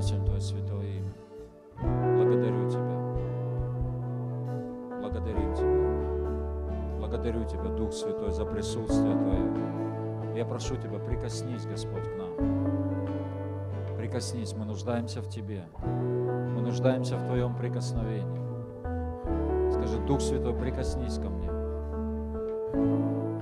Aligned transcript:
превозносим 0.00 0.24
Твое 0.24 0.40
святое 0.40 0.86
имя. 0.86 1.12
Благодарю 2.16 2.70
Тебя. 2.70 2.96
Благодарим 5.00 5.54
Тебя. 5.54 6.98
Благодарю 6.98 7.44
Тебя, 7.44 7.76
Дух 7.76 7.92
Святой, 7.92 8.32
за 8.32 8.44
присутствие 8.44 9.16
Твое. 9.16 10.36
Я 10.36 10.44
прошу 10.44 10.76
Тебя, 10.76 10.98
прикоснись, 10.98 11.66
Господь, 11.66 12.04
к 12.04 12.16
нам. 12.16 12.30
Прикоснись, 13.96 14.54
мы 14.54 14.64
нуждаемся 14.64 15.20
в 15.20 15.28
Тебе. 15.28 15.64
Мы 15.84 16.62
нуждаемся 16.62 17.16
в 17.16 17.26
Твоем 17.26 17.54
прикосновении. 17.54 18.40
Скажи, 19.72 19.98
Дух 20.06 20.20
Святой, 20.20 20.54
прикоснись 20.54 21.18
ко 21.18 21.28
мне. 21.28 21.50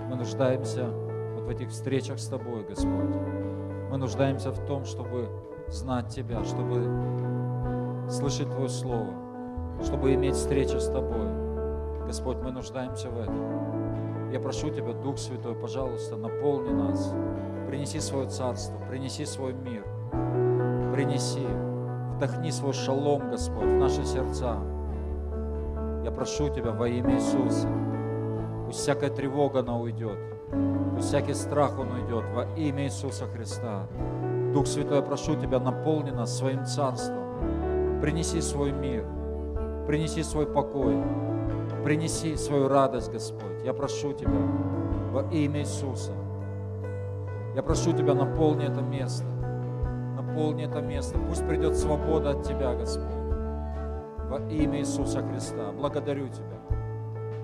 Мы 0.09 0.17
нуждаемся 0.17 0.89
вот 1.35 1.45
в 1.45 1.49
этих 1.49 1.71
встречах 1.71 2.19
с 2.19 2.27
Тобой, 2.27 2.65
Господь. 2.69 3.15
Мы 3.91 3.97
нуждаемся 3.97 4.51
в 4.51 4.67
том, 4.67 4.85
чтобы 4.85 5.29
знать 5.71 6.09
Тебя, 6.09 6.45
чтобы 6.45 6.89
слышать 8.11 8.51
Твое 8.51 8.69
Слово, 8.69 9.13
чтобы 9.83 10.15
иметь 10.15 10.35
встречу 10.35 10.81
с 10.81 10.89
Тобой. 10.89 11.29
Господь, 12.07 12.39
мы 12.39 12.51
нуждаемся 12.51 13.11
в 13.11 13.21
этом. 13.21 14.33
Я 14.33 14.41
прошу 14.41 14.71
Тебя, 14.71 14.93
Дух 14.93 15.19
Святой, 15.19 15.55
пожалуйста, 15.55 16.17
наполни 16.17 16.71
нас. 16.71 17.15
Принеси 17.67 18.01
свое 18.01 18.29
царство, 18.29 18.79
принеси 18.89 19.27
свой 19.27 19.53
мир. 19.53 19.85
Принеси, 20.93 21.47
вдохни 22.17 22.51
свой 22.51 22.73
шалом, 22.73 23.31
Господь, 23.31 23.67
в 23.67 23.79
наши 23.79 24.05
сердца. 24.05 24.57
Я 26.05 26.11
прошу 26.11 26.49
Тебя 26.49 26.73
во 26.73 26.89
имя 26.89 27.15
Иисуса. 27.15 27.69
Пусть 28.67 28.81
всякая 28.81 29.11
тревога, 29.11 29.61
она 29.61 29.79
уйдет. 29.79 30.19
Пусть 30.95 31.09
всякий 31.09 31.35
страх, 31.35 31.79
он 31.79 31.91
уйдет 31.93 32.25
во 32.35 32.45
имя 32.57 32.85
Иисуса 32.85 33.27
Христа. 33.27 33.87
Дух 34.53 34.67
Святой, 34.67 34.97
я 34.99 35.03
прошу 35.03 35.37
Тебя, 35.37 35.61
наполни 35.61 36.11
нас 36.11 36.37
своим 36.37 36.65
царством. 36.65 38.01
Принеси 38.01 38.41
свой 38.41 38.73
мир, 38.73 39.05
принеси 39.87 40.23
свой 40.23 40.47
покой, 40.47 40.97
принеси 41.85 42.37
свою 42.37 42.69
радость, 42.69 43.13
Господь. 43.13 43.63
Я 43.65 43.75
прошу 43.75 44.13
Тебя 44.13 44.31
во 45.13 45.23
имя 45.31 45.61
Иисуса. 45.61 46.13
Я 47.55 47.63
прошу 47.63 47.93
Тебя, 47.93 48.15
наполни 48.15 48.65
это 48.65 48.81
место. 48.81 49.27
Наполни 50.17 50.65
это 50.65 50.81
место. 50.81 51.19
Пусть 51.29 51.47
придет 51.47 51.77
свобода 51.77 52.31
от 52.31 52.43
Тебя, 52.45 52.75
Господь. 52.75 53.05
Во 54.31 54.39
имя 54.49 54.81
Иисуса 54.81 55.23
Христа. 55.23 55.73
Благодарю 55.73 56.29
Тебя. 56.29 56.59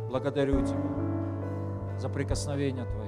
Благодарю 0.09 0.65
Тебя 0.65 1.99
за 1.99 2.09
прикосновения 2.09 2.85
Твои. 2.85 3.04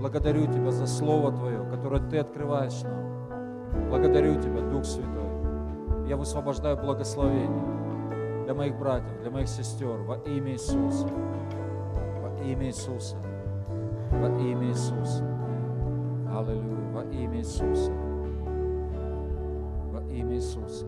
Благодарю 0.00 0.46
Тебя 0.46 0.70
за 0.70 0.86
Слово 0.86 1.30
Твое, 1.30 1.62
которое 1.70 2.00
Ты 2.08 2.18
открываешь 2.18 2.82
нам. 2.84 3.90
Благодарю 3.90 4.40
Тебя, 4.40 4.62
Дух 4.62 4.86
Святой. 4.86 6.08
Я 6.08 6.16
высвобождаю 6.16 6.78
благословение 6.78 8.44
для 8.44 8.54
моих 8.54 8.78
братьев, 8.78 9.20
для 9.20 9.30
моих 9.30 9.46
сестер 9.46 9.98
во 9.98 10.16
имя 10.16 10.52
Иисуса. 10.52 11.06
Во 11.06 12.42
имя 12.42 12.68
Иисуса. 12.68 13.16
Во 14.10 14.28
имя 14.40 14.68
Иисуса. 14.68 15.22
Аллилуйя. 16.34 16.90
Во 16.94 17.02
имя 17.02 17.38
Иисуса. 17.38 17.92
Во 19.92 20.02
имя 20.10 20.34
Иисуса. 20.36 20.86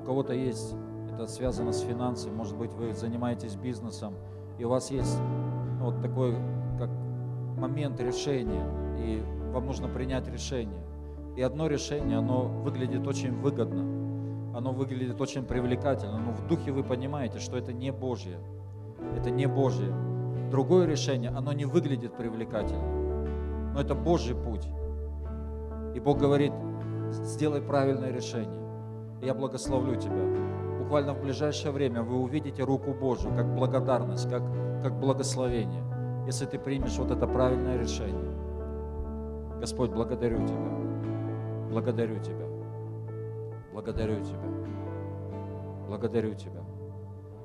У 0.00 0.06
кого-то 0.06 0.32
есть, 0.32 0.76
это 1.12 1.26
связано 1.26 1.72
с 1.72 1.80
финансами, 1.80 2.34
может 2.34 2.56
быть, 2.56 2.72
вы 2.72 2.94
занимаетесь 2.94 3.56
бизнесом, 3.56 4.14
и 4.58 4.64
у 4.64 4.68
вас 4.68 4.92
есть 4.92 5.18
ну, 5.78 5.86
вот 5.86 6.00
такой, 6.00 6.36
момент 7.56 8.00
решения, 8.00 8.64
и 8.98 9.22
вам 9.52 9.66
нужно 9.66 9.88
принять 9.88 10.28
решение. 10.28 10.84
И 11.36 11.42
одно 11.42 11.66
решение, 11.66 12.18
оно 12.18 12.42
выглядит 12.42 13.06
очень 13.06 13.32
выгодно, 13.32 14.56
оно 14.56 14.72
выглядит 14.72 15.20
очень 15.20 15.44
привлекательно, 15.44 16.18
но 16.18 16.32
в 16.32 16.46
духе 16.46 16.70
вы 16.70 16.84
понимаете, 16.84 17.38
что 17.38 17.56
это 17.56 17.72
не 17.72 17.90
Божье, 17.90 18.38
это 19.16 19.30
не 19.30 19.46
Божье. 19.46 19.92
Другое 20.50 20.86
решение, 20.86 21.30
оно 21.30 21.52
не 21.52 21.64
выглядит 21.64 22.16
привлекательно, 22.16 23.72
но 23.72 23.80
это 23.80 23.94
Божий 23.94 24.36
путь. 24.36 24.68
И 25.94 26.00
Бог 26.00 26.18
говорит, 26.18 26.52
сделай 27.10 27.60
правильное 27.60 28.12
решение. 28.12 28.62
И 29.20 29.26
я 29.26 29.34
благословлю 29.34 29.96
тебя. 29.96 30.78
Буквально 30.78 31.14
в 31.14 31.22
ближайшее 31.22 31.72
время 31.72 32.02
вы 32.02 32.16
увидите 32.20 32.62
руку 32.62 32.92
Божию, 32.92 33.34
как 33.34 33.52
благодарность, 33.54 34.28
как, 34.28 34.42
как 34.82 34.98
благословение, 35.00 35.82
если 36.26 36.46
ты 36.46 36.58
примешь 36.58 36.98
вот 36.98 37.10
это 37.10 37.26
правильное 37.26 37.78
решение. 37.78 38.32
Господь, 39.60 39.90
благодарю 39.90 40.46
Тебя. 40.46 41.70
Благодарю 41.70 42.18
Тебя. 42.18 42.46
Благодарю 43.72 44.22
Тебя. 44.24 44.48
Благодарю 45.88 46.34
Тебя. 46.34 46.62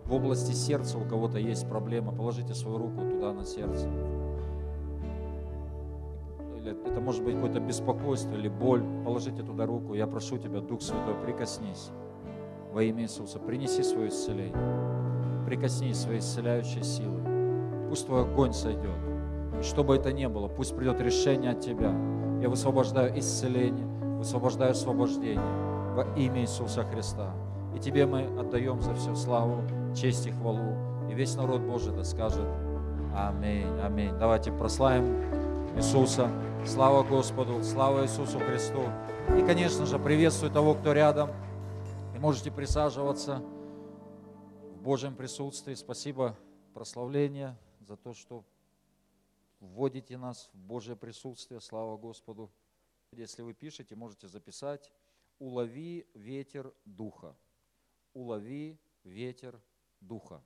В 0.06 0.14
области 0.14 0.54
сердца 0.54 0.98
у 0.98 1.06
кого-то 1.08 1.38
есть 1.38 1.70
проблема, 1.70 2.12
положите 2.12 2.54
свою 2.54 2.78
руку 2.78 3.02
туда 3.02 3.32
на 3.32 3.46
сердце. 3.46 3.88
Или 6.58 6.72
это 6.90 7.00
может 7.00 7.24
быть 7.24 7.36
какое-то 7.36 7.60
беспокойство 7.60 8.34
или 8.34 8.50
боль. 8.50 8.84
Положите 9.06 9.44
туда 9.44 9.66
руку. 9.66 9.94
Я 9.94 10.08
прошу 10.08 10.38
Тебя, 10.38 10.62
Дух 10.62 10.82
Святой, 10.82 11.16
прикоснись 11.24 11.92
во 12.74 12.84
имя 12.84 13.04
Иисуса. 13.04 13.40
Принеси 13.40 13.84
свое 13.84 14.10
исцеление. 14.10 15.46
Прикоснись 15.46 15.98
своей 15.98 16.20
исцеляющей 16.20 16.84
силой. 16.84 17.39
Пусть 17.90 18.06
Твой 18.06 18.22
огонь 18.22 18.54
сойдет. 18.54 18.96
И 19.60 19.64
что 19.64 19.84
бы 19.84 19.96
это 19.96 20.14
ни 20.14 20.26
было, 20.28 20.48
пусть 20.48 20.76
придет 20.76 21.02
решение 21.02 21.52
от 21.52 21.60
Тебя. 21.60 21.92
Я 22.42 22.50
высвобождаю 22.50 23.18
исцеление, 23.20 23.86
высвобождаю 24.18 24.72
освобождение 24.72 25.42
во 25.96 26.04
имя 26.16 26.42
Иисуса 26.42 26.84
Христа. 26.84 27.34
И 27.76 27.80
Тебе 27.80 28.06
мы 28.06 28.24
отдаем 28.40 28.82
за 28.82 28.94
все 28.94 29.16
славу, 29.16 29.64
честь 29.96 30.28
и 30.28 30.32
хвалу. 30.32 30.76
И 31.10 31.14
весь 31.14 31.36
народ 31.36 31.62
Божий 31.62 31.94
да 31.94 32.04
скажет 32.04 32.46
Аминь, 33.16 33.68
аминь. 33.82 34.18
Давайте 34.18 34.52
прославим 34.52 35.24
Иисуса. 35.76 36.30
Слава 36.66 37.04
Господу, 37.04 37.64
слава 37.64 38.04
Иисусу 38.04 38.38
Христу. 38.40 38.84
И, 39.38 39.42
конечно 39.42 39.86
же, 39.86 39.98
приветствую 39.98 40.52
того, 40.52 40.76
кто 40.76 40.94
рядом. 40.94 41.32
И 42.16 42.20
можете 42.20 42.52
присаживаться 42.52 43.42
в 44.76 44.82
Божьем 44.84 45.16
присутствии. 45.16 45.74
Спасибо, 45.74 46.36
прославление, 46.74 47.58
за 47.90 47.98
то, 47.98 48.14
что 48.14 48.46
вводите 49.60 50.16
нас 50.16 50.52
в 50.54 50.58
Божье 50.60 50.96
присутствие. 50.96 51.60
Слава 51.60 51.98
Господу. 51.98 52.52
Если 53.12 53.42
вы 53.42 53.56
пишете, 53.56 53.96
можете 53.96 54.28
записать 54.28 54.92
«Улови 55.40 56.08
ветер 56.14 56.72
духа». 56.86 57.36
«Улови 58.14 58.80
ветер 59.04 59.60
духа». 60.02 60.44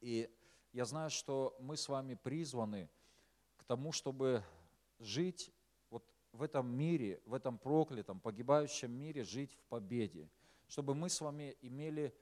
И 0.00 0.30
я 0.72 0.84
знаю, 0.84 1.10
что 1.10 1.56
мы 1.58 1.76
с 1.76 1.88
вами 1.88 2.14
призваны 2.14 2.88
к 3.56 3.64
тому, 3.64 3.90
чтобы 3.90 4.44
жить 5.00 5.52
вот 5.90 6.04
в 6.30 6.42
этом 6.42 6.68
мире, 6.68 7.20
в 7.26 7.34
этом 7.34 7.58
проклятом, 7.58 8.20
погибающем 8.20 8.92
мире, 8.92 9.24
жить 9.24 9.52
в 9.52 9.64
победе. 9.64 10.30
Чтобы 10.68 10.94
мы 10.94 11.08
с 11.08 11.20
вами 11.20 11.56
имели, 11.60 12.14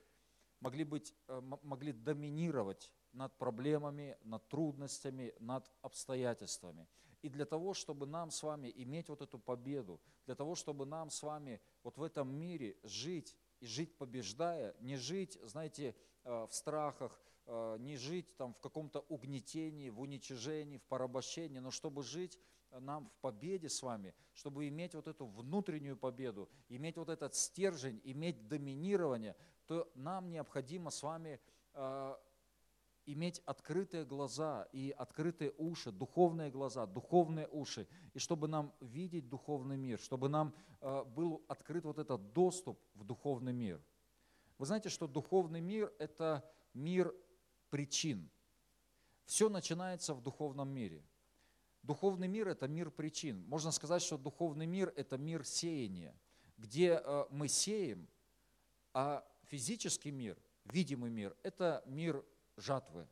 могли, 0.60 0.84
быть, 0.84 1.14
э, 1.26 1.40
могли 1.62 1.92
доминировать 1.92 2.90
над 3.12 3.36
проблемами, 3.38 4.16
над 4.22 4.48
трудностями, 4.48 5.34
над 5.40 5.70
обстоятельствами. 5.82 6.86
И 7.22 7.28
для 7.28 7.44
того, 7.44 7.74
чтобы 7.74 8.06
нам 8.06 8.30
с 8.30 8.42
вами 8.42 8.72
иметь 8.76 9.08
вот 9.08 9.22
эту 9.22 9.38
победу, 9.38 10.00
для 10.26 10.34
того, 10.34 10.54
чтобы 10.54 10.86
нам 10.86 11.10
с 11.10 11.22
вами 11.22 11.60
вот 11.82 11.98
в 11.98 12.02
этом 12.02 12.32
мире 12.32 12.76
жить 12.84 13.36
и 13.60 13.66
жить 13.66 13.96
побеждая, 13.98 14.76
не 14.80 14.96
жить, 14.96 15.38
знаете, 15.42 15.96
э, 16.24 16.46
в 16.48 16.54
страхах, 16.54 17.20
э, 17.46 17.76
не 17.80 17.96
жить 17.96 18.36
там 18.36 18.54
в 18.54 18.60
каком-то 18.60 19.00
угнетении, 19.08 19.90
в 19.90 20.00
уничижении, 20.00 20.78
в 20.78 20.84
порабощении, 20.84 21.58
но 21.58 21.72
чтобы 21.72 22.02
жить 22.02 22.38
нам 22.70 23.08
в 23.08 23.20
победе 23.20 23.68
с 23.68 23.82
вами, 23.82 24.14
чтобы 24.32 24.68
иметь 24.68 24.94
вот 24.94 25.08
эту 25.08 25.26
внутреннюю 25.26 25.96
победу, 25.96 26.48
иметь 26.68 26.96
вот 26.96 27.08
этот 27.08 27.34
стержень, 27.34 28.00
иметь 28.04 28.48
доминирование, 28.48 29.34
то 29.66 29.90
нам 29.94 30.30
необходимо 30.30 30.90
с 30.90 31.02
вами 31.02 31.40
э, 31.74 32.16
иметь 33.12 33.40
открытые 33.46 34.04
глаза 34.04 34.68
и 34.72 34.90
открытые 34.90 35.52
уши, 35.56 35.90
духовные 35.90 36.50
глаза, 36.50 36.86
духовные 36.86 37.48
уши, 37.48 37.88
и 38.12 38.18
чтобы 38.18 38.48
нам 38.48 38.72
видеть 38.80 39.28
духовный 39.28 39.78
мир, 39.78 39.98
чтобы 39.98 40.28
нам 40.28 40.54
э, 40.80 41.04
был 41.04 41.42
открыт 41.48 41.84
вот 41.84 41.98
этот 41.98 42.32
доступ 42.32 42.78
в 42.94 43.04
духовный 43.04 43.54
мир. 43.54 43.82
Вы 44.58 44.66
знаете, 44.66 44.90
что 44.90 45.06
духовный 45.06 45.60
мир– 45.60 45.92
это 45.98 46.44
мир 46.74 47.14
причин. 47.70 48.30
Все 49.24 49.48
начинается 49.48 50.12
в 50.12 50.20
духовном 50.20 50.68
мире. 50.68 51.02
Духовный 51.82 52.28
мир– 52.28 52.48
это 52.48 52.68
мир 52.68 52.90
причин. 52.90 53.42
Можно 53.48 53.70
сказать, 53.70 54.02
что 54.02 54.18
духовный 54.18 54.66
мир– 54.66 54.92
это 54.96 55.16
мир 55.16 55.46
сеяния, 55.46 56.14
где 56.58 57.00
э, 57.02 57.24
мы 57.30 57.48
сеем, 57.48 58.06
а 58.92 59.26
физический 59.44 60.10
мир, 60.10 60.36
видимый 60.64 61.10
мир– 61.10 61.34
это 61.42 61.82
мир 61.86 62.22
жатвы. 62.58 63.08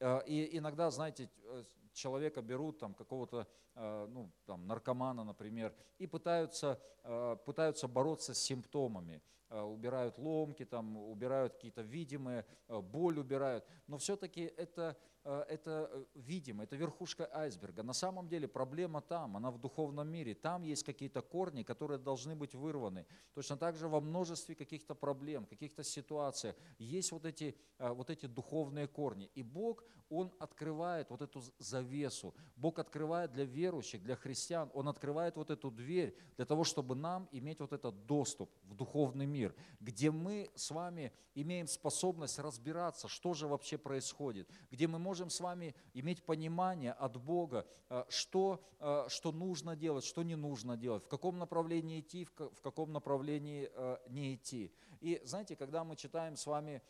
Э, 0.00 0.20
и 0.26 0.56
иногда, 0.58 0.90
знаете, 0.90 1.30
э, 1.42 1.64
человека 1.92 2.42
берут, 2.42 2.78
там, 2.78 2.94
какого-то 2.94 3.46
ну, 3.76 4.30
там, 4.46 4.66
наркомана, 4.66 5.24
например, 5.24 5.74
и 5.98 6.06
пытаются, 6.06 6.80
э, 7.02 7.36
пытаются 7.44 7.88
бороться 7.88 8.34
с 8.34 8.38
симптомами. 8.38 9.22
Э, 9.54 9.62
убирают 9.62 10.18
ломки, 10.18 10.64
там, 10.64 10.96
убирают 10.96 11.54
какие-то 11.54 11.82
видимые, 11.82 12.44
э, 12.68 12.80
боль 12.80 13.18
убирают. 13.18 13.64
Но 13.86 13.98
все-таки 13.98 14.40
это, 14.40 14.96
э, 15.22 15.44
это 15.48 16.06
видимо, 16.14 16.64
это 16.64 16.74
верхушка 16.74 17.28
айсберга. 17.32 17.84
На 17.84 17.92
самом 17.92 18.26
деле 18.28 18.48
проблема 18.48 19.00
там, 19.00 19.36
она 19.36 19.50
в 19.50 19.58
духовном 19.58 20.08
мире. 20.08 20.34
Там 20.34 20.62
есть 20.62 20.82
какие-то 20.82 21.22
корни, 21.22 21.62
которые 21.62 21.98
должны 21.98 22.34
быть 22.34 22.54
вырваны. 22.54 23.06
Точно 23.34 23.56
так 23.56 23.76
же 23.76 23.86
во 23.86 24.00
множестве 24.00 24.56
каких-то 24.56 24.96
проблем, 24.96 25.46
каких-то 25.46 25.84
ситуациях 25.84 26.56
есть 26.78 27.12
вот 27.12 27.24
эти, 27.24 27.54
вот 27.78 28.10
эти 28.10 28.26
духовные 28.26 28.88
корни. 28.88 29.30
И 29.36 29.42
Бог, 29.42 29.84
Он 30.08 30.32
открывает 30.40 31.10
вот 31.10 31.22
эту 31.22 31.42
завесу. 31.58 32.34
Бог 32.56 32.78
открывает 32.78 33.32
для 33.32 33.44
верующих, 33.64 34.02
для 34.02 34.16
христиан, 34.16 34.70
Он 34.74 34.88
открывает 34.88 35.36
вот 35.36 35.50
эту 35.50 35.70
дверь 35.70 36.14
для 36.36 36.44
того, 36.44 36.64
чтобы 36.64 36.94
нам 36.94 37.28
иметь 37.32 37.60
вот 37.60 37.72
этот 37.72 38.06
доступ 38.06 38.50
в 38.64 38.74
духовный 38.74 39.26
мир 39.26 39.54
где 39.80 40.10
мы 40.10 40.50
с 40.54 40.70
вами 40.70 41.12
имеем 41.34 41.66
способность 41.66 42.38
разбираться, 42.38 43.08
что 43.08 43.34
же 43.34 43.46
вообще 43.46 43.78
происходит, 43.78 44.48
где 44.70 44.86
мы 44.86 44.98
можем 44.98 45.30
с 45.30 45.40
вами 45.40 45.74
иметь 45.94 46.24
понимание 46.24 46.92
от 46.92 47.16
Бога, 47.16 47.66
э, 47.90 48.04
что, 48.08 48.64
э, 48.80 49.06
что 49.08 49.32
нужно 49.32 49.76
делать, 49.76 50.04
что 50.04 50.22
не 50.22 50.36
нужно 50.36 50.76
делать, 50.76 51.04
в 51.04 51.08
каком 51.08 51.38
направлении 51.38 52.00
идти, 52.00 52.24
в 52.24 52.60
каком 52.62 52.92
направлении 52.92 53.70
э, 53.72 53.98
не 54.08 54.34
идти. 54.34 54.72
И 55.00 55.20
знаете, 55.24 55.56
когда 55.56 55.84
мы 55.84 55.96
читаем 55.96 56.36
с 56.36 56.46
вами 56.46 56.82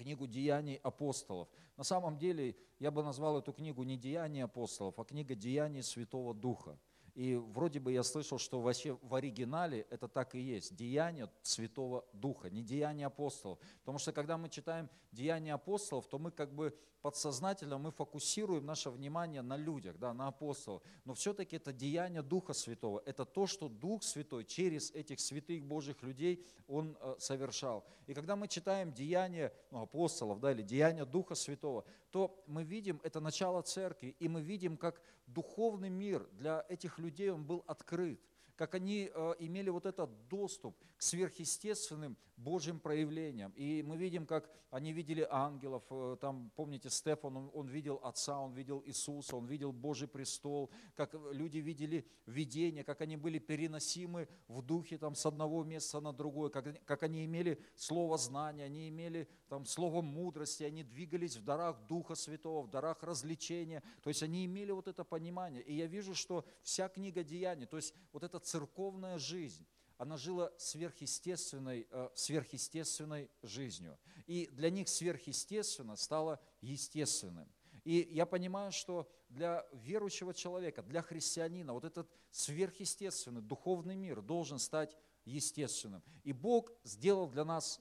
книгу 0.00 0.26
«Деяний 0.26 0.76
апостолов». 0.76 1.48
На 1.76 1.84
самом 1.84 2.16
деле 2.16 2.56
я 2.78 2.90
бы 2.90 3.02
назвал 3.02 3.38
эту 3.38 3.52
книгу 3.52 3.82
не 3.82 3.96
«Деяния 3.96 4.44
апостолов», 4.44 4.98
а 4.98 5.04
книга 5.04 5.34
«Деяний 5.34 5.82
Святого 5.82 6.34
Духа». 6.34 6.78
И 7.14 7.34
вроде 7.36 7.80
бы 7.80 7.92
я 7.92 8.02
слышал, 8.02 8.38
что 8.38 8.60
вообще 8.60 8.96
в 9.02 9.14
оригинале 9.14 9.86
это 9.90 10.08
так 10.08 10.34
и 10.34 10.40
есть. 10.40 10.74
Деяние 10.74 11.28
Святого 11.42 12.04
Духа, 12.12 12.48
не 12.48 12.62
деяния 12.62 13.06
апостолов. 13.06 13.58
Потому 13.80 13.98
что 13.98 14.12
когда 14.12 14.38
мы 14.38 14.48
читаем 14.48 14.88
деяния 15.12 15.54
апостолов, 15.54 16.08
то 16.08 16.18
мы 16.18 16.30
как 16.30 16.54
бы 16.54 16.74
подсознательно 17.02 17.78
мы 17.78 17.90
фокусируем 17.90 18.66
наше 18.66 18.90
внимание 18.90 19.42
на 19.42 19.56
людях, 19.56 19.98
да, 19.98 20.12
на 20.12 20.28
апостолов. 20.28 20.82
Но 21.04 21.14
все-таки 21.14 21.56
это 21.56 21.72
деяние 21.72 22.22
Духа 22.22 22.52
Святого. 22.52 23.02
Это 23.06 23.24
то, 23.24 23.46
что 23.46 23.68
Дух 23.68 24.02
Святой 24.02 24.44
через 24.44 24.90
этих 24.90 25.20
святых 25.20 25.64
Божьих 25.64 26.02
людей 26.02 26.44
Он 26.68 26.96
э, 27.00 27.16
совершал. 27.18 27.84
И 28.06 28.14
когда 28.14 28.36
мы 28.36 28.48
читаем 28.48 28.92
деяния 28.92 29.52
ну, 29.70 29.82
апостолов 29.82 30.40
да, 30.40 30.52
или 30.52 30.62
деяния 30.62 31.04
Духа 31.04 31.34
Святого, 31.34 31.84
то 32.10 32.42
мы 32.46 32.64
видим 32.64 33.00
это 33.02 33.20
начало 33.20 33.62
церкви, 33.62 34.16
и 34.18 34.28
мы 34.28 34.42
видим, 34.42 34.76
как 34.76 35.00
духовный 35.26 35.90
мир 35.90 36.28
для 36.32 36.64
этих 36.68 36.98
людей 36.98 37.30
он 37.30 37.44
был 37.44 37.64
открыт 37.66 38.20
как 38.60 38.74
они 38.74 39.10
э, 39.10 39.34
имели 39.38 39.70
вот 39.70 39.86
этот 39.86 40.10
доступ 40.28 40.76
к 40.98 41.02
сверхъестественным 41.02 42.18
Божьим 42.36 42.78
проявлениям. 42.78 43.52
И 43.56 43.82
мы 43.82 43.96
видим, 43.96 44.26
как 44.26 44.50
они 44.70 44.92
видели 44.92 45.26
ангелов, 45.30 45.82
э, 45.90 46.16
там, 46.20 46.50
помните, 46.54 46.90
Стефан, 46.90 47.36
он, 47.36 47.50
он 47.54 47.68
видел 47.68 48.00
Отца, 48.02 48.38
он 48.38 48.52
видел 48.52 48.82
Иисуса, 48.86 49.36
он 49.36 49.46
видел 49.46 49.72
Божий 49.72 50.08
престол, 50.08 50.70
как 50.94 51.14
люди 51.32 51.58
видели 51.58 52.06
видение, 52.26 52.84
как 52.84 53.00
они 53.00 53.16
были 53.16 53.38
переносимы 53.38 54.28
в 54.46 54.62
духе 54.62 54.96
там, 54.96 55.14
с 55.14 55.26
одного 55.26 55.64
места 55.64 56.00
на 56.00 56.12
другое, 56.12 56.50
как, 56.50 56.84
как 56.84 57.02
они 57.02 57.24
имели 57.24 57.60
слово 57.76 58.16
знания, 58.16 58.64
они 58.64 58.88
имели 58.88 59.28
там, 59.48 59.66
слово 59.66 60.02
мудрости, 60.02 60.62
они 60.62 60.84
двигались 60.84 61.36
в 61.36 61.44
дарах 61.44 61.86
Духа 61.88 62.14
Святого, 62.14 62.62
в 62.62 62.70
дарах 62.70 63.02
развлечения, 63.02 63.82
то 64.02 64.08
есть 64.08 64.22
они 64.22 64.46
имели 64.46 64.70
вот 64.70 64.86
это 64.86 65.02
понимание. 65.02 65.62
И 65.62 65.74
я 65.74 65.86
вижу, 65.86 66.14
что 66.14 66.44
вся 66.62 66.88
книга 66.88 67.24
Деяний, 67.24 67.66
то 67.66 67.76
есть 67.76 67.92
вот 68.12 68.22
этот 68.22 68.46
церковная 68.50 69.18
жизнь, 69.18 69.66
она 69.96 70.16
жила 70.16 70.52
сверхъестественной, 70.56 71.86
э, 71.90 72.08
сверхъестественной 72.14 73.30
жизнью. 73.42 73.98
И 74.26 74.48
для 74.52 74.70
них 74.70 74.88
сверхъестественно 74.88 75.94
стало 75.96 76.40
естественным. 76.60 77.48
И 77.84 78.08
я 78.10 78.26
понимаю, 78.26 78.72
что 78.72 79.08
для 79.28 79.66
верующего 79.72 80.34
человека, 80.34 80.82
для 80.82 81.02
христианина, 81.02 81.72
вот 81.72 81.84
этот 81.84 82.10
сверхъестественный 82.30 83.40
духовный 83.40 83.94
мир 83.94 84.20
должен 84.20 84.58
стать 84.58 84.96
естественным. 85.24 86.02
И 86.24 86.32
Бог 86.32 86.72
сделал 86.82 87.28
для 87.28 87.44
нас, 87.44 87.80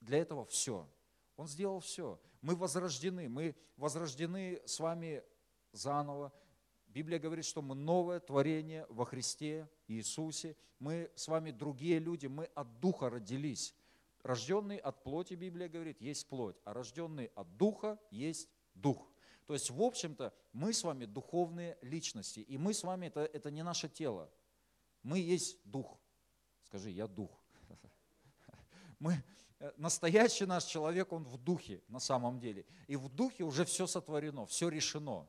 для 0.00 0.18
этого 0.18 0.44
все. 0.44 0.88
Он 1.36 1.48
сделал 1.48 1.80
все. 1.80 2.20
Мы 2.40 2.54
возрождены, 2.54 3.28
мы 3.28 3.56
возрождены 3.76 4.62
с 4.64 4.78
вами 4.78 5.24
заново, 5.72 6.32
Библия 6.88 7.18
говорит, 7.18 7.44
что 7.44 7.62
мы 7.62 7.74
новое 7.74 8.20
творение 8.20 8.86
во 8.88 9.04
Христе 9.04 9.68
Иисусе. 9.86 10.56
Мы 10.78 11.10
с 11.14 11.28
вами 11.28 11.50
другие 11.50 11.98
люди, 11.98 12.26
мы 12.26 12.44
от 12.54 12.80
Духа 12.80 13.10
родились. 13.10 13.74
Рожденный 14.22 14.78
от 14.78 15.02
плоти, 15.02 15.34
Библия 15.34 15.68
говорит, 15.68 16.00
есть 16.00 16.28
плоть, 16.28 16.56
а 16.64 16.72
рожденный 16.74 17.30
от 17.34 17.56
Духа 17.56 17.98
есть 18.10 18.48
Дух. 18.74 19.10
То 19.46 19.54
есть, 19.54 19.70
в 19.70 19.80
общем-то, 19.80 20.34
мы 20.52 20.72
с 20.72 20.84
вами 20.84 21.04
духовные 21.04 21.78
личности, 21.82 22.40
и 22.40 22.58
мы 22.58 22.74
с 22.74 22.82
вами, 22.82 23.06
это, 23.06 23.20
это 23.20 23.50
не 23.50 23.62
наше 23.62 23.88
тело, 23.88 24.30
мы 25.02 25.18
есть 25.18 25.58
Дух. 25.64 25.98
Скажи, 26.64 26.90
я 26.90 27.06
Дух. 27.06 27.30
Мы, 28.98 29.22
э, 29.60 29.72
настоящий 29.78 30.44
наш 30.44 30.64
человек, 30.64 31.12
он 31.12 31.24
в 31.24 31.38
Духе 31.38 31.82
на 31.88 31.98
самом 31.98 32.40
деле. 32.40 32.66
И 32.88 32.96
в 32.96 33.08
Духе 33.08 33.44
уже 33.44 33.64
все 33.64 33.86
сотворено, 33.86 34.44
все 34.44 34.68
решено. 34.68 35.26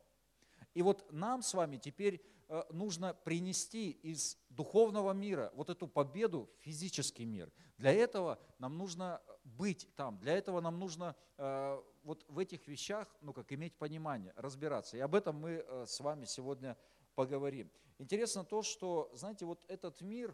И 0.74 0.82
вот 0.82 1.12
нам 1.12 1.42
с 1.42 1.54
вами 1.54 1.78
теперь 1.78 2.22
э, 2.48 2.64
нужно 2.72 3.14
принести 3.14 3.92
из 3.92 4.38
духовного 4.50 5.12
мира 5.14 5.52
вот 5.56 5.70
эту 5.70 5.88
победу 5.88 6.50
в 6.60 6.64
физический 6.64 7.26
мир. 7.26 7.52
Для 7.78 7.92
этого 7.92 8.40
нам 8.60 8.78
нужно 8.78 9.22
быть 9.44 9.88
там, 9.96 10.18
для 10.20 10.38
этого 10.38 10.62
нам 10.62 10.80
нужно 10.80 11.16
э, 11.38 11.82
вот 12.04 12.26
в 12.28 12.38
этих 12.38 12.68
вещах, 12.68 13.08
ну 13.22 13.34
как 13.34 13.52
иметь 13.52 13.76
понимание, 13.78 14.34
разбираться. 14.36 14.98
И 14.98 15.00
об 15.00 15.16
этом 15.16 15.38
мы 15.38 15.64
э, 15.66 15.86
с 15.88 16.00
вами 16.00 16.26
сегодня 16.26 16.78
поговорим. 17.16 17.72
Интересно 17.98 18.46
то, 18.46 18.62
что, 18.62 19.12
знаете, 19.14 19.46
вот 19.46 19.66
этот 19.68 20.00
мир, 20.02 20.34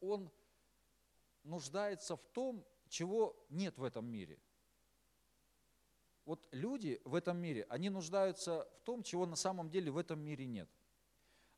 он 0.00 0.32
нуждается 1.44 2.16
в 2.16 2.26
том, 2.28 2.64
чего 2.88 3.36
нет 3.50 3.76
в 3.76 3.84
этом 3.84 4.06
мире– 4.06 4.40
вот 6.30 6.46
люди 6.52 7.00
в 7.04 7.16
этом 7.16 7.38
мире, 7.38 7.66
они 7.68 7.90
нуждаются 7.90 8.68
в 8.76 8.82
том, 8.82 9.02
чего 9.02 9.26
на 9.26 9.34
самом 9.34 9.68
деле 9.68 9.90
в 9.90 9.98
этом 9.98 10.20
мире 10.20 10.46
нет. 10.46 10.70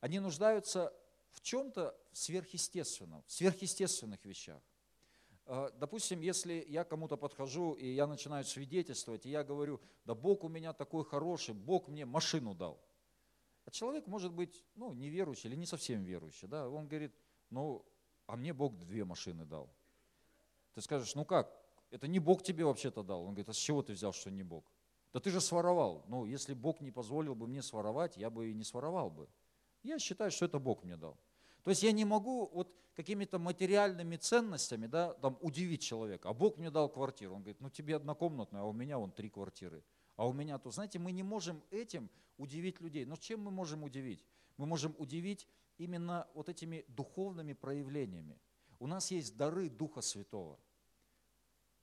Они 0.00 0.18
нуждаются 0.18 0.94
в 1.30 1.42
чем-то 1.42 1.94
сверхъестественном, 2.12 3.22
в 3.26 3.32
сверхъестественных 3.32 4.24
вещах. 4.24 4.62
Э, 5.44 5.68
допустим, 5.76 6.22
если 6.22 6.64
я 6.66 6.84
кому-то 6.84 7.18
подхожу, 7.18 7.74
и 7.74 7.86
я 7.86 8.06
начинаю 8.06 8.46
свидетельствовать, 8.46 9.26
и 9.26 9.30
я 9.30 9.44
говорю, 9.44 9.78
да 10.06 10.14
Бог 10.14 10.42
у 10.42 10.48
меня 10.48 10.72
такой 10.72 11.04
хороший, 11.04 11.54
Бог 11.54 11.88
мне 11.88 12.06
машину 12.06 12.54
дал. 12.54 12.82
А 13.66 13.70
человек 13.70 14.06
может 14.06 14.32
быть 14.32 14.64
ну, 14.74 14.94
неверующий 14.94 15.50
или 15.50 15.56
не 15.56 15.66
совсем 15.66 16.02
верующий. 16.02 16.48
Да? 16.48 16.66
Он 16.66 16.88
говорит, 16.88 17.14
ну, 17.50 17.84
а 18.26 18.36
мне 18.36 18.54
Бог 18.54 18.78
две 18.78 19.04
машины 19.04 19.44
дал. 19.44 19.68
Ты 20.72 20.80
скажешь, 20.80 21.14
ну 21.14 21.26
как, 21.26 21.61
это 21.92 22.08
не 22.08 22.18
Бог 22.18 22.42
тебе 22.42 22.64
вообще-то 22.64 23.02
дал. 23.02 23.20
Он 23.20 23.34
говорит, 23.34 23.50
а 23.50 23.52
с 23.52 23.56
чего 23.56 23.82
ты 23.82 23.92
взял, 23.92 24.12
что 24.12 24.30
не 24.30 24.42
Бог? 24.42 24.64
Да 25.12 25.20
ты 25.20 25.30
же 25.30 25.40
своровал. 25.40 26.04
Ну, 26.08 26.24
если 26.24 26.54
Бог 26.54 26.80
не 26.80 26.90
позволил 26.90 27.34
бы 27.34 27.46
мне 27.46 27.62
своровать, 27.62 28.16
я 28.16 28.30
бы 28.30 28.50
и 28.50 28.54
не 28.54 28.64
своровал 28.64 29.10
бы. 29.10 29.28
Я 29.82 29.98
считаю, 29.98 30.30
что 30.30 30.46
это 30.46 30.58
Бог 30.58 30.84
мне 30.84 30.96
дал. 30.96 31.18
То 31.62 31.70
есть 31.70 31.82
я 31.82 31.92
не 31.92 32.06
могу 32.06 32.46
вот 32.46 32.74
какими-то 32.96 33.38
материальными 33.38 34.16
ценностями 34.16 34.86
да, 34.86 35.12
там, 35.14 35.36
удивить 35.42 35.82
человека. 35.82 36.30
А 36.30 36.32
Бог 36.32 36.56
мне 36.56 36.70
дал 36.70 36.88
квартиру. 36.88 37.34
Он 37.34 37.42
говорит, 37.42 37.60
ну 37.60 37.68
тебе 37.68 37.96
однокомнатная, 37.96 38.62
а 38.62 38.64
у 38.64 38.72
меня 38.72 38.96
вон 38.96 39.12
три 39.12 39.28
квартиры. 39.28 39.84
А 40.16 40.26
у 40.26 40.32
меня 40.32 40.58
то, 40.58 40.70
знаете, 40.70 40.98
мы 40.98 41.12
не 41.12 41.22
можем 41.22 41.62
этим 41.70 42.08
удивить 42.38 42.80
людей. 42.80 43.04
Но 43.04 43.16
чем 43.16 43.40
мы 43.40 43.50
можем 43.50 43.84
удивить? 43.84 44.24
Мы 44.56 44.64
можем 44.64 44.94
удивить 44.98 45.46
именно 45.76 46.26
вот 46.32 46.48
этими 46.48 46.86
духовными 46.88 47.52
проявлениями. 47.52 48.38
У 48.78 48.86
нас 48.86 49.10
есть 49.10 49.36
дары 49.36 49.68
Духа 49.68 50.00
Святого– 50.00 50.58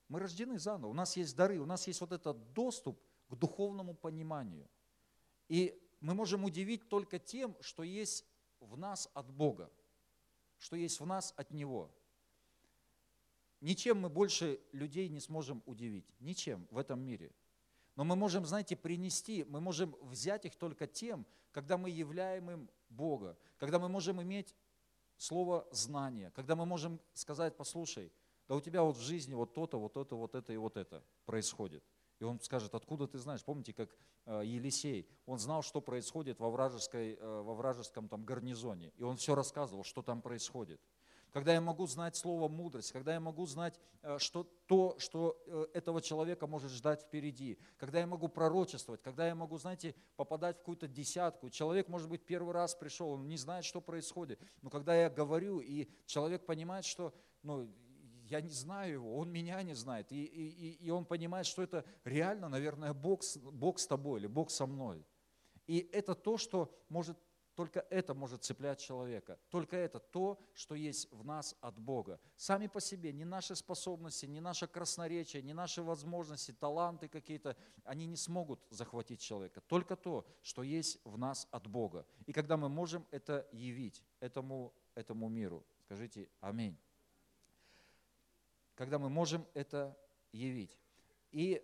мы 0.10 0.20
рождены 0.20 0.60
заново, 0.60 0.89
у 0.89 0.94
нас 0.94 1.16
есть 1.16 1.36
дары, 1.36 1.60
у 1.60 1.66
нас 1.66 1.88
есть 1.88 2.01
вот 2.01 2.12
этот 2.12 2.51
доступ 2.54 3.00
к 3.30 3.36
духовному 3.36 3.94
пониманию. 3.94 4.68
И 5.48 5.80
мы 6.01 6.16
можем 6.16 6.44
удивить 6.44 6.89
только 6.89 7.20
тем, 7.20 7.56
что 7.62 7.84
есть 7.84 8.25
в 8.60 8.75
нас 8.75 9.10
от 9.13 9.32
Бога, 9.32 9.72
что 10.58 10.75
есть 10.75 11.00
в 11.00 11.06
нас 11.06 11.34
от 11.38 11.51
Него. 11.51 11.92
Ничем 13.62 14.00
мы 14.00 14.10
больше 14.10 14.60
людей 14.72 15.10
не 15.10 15.20
сможем 15.20 15.62
удивить, 15.66 16.06
ничем 16.20 16.68
в 16.72 16.78
этом 16.78 17.01
мире. 17.01 17.32
Но 17.96 18.04
мы 18.04 18.16
можем, 18.16 18.46
знаете, 18.46 18.75
принести, 18.75 19.44
мы 19.44 19.60
можем 19.60 19.96
взять 20.01 20.46
их 20.46 20.56
только 20.56 20.88
тем, 20.88 21.25
когда 21.51 21.78
мы 21.78 21.89
являем 21.89 22.50
им 22.50 22.70
Бога, 22.89 23.38
когда 23.58 23.78
мы 23.78 23.89
можем 23.89 24.22
иметь 24.22 24.56
слово 25.18 25.68
знания, 25.72 26.32
когда 26.32 26.56
мы 26.56 26.66
можем 26.66 27.00
сказать, 27.13 27.58
послушай, 27.58 28.12
да 28.50 28.56
у 28.56 28.62
тебя 28.62 28.82
вот 28.82 28.98
в 28.98 29.01
жизни 29.01 29.36
вот 29.36 29.53
то-то, 29.53 29.79
вот 29.79 29.96
это, 29.96 30.15
вот 30.15 30.34
это 30.34 30.51
и 30.51 30.58
вот 30.58 30.75
это 30.75 31.03
происходит. 31.25 31.84
И 32.20 32.24
он 32.24 32.39
скажет, 32.41 32.74
откуда 32.74 33.08
ты 33.08 33.20
знаешь? 33.20 33.46
Помните, 33.46 33.74
как 33.74 33.96
э, 34.25 34.41
Елисей, 34.44 35.08
он 35.27 35.38
знал, 35.38 35.62
что 35.62 35.82
происходит 35.82 36.39
во, 36.39 36.50
вражеской, 36.50 37.13
э, 37.13 37.41
во 37.41 37.53
вражеском 37.53 38.10
там 38.10 38.25
гарнизоне. 38.25 38.91
И 38.98 39.03
он 39.03 39.18
все 39.18 39.36
рассказывал, 39.36 39.84
что 39.84 40.01
там 40.01 40.22
происходит 40.22 40.82
когда 41.32 41.53
я 41.53 41.62
могу 41.62 41.86
знать 41.86 42.15
слово 42.15 42.48
мудрость, 42.48 42.91
когда 42.91 43.13
я 43.13 43.20
могу 43.20 43.46
знать 43.46 43.79
э, 44.01 44.18
что, 44.18 44.51
то, 44.65 44.96
что 44.98 45.38
этого 45.75 46.01
человека 46.01 46.48
может 46.48 46.72
ждать 46.72 47.03
впереди, 47.03 47.60
когда 47.77 48.00
я 48.00 48.08
могу 48.08 48.29
пророчествовать, 48.29 49.03
когда 49.03 49.27
я 49.27 49.36
могу, 49.36 49.60
знаете, 49.60 49.94
попадать 50.15 50.56
в 50.56 50.60
какую-то 50.62 50.88
десятку. 50.88 51.51
Человек, 51.51 51.88
может 51.88 52.10
быть, 52.10 52.25
первый 52.25 52.56
раз 52.56 52.74
пришел, 52.74 53.12
он 53.12 53.27
не 53.27 53.38
знает, 53.38 53.63
что 53.63 53.79
происходит. 53.79 54.41
Но 54.63 54.72
когда 54.72 54.96
я 54.96 55.08
говорю, 55.08 55.60
и 55.60 55.88
человек 56.08 56.48
понимает, 56.48 56.84
что 56.84 57.13
ну, 57.44 57.70
я 58.30 58.42
не 58.42 58.52
знаю 58.52 58.94
его, 58.94 59.18
он 59.18 59.32
меня 59.32 59.62
не 59.64 59.74
знает, 59.74 60.12
и, 60.12 60.24
и, 60.24 60.86
и 60.86 60.90
он 60.90 61.06
понимает, 61.06 61.46
что 61.46 61.62
это 61.62 61.84
реально, 62.04 62.50
наверное, 62.50 62.94
Бог, 62.94 63.22
Бог 63.52 63.80
с 63.80 63.88
тобой 63.88 64.20
или 64.20 64.28
Бог 64.28 64.52
со 64.52 64.66
мной. 64.66 65.06
И 65.68 65.90
это 65.92 66.16
то, 66.16 66.38
что 66.38 66.74
может 66.90 67.18
только 67.60 67.86
это 67.90 68.14
может 68.14 68.46
цеплять 68.46 68.80
человека. 68.80 69.38
Только 69.50 69.76
это 69.76 70.00
то, 70.00 70.40
что 70.54 70.76
есть 70.76 71.12
в 71.12 71.26
нас 71.26 71.54
от 71.60 71.78
Бога. 71.78 72.18
Сами 72.38 72.68
по 72.68 72.80
себе, 72.80 73.12
ни 73.12 73.26
наши 73.26 73.54
способности, 73.54 74.26
ни 74.28 74.40
наше 74.40 74.66
красноречие, 74.66 75.42
ни 75.42 75.52
наши 75.52 75.84
возможности, 75.84 76.54
таланты 76.54 77.10
какие-то, 77.10 77.58
они 77.84 78.06
не 78.06 78.16
смогут 78.16 78.66
захватить 78.70 79.20
человека. 79.20 79.60
Только 79.68 79.98
то, 79.98 80.26
что 80.42 80.64
есть 80.64 81.02
в 81.04 81.18
нас 81.18 81.50
от 81.52 81.68
Бога. 81.68 82.06
И 82.28 82.32
когда 82.32 82.56
мы 82.56 82.70
можем 82.70 83.06
это 83.12 83.46
явить 83.52 84.06
этому, 84.22 84.74
этому 84.96 85.28
миру. 85.28 85.66
Скажите 85.82 86.30
аминь. 86.40 86.78
Когда 88.80 88.98
мы 88.98 89.10
можем 89.10 89.46
это 89.54 89.94
явить. 90.32 90.80
И 91.32 91.62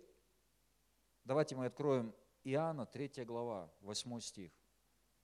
давайте 1.24 1.56
мы 1.56 1.64
откроем 1.64 2.14
Иоанна, 2.44 2.84
3 2.84 3.24
глава, 3.24 3.72
8 3.80 4.20
стих. 4.20 4.52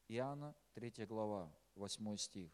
Иоанна, 0.08 0.54
3 0.72 1.04
глава, 1.04 1.52
8 1.74 2.16
стих. 2.16 2.50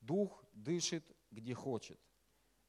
Дух 0.00 0.42
дышит, 0.54 1.04
где 1.30 1.52
хочет. 1.52 2.00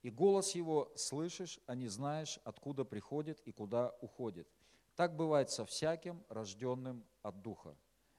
И 0.02 0.10
голос 0.10 0.56
его 0.56 0.92
слышишь, 0.98 1.58
а 1.68 1.74
не 1.74 1.88
знаешь, 1.88 2.38
откуда 2.44 2.84
приходит 2.84 3.40
и 3.46 3.54
куда 3.54 3.96
уходит. 4.02 4.50
Так 4.98 5.16
бывает 5.16 5.50
со 5.52 5.66
всяким, 5.66 6.22
рожденным 6.28 7.06
от 7.22 7.42
Духа. 7.42 7.78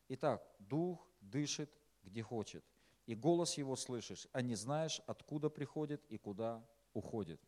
Итак, 0.08 0.42
Дух 0.58 1.06
дышит, 1.20 1.70
где 2.08 2.22
хочет. 2.22 2.64
И 3.06 3.14
голос 3.14 3.58
его 3.58 3.76
слышишь, 3.76 4.26
а 4.32 4.42
не 4.42 4.54
знаешь, 4.54 5.00
откуда 5.06 5.48
приходит 5.48 6.04
и 6.08 6.18
куда 6.18 6.66
уходит. 6.92 7.40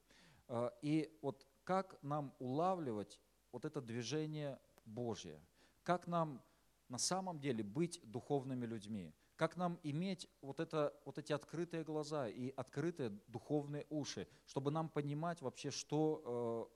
А, 0.48 0.72
и 0.82 1.18
вот 1.22 1.46
как 1.64 1.98
нам 2.02 2.34
улавливать 2.38 3.20
вот 3.52 3.64
это 3.64 3.80
движение 3.80 4.58
Божье, 4.84 5.40
как 5.82 6.06
нам 6.06 6.42
на 6.88 6.98
самом 6.98 7.38
деле 7.38 7.62
быть 7.62 8.00
духовными 8.02 8.66
людьми, 8.66 9.12
как 9.36 9.56
нам 9.56 9.78
иметь 9.82 10.28
вот, 10.42 10.60
это, 10.60 10.92
вот 11.04 11.18
эти 11.18 11.32
открытые 11.32 11.84
глаза 11.84 12.28
и 12.28 12.50
открытые 12.56 13.10
духовные 13.28 13.86
уши, 13.88 14.28
чтобы 14.46 14.70
нам 14.70 14.88
понимать 14.88 15.40
вообще, 15.40 15.70
что 15.70 16.68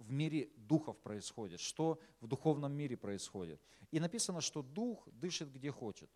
э, 0.00 0.04
в 0.04 0.12
мире 0.12 0.50
духов 0.56 0.98
происходит, 1.00 1.60
что 1.60 1.98
в 2.20 2.26
духовном 2.26 2.72
мире 2.72 2.96
происходит. 2.96 3.60
И 3.90 4.00
написано, 4.00 4.40
что 4.40 4.62
дух 4.62 5.08
дышит 5.12 5.50
где 5.52 5.70
хочет, 5.70 6.10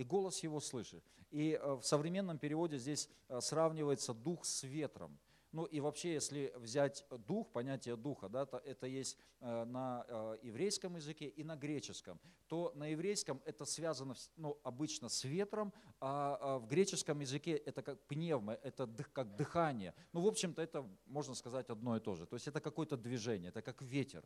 и 0.00 0.04
голос 0.04 0.42
его 0.42 0.60
слышит. 0.60 1.04
И 1.30 1.58
э, 1.60 1.74
в 1.74 1.82
современном 1.82 2.38
переводе 2.38 2.78
здесь 2.78 3.08
э, 3.28 3.40
сравнивается 3.40 4.14
дух 4.14 4.44
с 4.44 4.62
ветром– 4.62 5.18
ну 5.52 5.64
и 5.64 5.80
вообще, 5.80 6.14
если 6.14 6.52
взять 6.56 7.04
дух, 7.26 7.50
понятие 7.50 7.96
духа, 7.96 8.28
да, 8.28 8.46
то 8.46 8.58
это 8.58 8.86
есть 8.86 9.18
э, 9.40 9.64
на 9.64 10.06
еврейском 10.42 10.94
языке 10.94 11.26
и 11.26 11.42
на 11.42 11.56
греческом, 11.56 12.20
то 12.46 12.72
на 12.76 12.86
еврейском 12.86 13.42
это 13.44 13.64
связано 13.64 14.14
ну, 14.36 14.60
обычно 14.62 15.08
с 15.08 15.24
ветром, 15.24 15.72
а, 15.98 16.38
а 16.40 16.58
в 16.58 16.68
греческом 16.68 17.18
языке 17.20 17.56
это 17.56 17.82
как 17.82 18.00
пневма, 18.06 18.54
это 18.62 18.88
как 19.12 19.34
дыхание. 19.34 19.92
Ну, 20.12 20.20
в 20.20 20.28
общем-то, 20.28 20.62
это, 20.62 20.88
можно 21.06 21.34
сказать, 21.34 21.68
одно 21.68 21.96
и 21.96 22.00
то 22.00 22.14
же. 22.14 22.26
То 22.26 22.36
есть 22.36 22.46
это 22.46 22.60
какое-то 22.60 22.96
движение, 22.96 23.48
это 23.48 23.60
как 23.60 23.82
ветер. 23.82 24.24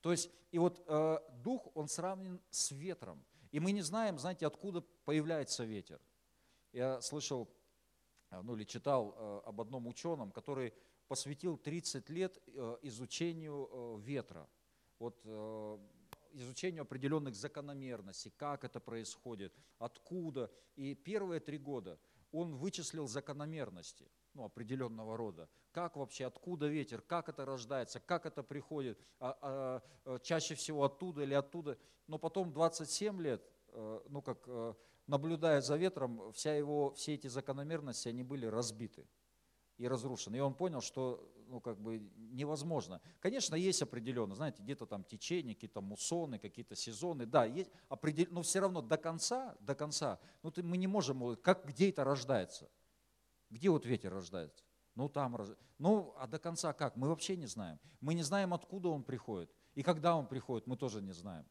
То 0.00 0.10
есть, 0.10 0.28
и 0.50 0.58
вот 0.58 0.82
э, 0.86 1.18
дух, 1.44 1.68
он 1.74 1.86
сравнен 1.88 2.40
с 2.50 2.72
ветром. 2.72 3.24
И 3.54 3.60
мы 3.60 3.72
не 3.72 3.82
знаем, 3.82 4.18
знаете, 4.18 4.46
откуда 4.46 4.80
появляется 5.04 5.64
ветер. 5.64 6.00
Я 6.72 7.00
слышал 7.00 7.48
Э, 8.34 8.42
ну 8.42 8.56
или 8.56 8.64
читал 8.64 9.14
э, 9.16 9.40
об 9.48 9.60
одном 9.60 9.86
ученом, 9.86 10.30
который 10.30 10.72
посвятил 11.08 11.56
30 11.56 12.10
лет 12.10 12.38
э, 12.46 12.78
изучению 12.82 13.98
ветра, 13.98 14.48
вот 14.98 15.20
изучению 16.32 16.82
определенных 16.82 17.34
закономерностей, 17.34 18.32
как 18.36 18.64
это 18.64 18.80
происходит, 18.80 19.54
откуда. 19.78 20.50
И 20.76 20.94
первые 20.94 21.40
три 21.40 21.58
года 21.58 21.98
он 22.32 22.54
вычислил 22.54 23.06
закономерности 23.06 24.10
ну, 24.34 24.44
определенного 24.44 25.16
рода. 25.16 25.48
Как 25.72 25.96
вообще, 25.96 26.26
откуда 26.26 26.66
ветер, 26.66 27.00
как 27.00 27.28
это 27.28 27.44
рождается, 27.44 28.00
как 28.00 28.26
это 28.26 28.42
приходит, 28.42 28.98
а, 29.18 29.82
а, 30.04 30.18
чаще 30.20 30.54
всего 30.54 30.84
оттуда 30.84 31.22
или 31.22 31.34
оттуда. 31.34 31.78
Но 32.06 32.18
потом 32.18 32.52
27 32.52 33.20
лет, 33.22 33.42
ну 34.08 34.20
как 34.22 34.46
наблюдая 35.06 35.60
за 35.62 35.76
ветром, 35.76 36.32
вся 36.32 36.54
его, 36.54 36.92
все 36.92 37.14
эти 37.14 37.28
закономерности, 37.28 38.08
они 38.08 38.22
были 38.22 38.46
разбиты 38.46 39.06
и 39.78 39.88
разрушены. 39.88 40.36
И 40.36 40.40
он 40.40 40.54
понял, 40.54 40.80
что 40.80 41.32
ну, 41.48 41.60
как 41.60 41.78
бы 41.80 41.98
невозможно. 42.16 43.00
Конечно, 43.20 43.54
есть 43.54 43.82
определенно, 43.82 44.34
знаете, 44.34 44.62
где-то 44.62 44.86
там 44.86 45.04
течение, 45.04 45.54
какие-то 45.54 45.80
муссоны, 45.80 46.38
какие-то 46.38 46.74
сезоны, 46.74 47.26
да, 47.26 47.44
есть 47.44 47.70
определ... 47.88 48.26
но 48.30 48.42
все 48.42 48.60
равно 48.60 48.80
до 48.82 48.96
конца, 48.96 49.56
до 49.60 49.74
конца, 49.74 50.18
ну, 50.42 50.50
ты, 50.50 50.62
мы 50.62 50.76
не 50.76 50.86
можем, 50.86 51.36
как, 51.36 51.66
где 51.66 51.90
это 51.90 52.04
рождается? 52.04 52.70
Где 53.50 53.70
вот 53.70 53.86
ветер 53.86 54.12
рождается? 54.12 54.64
Ну, 54.94 55.08
там, 55.08 55.36
ну, 55.78 56.14
а 56.16 56.26
до 56.26 56.38
конца 56.38 56.72
как? 56.72 56.96
Мы 56.96 57.08
вообще 57.08 57.36
не 57.36 57.46
знаем. 57.46 57.78
Мы 58.00 58.14
не 58.14 58.22
знаем, 58.22 58.54
откуда 58.54 58.88
он 58.88 59.02
приходит. 59.02 59.50
И 59.74 59.82
когда 59.82 60.16
он 60.16 60.26
приходит, 60.26 60.66
мы 60.66 60.76
тоже 60.76 61.02
не 61.02 61.12
знаем. 61.12 61.44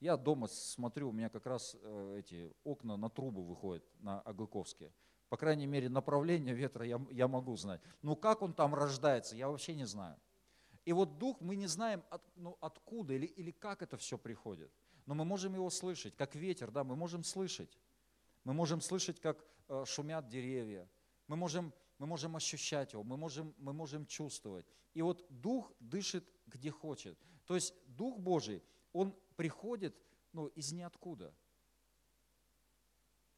Я 0.00 0.16
дома 0.16 0.46
смотрю, 0.46 1.10
у 1.10 1.12
меня 1.12 1.28
как 1.28 1.46
раз 1.46 1.76
э, 1.82 2.16
эти 2.20 2.54
окна 2.64 2.96
на 2.96 3.10
трубу 3.10 3.42
выходят, 3.42 3.84
на 4.00 4.20
Аглыковские. 4.22 4.92
По 5.28 5.36
крайней 5.36 5.66
мере, 5.66 5.90
направление 5.90 6.54
ветра 6.54 6.86
я, 6.86 7.00
я 7.10 7.28
могу 7.28 7.54
знать. 7.56 7.82
Но 8.00 8.16
как 8.16 8.40
он 8.40 8.54
там 8.54 8.74
рождается, 8.74 9.36
я 9.36 9.48
вообще 9.48 9.74
не 9.74 9.84
знаю. 9.86 10.16
И 10.86 10.92
вот 10.94 11.18
дух, 11.18 11.40
мы 11.40 11.54
не 11.54 11.66
знаем, 11.66 12.02
от, 12.08 12.22
ну, 12.36 12.56
откуда 12.62 13.12
или, 13.12 13.26
или 13.26 13.50
как 13.50 13.82
это 13.82 13.98
все 13.98 14.16
приходит. 14.16 14.72
Но 15.04 15.14
мы 15.14 15.26
можем 15.26 15.54
его 15.54 15.68
слышать, 15.68 16.16
как 16.16 16.34
ветер, 16.34 16.70
да, 16.70 16.82
мы 16.82 16.96
можем 16.96 17.22
слышать. 17.22 17.78
Мы 18.44 18.54
можем 18.54 18.80
слышать, 18.80 19.20
как 19.20 19.44
э, 19.68 19.84
шумят 19.86 20.28
деревья. 20.28 20.88
Мы 21.30 21.36
можем, 21.36 21.72
мы 21.98 22.06
можем 22.08 22.34
ощущать 22.34 22.92
его, 22.92 23.04
мы 23.04 23.16
можем, 23.16 23.54
мы 23.58 23.72
можем 23.72 24.04
чувствовать. 24.04 24.66
И 24.94 25.02
вот 25.02 25.24
дух 25.28 25.72
дышит 25.78 26.24
где 26.46 26.72
хочет. 26.72 27.16
То 27.46 27.54
есть 27.54 27.72
Дух 27.86 28.18
Божий, 28.18 28.64
он 28.92 29.14
приходит 29.36 29.96
ну, 30.32 30.48
из 30.48 30.72
ниоткуда 30.72 31.32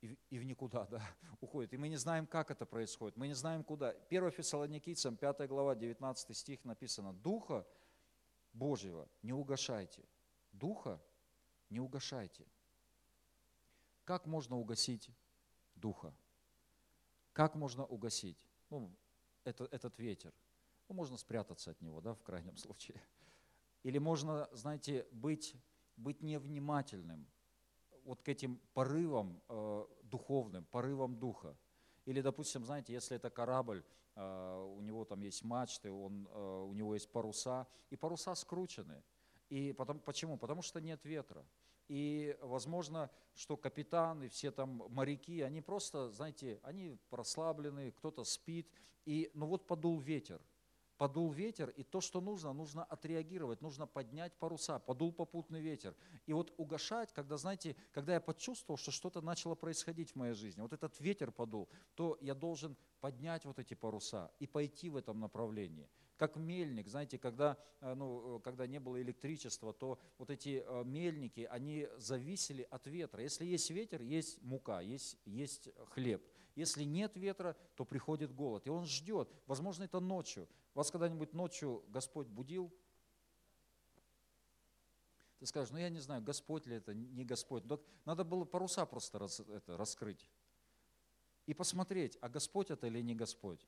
и, 0.00 0.18
и 0.30 0.38
в 0.38 0.44
никуда 0.44 0.86
да, 0.90 1.02
уходит. 1.42 1.74
И 1.74 1.76
мы 1.76 1.90
не 1.90 1.96
знаем, 1.96 2.26
как 2.26 2.50
это 2.50 2.64
происходит, 2.64 3.18
мы 3.18 3.28
не 3.28 3.34
знаем, 3.34 3.62
куда. 3.62 3.90
1 4.08 4.30
Фессалоникийцам, 4.30 5.18
5 5.18 5.46
глава, 5.46 5.74
19 5.74 6.34
стих 6.34 6.64
написано, 6.64 7.12
«Духа 7.12 7.66
Божьего 8.54 9.06
не 9.20 9.34
угошайте». 9.34 10.02
Духа 10.50 10.98
не 11.68 11.80
угошайте. 11.80 12.46
Как 14.04 14.24
можно 14.24 14.56
угасить 14.56 15.10
Духа? 15.74 16.14
Как 17.32 17.54
можно 17.54 17.84
угасить? 17.84 18.38
Ну, 18.70 18.94
это, 19.44 19.64
этот 19.64 19.98
ветер. 19.98 20.32
Ну, 20.88 20.94
можно 20.94 21.16
спрятаться 21.16 21.70
от 21.70 21.80
него, 21.80 22.00
да, 22.00 22.14
в 22.14 22.22
крайнем 22.22 22.56
случае. 22.58 23.00
Или 23.82 23.98
можно, 23.98 24.48
знаете, 24.52 25.06
быть 25.12 25.56
быть 25.96 26.22
невнимательным 26.22 27.26
вот 28.04 28.22
к 28.22 28.28
этим 28.28 28.60
порывам 28.74 29.40
э, 29.48 29.86
духовным, 30.02 30.64
порывам 30.64 31.16
духа. 31.16 31.56
Или, 32.04 32.20
допустим, 32.20 32.64
знаете, 32.64 32.92
если 32.92 33.16
это 33.16 33.30
корабль, 33.30 33.84
э, 34.16 34.74
у 34.76 34.80
него 34.80 35.04
там 35.04 35.20
есть 35.20 35.44
мачты, 35.44 35.90
он, 35.90 36.26
э, 36.32 36.64
у 36.68 36.72
него 36.72 36.94
есть 36.94 37.10
паруса, 37.12 37.66
и 37.90 37.96
паруса 37.96 38.34
скручены. 38.34 39.02
И 39.48 39.72
потом, 39.72 40.00
почему? 40.00 40.36
Потому 40.36 40.62
что 40.62 40.80
нет 40.80 41.04
ветра. 41.04 41.46
И 41.92 42.38
возможно, 42.40 43.10
что 43.34 43.58
капитан 43.58 44.22
и 44.22 44.28
все 44.28 44.50
там 44.50 44.82
моряки, 44.88 45.42
они 45.42 45.60
просто, 45.60 46.10
знаете, 46.10 46.58
они 46.62 46.96
прослаблены, 47.10 47.90
кто-то 47.90 48.24
спит. 48.24 48.66
И, 49.04 49.30
ну 49.34 49.44
вот 49.44 49.66
подул 49.66 50.00
ветер. 50.00 50.40
Подул 51.02 51.32
ветер, 51.32 51.70
и 51.70 51.82
то, 51.82 52.00
что 52.00 52.20
нужно, 52.20 52.52
нужно 52.52 52.84
отреагировать, 52.84 53.60
нужно 53.60 53.88
поднять 53.88 54.32
паруса, 54.38 54.78
подул 54.78 55.12
попутный 55.12 55.60
ветер. 55.60 55.96
И 56.26 56.32
вот 56.32 56.54
угошать, 56.58 57.12
когда, 57.12 57.36
знаете, 57.36 57.74
когда 57.90 58.14
я 58.14 58.20
почувствовал, 58.20 58.78
что 58.78 58.92
что-то 58.92 59.20
начало 59.20 59.56
происходить 59.56 60.12
в 60.12 60.14
моей 60.14 60.34
жизни, 60.34 60.60
вот 60.60 60.72
этот 60.72 61.00
ветер 61.00 61.32
подул, 61.32 61.68
то 61.96 62.16
я 62.20 62.36
должен 62.36 62.76
поднять 63.00 63.44
вот 63.44 63.58
эти 63.58 63.74
паруса 63.74 64.30
и 64.38 64.46
пойти 64.46 64.90
в 64.90 64.96
этом 64.96 65.18
направлении 65.18 65.88
как 66.18 66.36
мельник. 66.36 66.86
Знаете, 66.86 67.18
когда, 67.18 67.58
э, 67.80 67.94
ну, 67.94 68.36
э, 68.36 68.40
когда 68.44 68.68
не 68.68 68.78
было 68.78 69.02
электричества, 69.02 69.72
то 69.72 69.98
вот 70.18 70.30
эти 70.30 70.62
э, 70.64 70.84
мельники, 70.84 71.48
они 71.50 71.88
зависели 71.96 72.62
от 72.70 72.86
ветра. 72.86 73.24
Если 73.24 73.44
есть 73.44 73.70
ветер, 73.70 74.02
есть 74.02 74.40
мука, 74.40 74.80
есть, 74.82 75.18
есть 75.24 75.68
хлеб. 75.90 76.22
Если 76.54 76.84
нет 76.84 77.16
ветра, 77.16 77.56
то 77.76 77.84
приходит 77.84 78.34
голод. 78.34 78.66
И 78.66 78.70
он 78.70 78.84
ждет. 78.84 79.32
Возможно, 79.46 79.84
это 79.84 80.00
ночью. 80.00 80.48
Вас 80.74 80.90
когда-нибудь 80.90 81.32
ночью 81.32 81.84
Господь 81.88 82.26
будил? 82.26 82.72
Ты 85.38 85.46
скажешь, 85.46 85.72
ну 85.72 85.78
я 85.78 85.88
не 85.88 85.98
знаю, 85.98 86.22
Господь 86.22 86.66
ли 86.66 86.76
это, 86.76 86.94
не 86.94 87.24
Господь. 87.24 87.64
Надо 88.04 88.24
было 88.24 88.44
паруса 88.44 88.86
просто 88.86 89.18
раз, 89.18 89.40
это, 89.40 89.76
раскрыть 89.76 90.28
и 91.46 91.54
посмотреть, 91.54 92.16
а 92.20 92.28
Господь 92.28 92.70
это 92.70 92.86
или 92.86 93.00
не 93.00 93.14
Господь. 93.14 93.66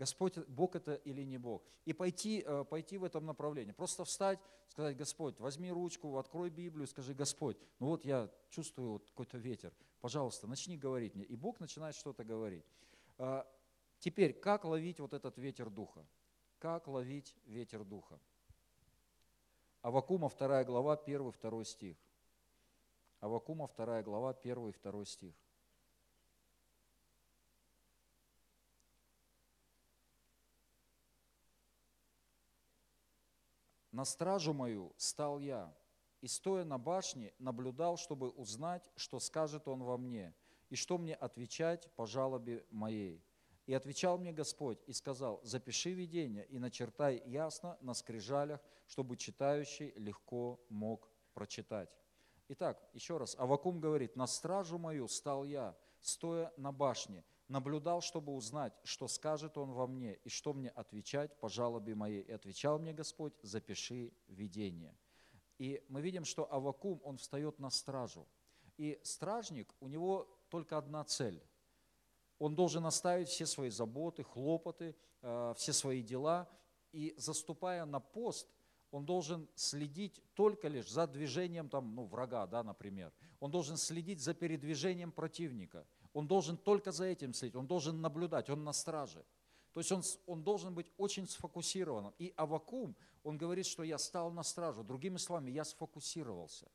Господь, 0.00 0.38
Бог 0.48 0.76
это 0.76 0.94
или 0.94 1.22
не 1.24 1.36
Бог. 1.36 1.62
И 1.84 1.92
пойти, 1.92 2.42
э, 2.46 2.64
пойти 2.64 2.96
в 2.96 3.04
этом 3.04 3.26
направлении. 3.26 3.72
Просто 3.72 4.04
встать, 4.04 4.38
сказать, 4.68 4.96
Господь, 4.96 5.38
возьми 5.38 5.70
ручку, 5.70 6.16
открой 6.16 6.48
Библию, 6.48 6.86
скажи, 6.86 7.12
Господь, 7.12 7.58
ну 7.78 7.88
вот 7.88 8.06
я 8.06 8.30
чувствую 8.48 8.92
вот 8.92 9.04
какой-то 9.10 9.36
ветер, 9.36 9.74
пожалуйста, 10.00 10.46
начни 10.46 10.78
говорить 10.78 11.14
мне. 11.14 11.26
И 11.26 11.36
Бог 11.36 11.60
начинает 11.60 11.94
что-то 11.94 12.24
говорить. 12.24 12.64
А, 13.18 13.46
теперь, 13.98 14.32
как 14.32 14.64
ловить 14.64 15.00
вот 15.00 15.12
этот 15.12 15.36
ветер 15.36 15.68
духа? 15.68 16.06
Как 16.58 16.88
ловить 16.88 17.36
ветер 17.44 17.84
духа? 17.84 18.18
Авакума 19.82 20.30
2 20.30 20.64
глава, 20.64 20.96
1-2 20.96 21.64
стих. 21.64 21.98
Авакума 23.20 23.68
2 23.76 24.02
глава, 24.02 24.30
1 24.30 24.72
2 24.82 25.04
стих. 25.04 25.34
На 33.92 34.04
стражу 34.04 34.52
мою 34.52 34.92
стал 34.96 35.38
я, 35.40 35.74
и 36.20 36.28
стоя 36.28 36.64
на 36.64 36.78
башне, 36.78 37.32
наблюдал, 37.38 37.96
чтобы 37.96 38.30
узнать, 38.30 38.90
что 38.96 39.18
скажет 39.18 39.66
он 39.68 39.82
во 39.82 39.96
мне, 39.96 40.34
и 40.68 40.76
что 40.76 40.98
мне 40.98 41.14
отвечать 41.14 41.90
по 41.96 42.06
жалобе 42.06 42.64
моей. 42.70 43.24
И 43.66 43.74
отвечал 43.74 44.18
мне 44.18 44.32
Господь 44.32 44.78
и 44.86 44.92
сказал, 44.92 45.40
запиши 45.42 45.92
видение 45.92 46.46
и 46.46 46.58
начертай 46.58 47.22
ясно 47.26 47.78
на 47.80 47.94
скрижалях, 47.94 48.60
чтобы 48.86 49.16
читающий 49.16 49.92
легко 49.96 50.60
мог 50.68 51.08
прочитать. 51.34 51.90
Итак, 52.48 52.82
еще 52.92 53.16
раз, 53.16 53.36
Авакум 53.38 53.80
говорит, 53.80 54.16
на 54.16 54.26
стражу 54.26 54.78
мою 54.78 55.06
стал 55.08 55.44
я, 55.44 55.76
стоя 56.00 56.52
на 56.56 56.72
башне, 56.72 57.24
наблюдал, 57.50 58.00
чтобы 58.00 58.32
узнать, 58.32 58.72
что 58.84 59.08
скажет 59.08 59.58
он 59.58 59.72
во 59.72 59.86
мне 59.86 60.14
и 60.24 60.28
что 60.28 60.52
мне 60.52 60.70
отвечать 60.70 61.38
по 61.40 61.48
жалобе 61.48 61.94
моей. 61.94 62.22
И 62.22 62.32
отвечал 62.32 62.78
мне 62.78 62.92
Господь, 62.92 63.34
запиши 63.42 64.12
видение. 64.28 64.94
И 65.58 65.84
мы 65.88 66.00
видим, 66.00 66.24
что 66.24 66.50
Авакум, 66.50 67.00
он 67.04 67.18
встает 67.18 67.58
на 67.58 67.70
стражу. 67.70 68.26
И 68.78 68.98
стражник, 69.02 69.74
у 69.80 69.88
него 69.88 70.28
только 70.48 70.78
одна 70.78 71.04
цель. 71.04 71.42
Он 72.38 72.54
должен 72.54 72.86
оставить 72.86 73.28
все 73.28 73.46
свои 73.46 73.68
заботы, 73.68 74.22
хлопоты, 74.22 74.96
э, 75.20 75.54
все 75.56 75.72
свои 75.72 76.02
дела. 76.02 76.48
И 76.92 77.14
заступая 77.18 77.84
на 77.84 78.00
пост, 78.00 78.48
он 78.90 79.04
должен 79.04 79.48
следить 79.54 80.22
только 80.34 80.68
лишь 80.68 80.88
за 80.88 81.06
движением 81.06 81.68
там, 81.68 81.94
ну, 81.94 82.04
врага, 82.04 82.46
да, 82.46 82.62
например. 82.62 83.12
Он 83.40 83.50
должен 83.50 83.76
следить 83.76 84.20
за 84.20 84.34
передвижением 84.34 85.10
противника– 85.10 85.84
он 86.12 86.26
должен 86.26 86.56
только 86.56 86.92
за 86.92 87.04
этим 87.04 87.34
следить, 87.34 87.56
он 87.56 87.66
должен 87.66 88.00
наблюдать, 88.00 88.50
он 88.50 88.64
на 88.64 88.72
страже. 88.72 89.24
То 89.72 89.80
есть 89.80 89.92
он, 89.92 90.02
он 90.26 90.42
должен 90.42 90.74
быть 90.74 90.90
очень 90.96 91.28
сфокусированным. 91.28 92.12
И 92.18 92.32
Авакум, 92.36 92.96
он 93.22 93.38
говорит, 93.38 93.66
что 93.66 93.84
я 93.84 93.98
стал 93.98 94.32
на 94.32 94.42
стражу. 94.42 94.82
Другими 94.82 95.16
словами, 95.16 95.50
я 95.50 95.64
сфокусировался. 95.64 96.68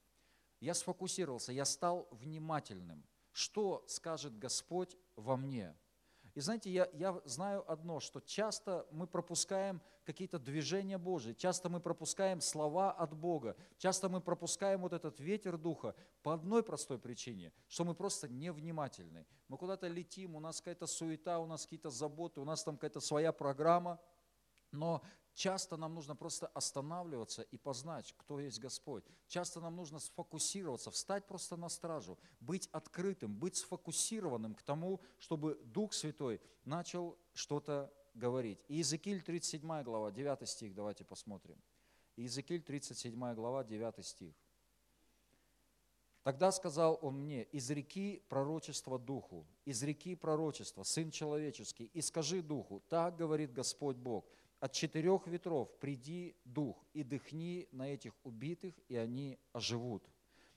Я 0.62 0.74
сфокусировался, 0.74 1.52
я 1.52 1.66
стал 1.66 2.08
внимательным. 2.12 3.06
Что 3.32 3.84
скажет 3.88 4.38
Господь 4.38 4.98
во 5.18 5.36
мне? 5.36 5.76
И 6.34 6.40
знаете, 6.40 6.70
я, 6.72 6.90
я 6.94 7.22
знаю 7.26 7.70
одно, 7.70 8.00
что 8.00 8.22
часто 8.22 8.88
мы 8.92 9.08
пропускаем 9.08 9.82
какие-то 10.06 10.40
движения 10.40 10.98
Божьи, 10.98 11.34
часто 11.34 11.68
мы 11.70 11.80
пропускаем 11.80 12.40
слова 12.40 12.92
от 12.92 13.14
Бога, 13.14 13.56
часто 13.78 14.08
мы 14.08 14.22
пропускаем 14.22 14.82
вот 14.82 14.94
этот 14.94 15.20
ветер 15.20 15.58
Духа 15.58 15.96
по 16.24 16.34
одной 16.34 16.64
простой 16.64 17.00
причине, 17.00 17.52
что 17.68 17.84
мы 17.84 17.96
просто 17.96 18.30
невнимательны. 18.30 19.26
Мы 19.48 19.58
куда-то 19.58 19.88
летим, 19.88 20.36
у 20.36 20.40
нас 20.40 20.62
какая-то 20.62 20.88
суета, 20.88 21.40
у 21.40 21.46
нас 21.46 21.64
какие-то 21.64 21.90
заботы, 21.90 22.40
у 22.40 22.46
нас 22.46 22.64
там 22.64 22.76
какая-то 22.76 23.00
своя 23.00 23.32
программа, 23.32 24.00
но 24.72 25.02
Часто 25.36 25.76
нам 25.76 25.94
нужно 25.94 26.16
просто 26.16 26.48
останавливаться 26.48 27.42
и 27.42 27.58
познать, 27.58 28.16
кто 28.18 28.40
есть 28.40 28.58
Господь. 28.58 29.04
Часто 29.28 29.60
нам 29.60 29.76
нужно 29.76 30.00
сфокусироваться, 30.00 30.92
встать 30.92 31.28
просто 31.28 31.58
на 31.58 31.68
стражу, 31.68 32.18
быть 32.40 32.70
открытым, 32.72 33.36
быть 33.36 33.58
сфокусированным 33.58 34.56
к 34.56 34.64
тому, 34.64 35.02
чтобы 35.20 35.60
Дух 35.66 35.92
Святой 35.92 36.40
начал 36.64 37.20
что-то 37.34 37.94
говорить. 38.16 38.60
Иезекииль 38.68 39.22
37 39.22 39.84
глава, 39.84 40.12
9 40.12 40.48
стих, 40.50 40.74
давайте 40.74 41.04
посмотрим. 41.04 41.62
Иезекииль 42.16 42.64
37 42.64 43.34
глава, 43.36 43.64
9 43.64 44.06
стих. 44.06 44.34
Тогда 46.24 46.52
сказал 46.52 46.98
он 47.04 47.20
мне, 47.20 47.44
из 47.44 47.70
реки 47.70 48.24
пророчество 48.30 48.98
духу, 48.98 49.46
из 49.64 49.84
реки 49.84 50.16
пророчество, 50.16 50.82
сын 50.82 51.12
человеческий, 51.12 51.92
и 51.94 52.02
скажи 52.02 52.42
духу, 52.42 52.82
так 52.90 53.16
говорит 53.16 53.54
Господь 53.54 53.98
Бог, 53.98 54.26
от 54.60 54.72
четырех 54.72 55.28
ветров 55.28 55.70
приди 55.80 56.36
дух 56.44 56.84
и 56.94 57.04
дыхни 57.04 57.68
на 57.72 57.94
этих 57.94 58.14
убитых, 58.24 58.74
и 58.88 58.96
они 58.96 59.38
оживут. 59.52 60.04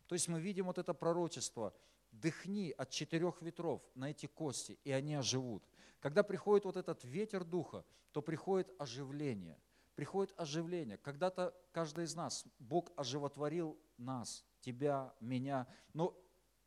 То 0.06 0.14
есть 0.14 0.28
мы 0.28 0.40
видим 0.40 0.64
вот 0.66 0.78
это 0.78 0.94
пророчество, 0.94 1.74
дыхни 2.12 2.70
от 2.70 2.88
четырех 2.88 3.42
ветров 3.42 3.82
на 3.94 4.10
эти 4.10 4.24
кости, 4.24 4.78
и 4.84 4.90
они 4.90 5.16
оживут. 5.16 5.62
Когда 6.00 6.22
приходит 6.22 6.64
вот 6.64 6.76
этот 6.76 7.04
ветер 7.04 7.44
духа, 7.44 7.84
то 8.12 8.22
приходит 8.22 8.72
оживление. 8.78 9.60
Приходит 9.94 10.32
оживление. 10.36 10.96
Когда-то 10.96 11.54
каждый 11.72 12.04
из 12.04 12.14
нас, 12.14 12.46
Бог 12.58 12.92
оживотворил 12.96 13.76
нас, 13.96 14.44
тебя, 14.60 15.12
меня. 15.20 15.66
Но 15.92 16.16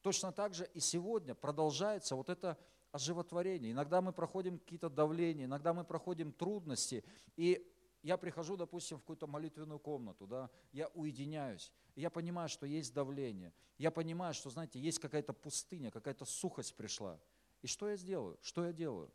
точно 0.01 0.31
так 0.31 0.53
же 0.53 0.69
и 0.73 0.79
сегодня 0.79 1.33
продолжается 1.33 2.15
вот 2.15 2.29
это 2.29 2.57
оживотворение. 2.91 3.71
Иногда 3.71 4.01
мы 4.01 4.11
проходим 4.11 4.59
какие-то 4.59 4.89
давления, 4.89 5.45
иногда 5.45 5.73
мы 5.73 5.85
проходим 5.85 6.33
трудности, 6.33 7.03
и 7.37 7.65
я 8.03 8.17
прихожу, 8.17 8.57
допустим, 8.57 8.97
в 8.97 9.01
какую-то 9.01 9.27
молитвенную 9.27 9.79
комнату, 9.79 10.27
да, 10.27 10.49
я 10.71 10.87
уединяюсь, 10.89 11.71
я 11.95 12.09
понимаю, 12.09 12.49
что 12.49 12.65
есть 12.65 12.93
давление, 12.93 13.53
я 13.77 13.91
понимаю, 13.91 14.33
что, 14.33 14.49
знаете, 14.49 14.79
есть 14.79 14.99
какая-то 14.99 15.33
пустыня, 15.33 15.91
какая-то 15.91 16.25
сухость 16.25 16.75
пришла. 16.75 17.19
И 17.61 17.67
что 17.67 17.87
я 17.87 17.95
сделаю? 17.95 18.37
Что 18.41 18.65
я 18.65 18.73
делаю? 18.73 19.11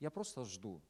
Я 0.00 0.10
просто 0.10 0.44
жду. 0.44 0.82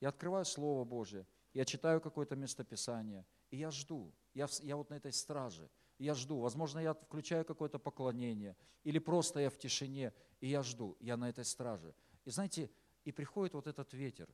Я 0.00 0.08
открываю 0.08 0.44
Слово 0.44 0.84
Божье, 0.84 1.26
я 1.52 1.64
читаю 1.64 2.00
какое-то 2.00 2.36
местописание, 2.36 3.24
и 3.50 3.56
я 3.56 3.70
жду. 3.70 4.12
Я, 4.34 4.48
я 4.62 4.76
вот 4.76 4.90
на 4.90 4.94
этой 4.94 5.12
страже 5.12 5.70
я 5.98 6.14
жду. 6.14 6.40
Возможно, 6.40 6.80
я 6.80 6.94
включаю 6.94 7.44
какое-то 7.44 7.78
поклонение, 7.78 8.56
или 8.82 8.98
просто 8.98 9.40
я 9.40 9.50
в 9.50 9.58
тишине, 9.58 10.12
и 10.40 10.48
я 10.48 10.62
жду, 10.62 10.96
я 11.00 11.16
на 11.16 11.28
этой 11.28 11.44
страже. 11.44 11.94
И 12.24 12.30
знаете, 12.30 12.70
и 13.04 13.12
приходит 13.12 13.54
вот 13.54 13.66
этот 13.66 13.92
ветер. 13.94 14.28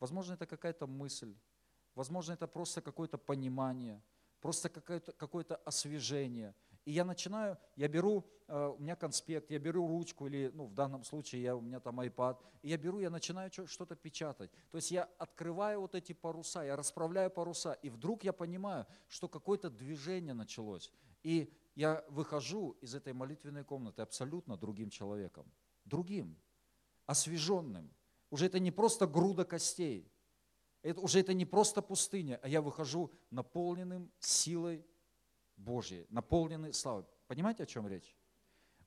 Возможно, 0.00 0.34
это 0.34 0.46
какая-то 0.46 0.86
мысль, 0.86 1.34
возможно, 1.94 2.32
это 2.32 2.46
просто 2.46 2.82
какое-то 2.82 3.18
понимание, 3.18 4.02
просто 4.40 4.68
какое-то 4.68 5.12
какое 5.12 5.44
освежение. 5.64 6.54
И 6.86 6.92
я 6.92 7.04
начинаю, 7.04 7.58
я 7.74 7.88
беру, 7.88 8.24
э, 8.46 8.72
у 8.78 8.78
меня 8.78 8.94
конспект, 8.94 9.50
я 9.50 9.58
беру 9.58 9.88
ручку, 9.88 10.28
или 10.28 10.52
ну, 10.54 10.66
в 10.66 10.72
данном 10.72 11.02
случае 11.02 11.42
я, 11.42 11.56
у 11.56 11.60
меня 11.60 11.80
там 11.80 12.00
iPad, 12.00 12.38
и 12.62 12.68
я 12.68 12.78
беру, 12.78 13.00
я 13.00 13.10
начинаю 13.10 13.50
что-то 13.50 13.96
печатать. 13.96 14.52
То 14.70 14.78
есть 14.78 14.92
я 14.92 15.02
открываю 15.18 15.80
вот 15.80 15.96
эти 15.96 16.12
паруса, 16.12 16.62
я 16.62 16.76
расправляю 16.76 17.28
паруса, 17.30 17.72
и 17.72 17.90
вдруг 17.90 18.22
я 18.22 18.32
понимаю, 18.32 18.86
что 19.08 19.28
какое-то 19.28 19.68
движение 19.68 20.32
началось. 20.32 20.92
И 21.24 21.52
я 21.74 22.04
выхожу 22.08 22.76
из 22.80 22.94
этой 22.94 23.12
молитвенной 23.12 23.64
комнаты 23.64 24.02
абсолютно 24.02 24.56
другим 24.56 24.88
человеком. 24.88 25.50
Другим, 25.84 26.38
освеженным. 27.06 27.92
Уже 28.30 28.46
это 28.46 28.60
не 28.60 28.70
просто 28.70 29.08
груда 29.08 29.44
костей. 29.44 30.08
Это, 30.82 31.00
уже 31.00 31.18
это 31.18 31.34
не 31.34 31.44
просто 31.44 31.82
пустыня, 31.82 32.38
а 32.44 32.48
я 32.48 32.62
выхожу 32.62 33.10
наполненным 33.30 34.12
силой 34.20 34.86
Божьей, 35.56 36.06
наполненный 36.10 36.72
славой. 36.72 37.04
Понимаете, 37.26 37.62
о 37.62 37.66
чем 37.66 37.88
речь? 37.88 38.16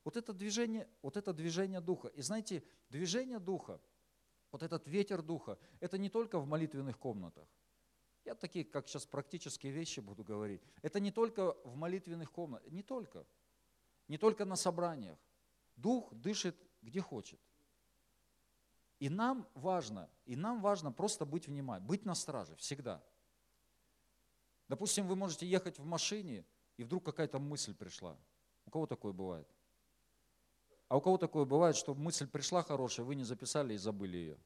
Вот 0.04 0.16
это 0.16 0.32
движение, 0.32 0.88
вот 1.02 1.16
это 1.16 1.32
движение 1.32 1.80
Духа. 1.80 2.08
И 2.08 2.22
знаете, 2.22 2.62
движение 2.88 3.38
Духа, 3.38 3.80
вот 4.52 4.62
этот 4.62 4.86
ветер 4.86 5.22
Духа, 5.22 5.58
это 5.80 5.98
не 5.98 6.08
только 6.08 6.38
в 6.38 6.46
молитвенных 6.46 6.98
комнатах. 6.98 7.48
Я 8.24 8.34
такие, 8.34 8.64
как 8.64 8.88
сейчас, 8.88 9.06
практические 9.06 9.72
вещи 9.72 10.00
буду 10.00 10.24
говорить. 10.24 10.62
Это 10.82 11.00
не 11.00 11.10
только 11.10 11.54
в 11.64 11.76
молитвенных 11.76 12.30
комнатах, 12.30 12.70
не 12.70 12.82
только. 12.82 13.26
Не 14.08 14.18
только 14.18 14.44
на 14.44 14.56
собраниях. 14.56 15.18
Дух 15.76 16.12
дышит 16.14 16.56
где 16.82 17.00
хочет. 17.00 17.40
И 18.98 19.08
нам 19.08 19.48
важно, 19.54 20.10
и 20.26 20.36
нам 20.36 20.60
важно 20.60 20.92
просто 20.92 21.24
быть 21.24 21.46
внимательным, 21.46 21.88
быть 21.88 22.04
на 22.04 22.14
страже 22.14 22.54
всегда. 22.56 23.02
Допустим, 24.68 25.06
вы 25.06 25.16
можете 25.16 25.46
ехать 25.46 25.78
в 25.78 25.84
машине, 25.84 26.44
и 26.76 26.84
вдруг 26.84 27.04
какая-то 27.04 27.38
мысль 27.38 27.74
пришла. 27.74 28.16
У 28.66 28.70
кого 28.70 28.86
такое 28.86 29.12
бывает? 29.12 29.48
А 30.88 30.96
у 30.96 31.00
кого 31.00 31.18
такое 31.18 31.44
бывает, 31.44 31.76
что 31.76 31.94
мысль 31.94 32.26
пришла 32.26 32.62
хорошая, 32.62 33.06
вы 33.06 33.14
не 33.14 33.24
записали 33.24 33.74
и 33.74 33.76
забыли 33.78 34.16
ее? 34.16 34.38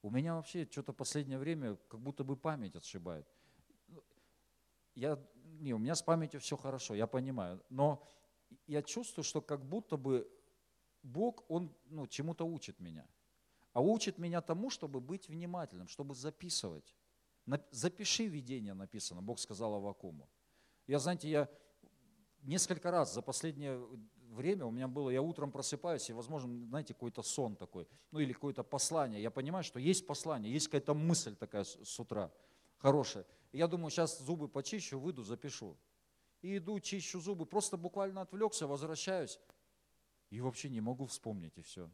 У 0.00 0.10
меня 0.10 0.34
вообще 0.34 0.68
что-то 0.70 0.92
последнее 0.92 1.38
время 1.38 1.76
как 1.88 2.00
будто 2.00 2.24
бы 2.24 2.36
память 2.36 2.76
отшибает. 2.76 3.26
Я, 4.94 5.18
не, 5.60 5.74
у 5.74 5.78
меня 5.78 5.94
с 5.94 6.02
памятью 6.02 6.40
все 6.40 6.56
хорошо, 6.56 6.94
я 6.94 7.06
понимаю. 7.06 7.62
Но 7.68 8.06
я 8.66 8.82
чувствую, 8.82 9.24
что 9.24 9.40
как 9.40 9.64
будто 9.64 9.96
бы 9.96 10.30
Бог, 11.02 11.44
Он 11.48 11.74
ну, 11.86 12.06
чему-то 12.06 12.44
учит 12.44 12.80
меня. 12.80 13.06
А 13.72 13.80
учит 13.80 14.18
меня 14.18 14.40
тому, 14.40 14.70
чтобы 14.70 15.00
быть 15.00 15.28
внимательным, 15.28 15.88
чтобы 15.88 16.14
записывать. 16.14 16.94
Запиши 17.70 18.26
видение 18.26 18.74
написано, 18.74 19.22
Бог 19.22 19.38
сказал 19.38 19.74
Авакуму. 19.74 20.28
Я, 20.86 20.98
знаете, 20.98 21.28
я 21.28 21.48
несколько 22.42 22.90
раз 22.90 23.14
за 23.14 23.22
последнее 23.22 23.80
время 24.30 24.66
у 24.66 24.70
меня 24.70 24.88
было, 24.88 25.10
я 25.10 25.22
утром 25.22 25.52
просыпаюсь, 25.52 26.10
и, 26.10 26.12
возможно, 26.12 26.66
знаете, 26.66 26.94
какой-то 26.94 27.22
сон 27.22 27.56
такой, 27.56 27.86
ну 28.10 28.20
или 28.20 28.32
какое-то 28.32 28.62
послание. 28.62 29.22
Я 29.22 29.30
понимаю, 29.30 29.64
что 29.64 29.78
есть 29.78 30.06
послание, 30.06 30.52
есть 30.52 30.68
какая-то 30.68 30.94
мысль 30.94 31.36
такая 31.36 31.64
с 31.64 32.00
утра 32.00 32.32
хорошая. 32.84 33.24
И 33.52 33.58
я 33.58 33.66
думаю, 33.66 33.90
сейчас 33.90 34.20
зубы 34.20 34.46
почищу, 34.46 34.98
выйду, 34.98 35.22
запишу 35.22 35.76
и 36.42 36.58
иду, 36.58 36.78
чищу 36.80 37.18
зубы, 37.20 37.46
просто 37.46 37.78
буквально 37.78 38.20
отвлекся, 38.20 38.66
возвращаюсь, 38.66 39.40
и 40.28 40.40
вообще 40.42 40.68
не 40.68 40.82
могу 40.82 41.06
вспомнить, 41.06 41.56
и 41.56 41.62
все. 41.62 41.90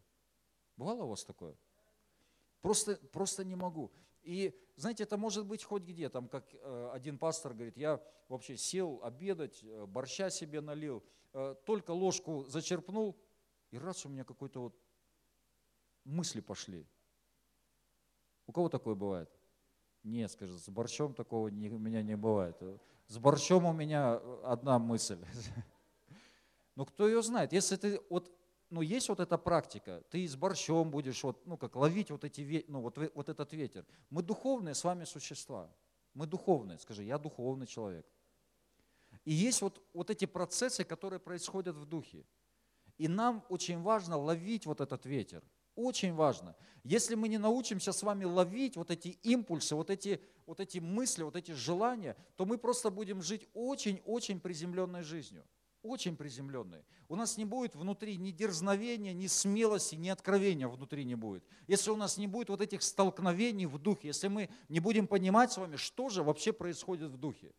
Бывало 0.76 1.04
у 1.04 1.08
вас 1.10 1.24
такое? 1.24 1.54
Просто, 2.60 2.96
просто 3.12 3.44
не 3.44 3.54
могу. 3.54 3.92
И, 4.22 4.54
знаете, 4.76 5.04
это 5.04 5.16
может 5.16 5.46
быть 5.46 5.64
хоть 5.64 5.82
где, 5.82 6.08
там, 6.08 6.28
как 6.28 6.46
э, 6.52 6.90
один 6.92 7.18
пастор 7.18 7.54
говорит, 7.54 7.76
я 7.76 8.02
вообще 8.28 8.56
сел 8.56 9.00
обедать, 9.02 9.62
э, 9.62 9.86
борща 9.86 10.30
себе 10.30 10.60
налил, 10.60 11.02
э, 11.32 11.54
только 11.64 11.92
ложку 11.92 12.44
зачерпнул, 12.44 13.16
и 13.70 13.78
раз 13.78 14.04
у 14.04 14.08
меня 14.08 14.24
какой-то 14.24 14.60
вот 14.60 14.76
мысли 16.04 16.40
пошли. 16.40 16.86
У 18.46 18.52
кого 18.52 18.68
такое 18.68 18.94
бывает? 18.94 19.30
Нет, 20.02 20.30
скажет, 20.30 20.60
с 20.60 20.68
борщом 20.68 21.14
такого 21.14 21.48
не, 21.48 21.70
у 21.70 21.78
меня 21.78 22.02
не 22.02 22.16
бывает. 22.16 22.56
С 23.06 23.18
борщом 23.18 23.66
у 23.66 23.72
меня 23.72 24.14
одна 24.44 24.78
мысль. 24.78 25.18
Но 26.74 26.84
кто 26.84 27.06
ее 27.06 27.22
знает? 27.22 27.52
Если 27.52 27.76
ты 27.76 28.00
вот, 28.08 28.30
ну 28.70 28.80
есть 28.80 29.08
вот 29.08 29.20
эта 29.20 29.36
практика, 29.36 30.02
ты 30.10 30.26
с 30.26 30.36
борщом 30.36 30.90
будешь 30.90 31.22
вот, 31.24 31.44
ну 31.46 31.56
как 31.56 31.76
ловить 31.76 32.10
вот 32.10 32.24
эти, 32.24 32.64
ну 32.68 32.80
вот, 32.80 32.96
вот 33.14 33.28
этот 33.28 33.52
ветер. 33.52 33.84
Мы 34.10 34.22
духовные 34.22 34.74
с 34.74 34.84
вами 34.84 35.04
существа. 35.04 35.70
Мы 36.14 36.26
духовные. 36.26 36.78
Скажи, 36.78 37.04
я 37.04 37.18
духовный 37.18 37.66
человек. 37.66 38.06
И 39.24 39.32
есть 39.32 39.60
вот, 39.62 39.82
вот 39.92 40.10
эти 40.10 40.24
процессы, 40.24 40.84
которые 40.84 41.20
происходят 41.20 41.76
в 41.76 41.84
духе. 41.84 42.24
И 42.96 43.08
нам 43.08 43.44
очень 43.48 43.80
важно 43.80 44.16
ловить 44.16 44.66
вот 44.66 44.80
этот 44.80 45.06
ветер. 45.06 45.42
Очень 45.74 46.14
важно. 46.14 46.56
Если 46.82 47.14
мы 47.14 47.28
не 47.28 47.38
научимся 47.38 47.92
с 47.92 48.02
вами 48.02 48.24
ловить 48.24 48.76
вот 48.76 48.90
эти 48.90 49.08
импульсы, 49.22 49.74
вот 49.74 49.90
эти, 49.90 50.20
вот 50.46 50.60
эти 50.60 50.78
мысли, 50.78 51.22
вот 51.22 51.36
эти 51.36 51.52
желания, 51.52 52.16
то 52.36 52.44
мы 52.44 52.58
просто 52.58 52.90
будем 52.90 53.22
жить 53.22 53.48
очень-очень 53.54 54.40
приземленной 54.40 55.02
жизнью. 55.02 55.44
Очень 55.82 56.16
приземленной. 56.16 56.84
У 57.08 57.16
нас 57.16 57.38
не 57.38 57.44
будет 57.44 57.74
внутри 57.74 58.16
ни 58.16 58.30
дерзновения, 58.30 59.14
ни 59.14 59.26
смелости, 59.26 59.94
ни 59.94 60.08
откровения 60.08 60.68
внутри 60.68 61.04
не 61.04 61.14
будет. 61.14 61.42
Если 61.66 61.90
у 61.90 61.96
нас 61.96 62.18
не 62.18 62.26
будет 62.26 62.50
вот 62.50 62.60
этих 62.60 62.82
столкновений 62.82 63.66
в 63.66 63.78
духе, 63.78 64.08
если 64.08 64.28
мы 64.28 64.50
не 64.68 64.80
будем 64.80 65.06
понимать 65.06 65.52
с 65.52 65.56
вами, 65.56 65.76
что 65.76 66.10
же 66.10 66.22
вообще 66.22 66.52
происходит 66.52 67.10
в 67.10 67.16
духе. 67.16 67.52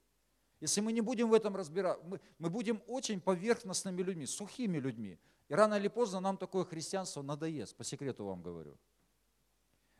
Если 0.59 0.81
мы 0.81 0.91
не 0.91 1.01
будем 1.01 1.29
в 1.29 1.33
этом 1.33 1.55
разбираться, 1.55 2.05
мы, 2.05 2.21
мы 2.37 2.51
будем 2.51 2.81
очень 2.85 3.19
поверхностными 3.19 4.03
людьми, 4.03 4.27
сухими 4.27 4.77
людьми. 4.77 5.17
И 5.49 5.55
рано 5.55 5.73
или 5.73 5.87
поздно 5.87 6.19
нам 6.19 6.37
такое 6.37 6.63
христианство 6.63 7.23
надоест, 7.23 7.75
по 7.75 7.83
секрету 7.83 8.25
вам 8.25 8.43
говорю. 8.43 8.77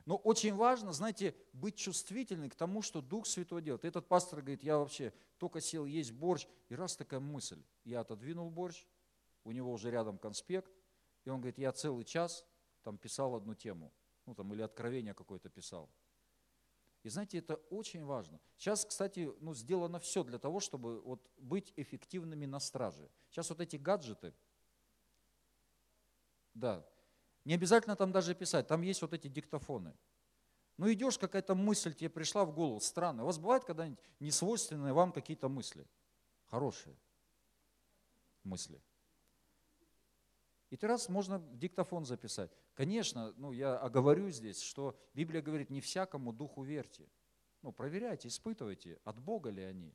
Но 0.05 0.17
очень 0.17 0.55
важно, 0.55 0.93
знаете, 0.93 1.35
быть 1.53 1.75
чувствительным 1.75 2.49
к 2.49 2.55
тому, 2.55 2.81
что 2.81 3.01
Дух 3.01 3.27
Святой 3.27 3.61
делает. 3.61 3.85
Этот 3.85 4.07
пастор 4.07 4.39
говорит, 4.41 4.63
я 4.63 4.77
вообще 4.77 5.13
только 5.37 5.61
сел 5.61 5.85
есть 5.85 6.11
борщ, 6.11 6.47
и 6.69 6.75
раз 6.75 6.95
такая 6.95 7.19
мысль, 7.19 7.61
я 7.83 8.01
отодвинул 8.01 8.49
борщ, 8.49 8.85
у 9.43 9.51
него 9.51 9.71
уже 9.71 9.91
рядом 9.91 10.17
конспект, 10.17 10.71
и 11.25 11.29
он 11.29 11.39
говорит, 11.39 11.57
я 11.57 11.71
целый 11.71 12.03
час 12.03 12.45
там 12.83 12.97
писал 12.97 13.35
одну 13.35 13.53
тему, 13.53 13.91
ну 14.25 14.33
там 14.33 14.53
или 14.53 14.61
откровение 14.61 15.13
какое-то 15.13 15.49
писал. 15.49 15.89
И 17.03 17.09
знаете, 17.09 17.39
это 17.39 17.55
очень 17.69 18.05
важно. 18.05 18.39
Сейчас, 18.57 18.85
кстати, 18.85 19.31
ну, 19.39 19.55
сделано 19.55 19.99
все 19.99 20.23
для 20.23 20.37
того, 20.37 20.59
чтобы 20.59 21.01
вот 21.01 21.31
быть 21.37 21.73
эффективными 21.75 22.45
на 22.45 22.59
страже. 22.59 23.09
Сейчас 23.29 23.49
вот 23.49 23.59
эти 23.59 23.75
гаджеты– 23.75 24.33
да. 26.53 26.85
Не 27.45 27.55
обязательно 27.55 27.95
там 27.95 28.11
даже 28.11 28.35
писать, 28.35 28.67
там 28.67 28.81
есть 28.81 29.01
вот 29.01 29.13
эти 29.13 29.27
диктофоны. 29.27 29.95
Ну 30.77 30.91
идешь, 30.91 31.17
какая-то 31.17 31.55
мысль 31.55 31.93
тебе 31.93 32.09
пришла 32.09 32.45
в 32.45 32.53
голову, 32.53 32.79
странная. 32.79 33.23
У 33.23 33.27
вас 33.27 33.37
бывает 33.37 33.63
когда-нибудь 33.63 33.99
несвойственные 34.19 34.93
вам 34.93 35.11
какие-то 35.11 35.49
мысли? 35.49 35.87
Хорошие 36.45 36.97
мысли. 38.43 38.81
И 40.69 40.77
ты 40.77 40.87
раз 40.87 41.09
можно 41.09 41.39
диктофон 41.53 42.05
записать. 42.05 42.51
Конечно, 42.73 43.33
ну 43.35 43.51
я 43.51 43.77
оговорю 43.77 44.29
здесь, 44.29 44.61
что 44.61 44.97
Библия 45.13 45.41
говорит, 45.41 45.69
не 45.69 45.81
всякому 45.81 46.31
духу 46.31 46.63
верьте. 46.63 47.09
Ну 47.61 47.71
проверяйте, 47.71 48.29
испытывайте, 48.29 48.99
от 49.03 49.19
Бога 49.19 49.49
ли 49.49 49.63
они. 49.63 49.93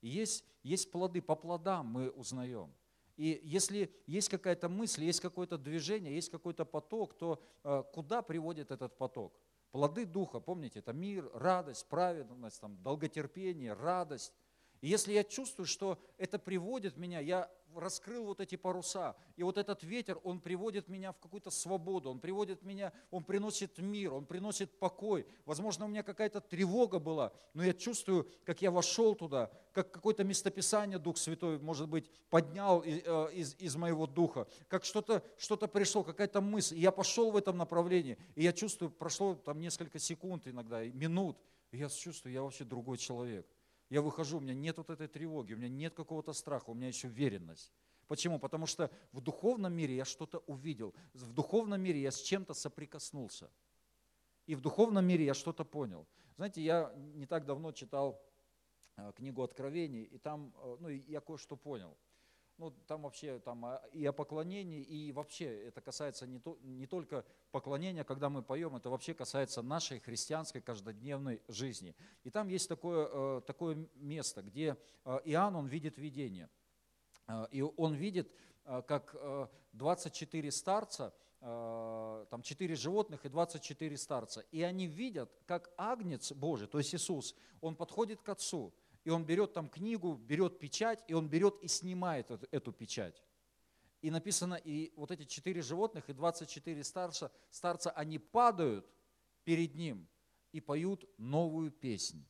И 0.00 0.08
есть, 0.08 0.44
есть 0.62 0.90
плоды, 0.90 1.20
по 1.20 1.36
плодам 1.36 1.86
мы 1.86 2.10
узнаем. 2.10 2.74
И 3.16 3.40
если 3.42 3.90
есть 4.06 4.28
какая-то 4.28 4.68
мысль, 4.68 5.04
есть 5.04 5.20
какое-то 5.20 5.56
движение, 5.56 6.14
есть 6.14 6.30
какой-то 6.30 6.64
поток, 6.64 7.16
то 7.16 7.42
э, 7.64 7.82
куда 7.92 8.22
приводит 8.22 8.70
этот 8.70 8.96
поток? 8.98 9.40
Плоды 9.70 10.06
Духа, 10.06 10.40
помните, 10.40 10.78
это 10.78 10.92
мир, 10.92 11.30
радость, 11.34 11.88
праведность, 11.88 12.60
там, 12.60 12.82
долготерпение, 12.82 13.72
радость. 13.72 14.32
И 14.80 14.88
если 14.88 15.12
я 15.12 15.24
чувствую, 15.24 15.66
что 15.66 15.98
это 16.18 16.38
приводит 16.38 16.96
меня, 16.96 17.20
я 17.20 17.50
раскрыл 17.74 18.24
вот 18.24 18.40
эти 18.40 18.56
паруса. 18.56 19.16
И 19.36 19.42
вот 19.42 19.58
этот 19.58 19.82
ветер, 19.82 20.18
он 20.24 20.40
приводит 20.40 20.88
меня 20.88 21.12
в 21.12 21.18
какую-то 21.18 21.50
свободу, 21.50 22.10
он 22.10 22.18
приводит 22.18 22.62
меня, 22.62 22.92
он 23.10 23.24
приносит 23.24 23.78
мир, 23.78 24.14
он 24.14 24.26
приносит 24.26 24.78
покой. 24.78 25.26
Возможно, 25.44 25.84
у 25.84 25.88
меня 25.88 26.02
какая-то 26.02 26.40
тревога 26.40 26.98
была, 26.98 27.32
но 27.54 27.64
я 27.64 27.72
чувствую, 27.72 28.28
как 28.44 28.62
я 28.62 28.70
вошел 28.70 29.14
туда, 29.14 29.50
как 29.72 29.90
какое-то 29.90 30.24
местописание 30.24 30.98
Дух 30.98 31.18
Святой, 31.18 31.58
может 31.58 31.88
быть, 31.88 32.10
поднял 32.30 32.80
из, 32.80 33.02
э, 33.04 33.30
из, 33.34 33.54
из 33.58 33.76
моего 33.76 34.06
духа, 34.06 34.46
как 34.68 34.84
что-то 34.84 35.22
что 35.36 35.56
пришло, 35.56 36.02
какая-то 36.02 36.40
мысль. 36.40 36.76
И 36.76 36.80
я 36.80 36.92
пошел 36.92 37.30
в 37.30 37.36
этом 37.36 37.56
направлении, 37.56 38.18
и 38.34 38.42
я 38.42 38.52
чувствую, 38.52 38.90
прошло 38.90 39.34
там 39.34 39.60
несколько 39.60 39.98
секунд 39.98 40.46
иногда, 40.46 40.84
минут, 40.84 41.36
и 41.72 41.78
я 41.78 41.88
чувствую, 41.88 42.32
я 42.32 42.42
вообще 42.42 42.64
другой 42.64 42.96
человек. 42.98 43.46
Я 43.88 44.02
выхожу, 44.02 44.38
у 44.38 44.40
меня 44.40 44.54
нет 44.54 44.78
вот 44.78 44.90
этой 44.90 45.08
тревоги, 45.08 45.54
у 45.54 45.56
меня 45.56 45.68
нет 45.68 45.94
какого-то 45.94 46.32
страха, 46.32 46.70
у 46.70 46.74
меня 46.74 46.88
еще 46.88 47.08
веренность. 47.08 47.72
Почему? 48.08 48.38
Потому 48.38 48.66
что 48.66 48.90
в 49.12 49.20
духовном 49.20 49.72
мире 49.72 49.96
я 49.96 50.04
что-то 50.04 50.38
увидел, 50.46 50.94
в 51.12 51.32
духовном 51.32 51.80
мире 51.80 52.00
я 52.00 52.10
с 52.10 52.20
чем-то 52.20 52.54
соприкоснулся. 52.54 53.50
И 54.46 54.54
в 54.54 54.60
духовном 54.60 55.04
мире 55.06 55.24
я 55.24 55.34
что-то 55.34 55.64
понял. 55.64 56.06
Знаете, 56.36 56.62
я 56.62 56.92
не 56.96 57.26
так 57.26 57.46
давно 57.46 57.72
читал 57.72 58.22
э, 58.96 59.12
книгу 59.16 59.42
Откровений, 59.42 60.04
и 60.04 60.18
там, 60.18 60.54
э, 60.56 60.76
ну, 60.80 60.88
я 60.88 61.20
кое-что 61.20 61.56
понял 61.56 61.96
ну, 62.58 62.70
там 62.86 63.02
вообще 63.02 63.38
там, 63.38 63.64
а, 63.64 63.82
и 63.92 64.04
о 64.06 64.12
поклонении, 64.12 64.80
и 64.82 65.12
вообще 65.12 65.66
это 65.66 65.80
касается 65.80 66.26
не, 66.26 66.38
то, 66.38 66.58
не 66.62 66.86
только 66.86 67.24
поклонения, 67.50 68.04
когда 68.04 68.30
мы 68.30 68.42
поем, 68.42 68.76
это 68.76 68.88
вообще 68.88 69.14
касается 69.14 69.62
нашей 69.62 70.00
христианской 70.00 70.60
каждодневной 70.60 71.42
жизни. 71.48 71.94
И 72.24 72.30
там 72.30 72.48
есть 72.48 72.68
такое, 72.68 73.08
э, 73.12 73.40
такое 73.46 73.86
место, 73.96 74.42
где 74.42 74.76
э, 75.04 75.18
Иоанн, 75.24 75.56
он 75.56 75.66
видит 75.66 75.98
видение. 75.98 76.48
Э, 77.28 77.46
и 77.50 77.62
он 77.62 77.94
видит, 77.94 78.32
как 78.88 79.14
24 79.74 80.50
старца, 80.50 81.14
там 81.40 82.42
4 82.42 82.74
животных 82.74 83.24
и 83.24 83.28
24 83.28 83.96
старца. 83.96 84.40
И 84.50 84.62
они 84.62 84.88
видят, 84.88 85.30
как 85.46 85.70
Агнец 85.76 86.32
Божий, 86.32 86.66
то 86.66 86.78
есть 86.78 86.92
Иисус, 86.92 87.36
он 87.60 87.76
подходит 87.76 88.22
к 88.22 88.28
Отцу, 88.28 88.74
и 89.06 89.10
он 89.10 89.24
берет 89.24 89.52
там 89.52 89.68
книгу, 89.68 90.16
берет 90.16 90.58
печать, 90.58 91.04
и 91.06 91.14
он 91.14 91.28
берет 91.28 91.54
и 91.62 91.68
снимает 91.68 92.28
эту, 92.50 92.72
печать. 92.72 93.22
И 94.02 94.10
написано, 94.10 94.54
и 94.54 94.92
вот 94.96 95.12
эти 95.12 95.22
четыре 95.22 95.62
животных 95.62 96.10
и 96.10 96.12
24 96.12 96.82
старца, 96.82 97.30
старца, 97.48 97.92
они 97.92 98.18
падают 98.18 98.84
перед 99.44 99.76
ним, 99.76 100.08
и 100.50 100.60
поют 100.60 101.08
новую 101.18 101.70
песнь. 101.70 102.26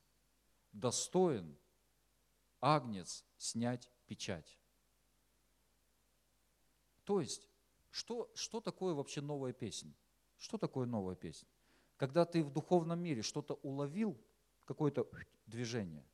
Достоин 0.72 1.56
агнец 2.60 3.24
снять 3.38 3.90
печать. 4.06 4.58
То 7.04 7.22
есть, 7.22 7.48
что, 7.90 8.30
что 8.34 8.60
такое 8.60 8.92
вообще 8.92 9.22
новая 9.22 9.54
песня? 9.54 9.94
Что 10.36 10.58
такое 10.58 10.84
новая 10.84 11.16
песня? 11.16 11.48
Когда 11.96 12.26
ты 12.26 12.44
в 12.44 12.50
духовном 12.50 13.00
мире 13.00 13.22
что-то 13.22 13.54
уловил, 13.62 14.14
какое-то 14.66 15.08
движение. 15.46 16.04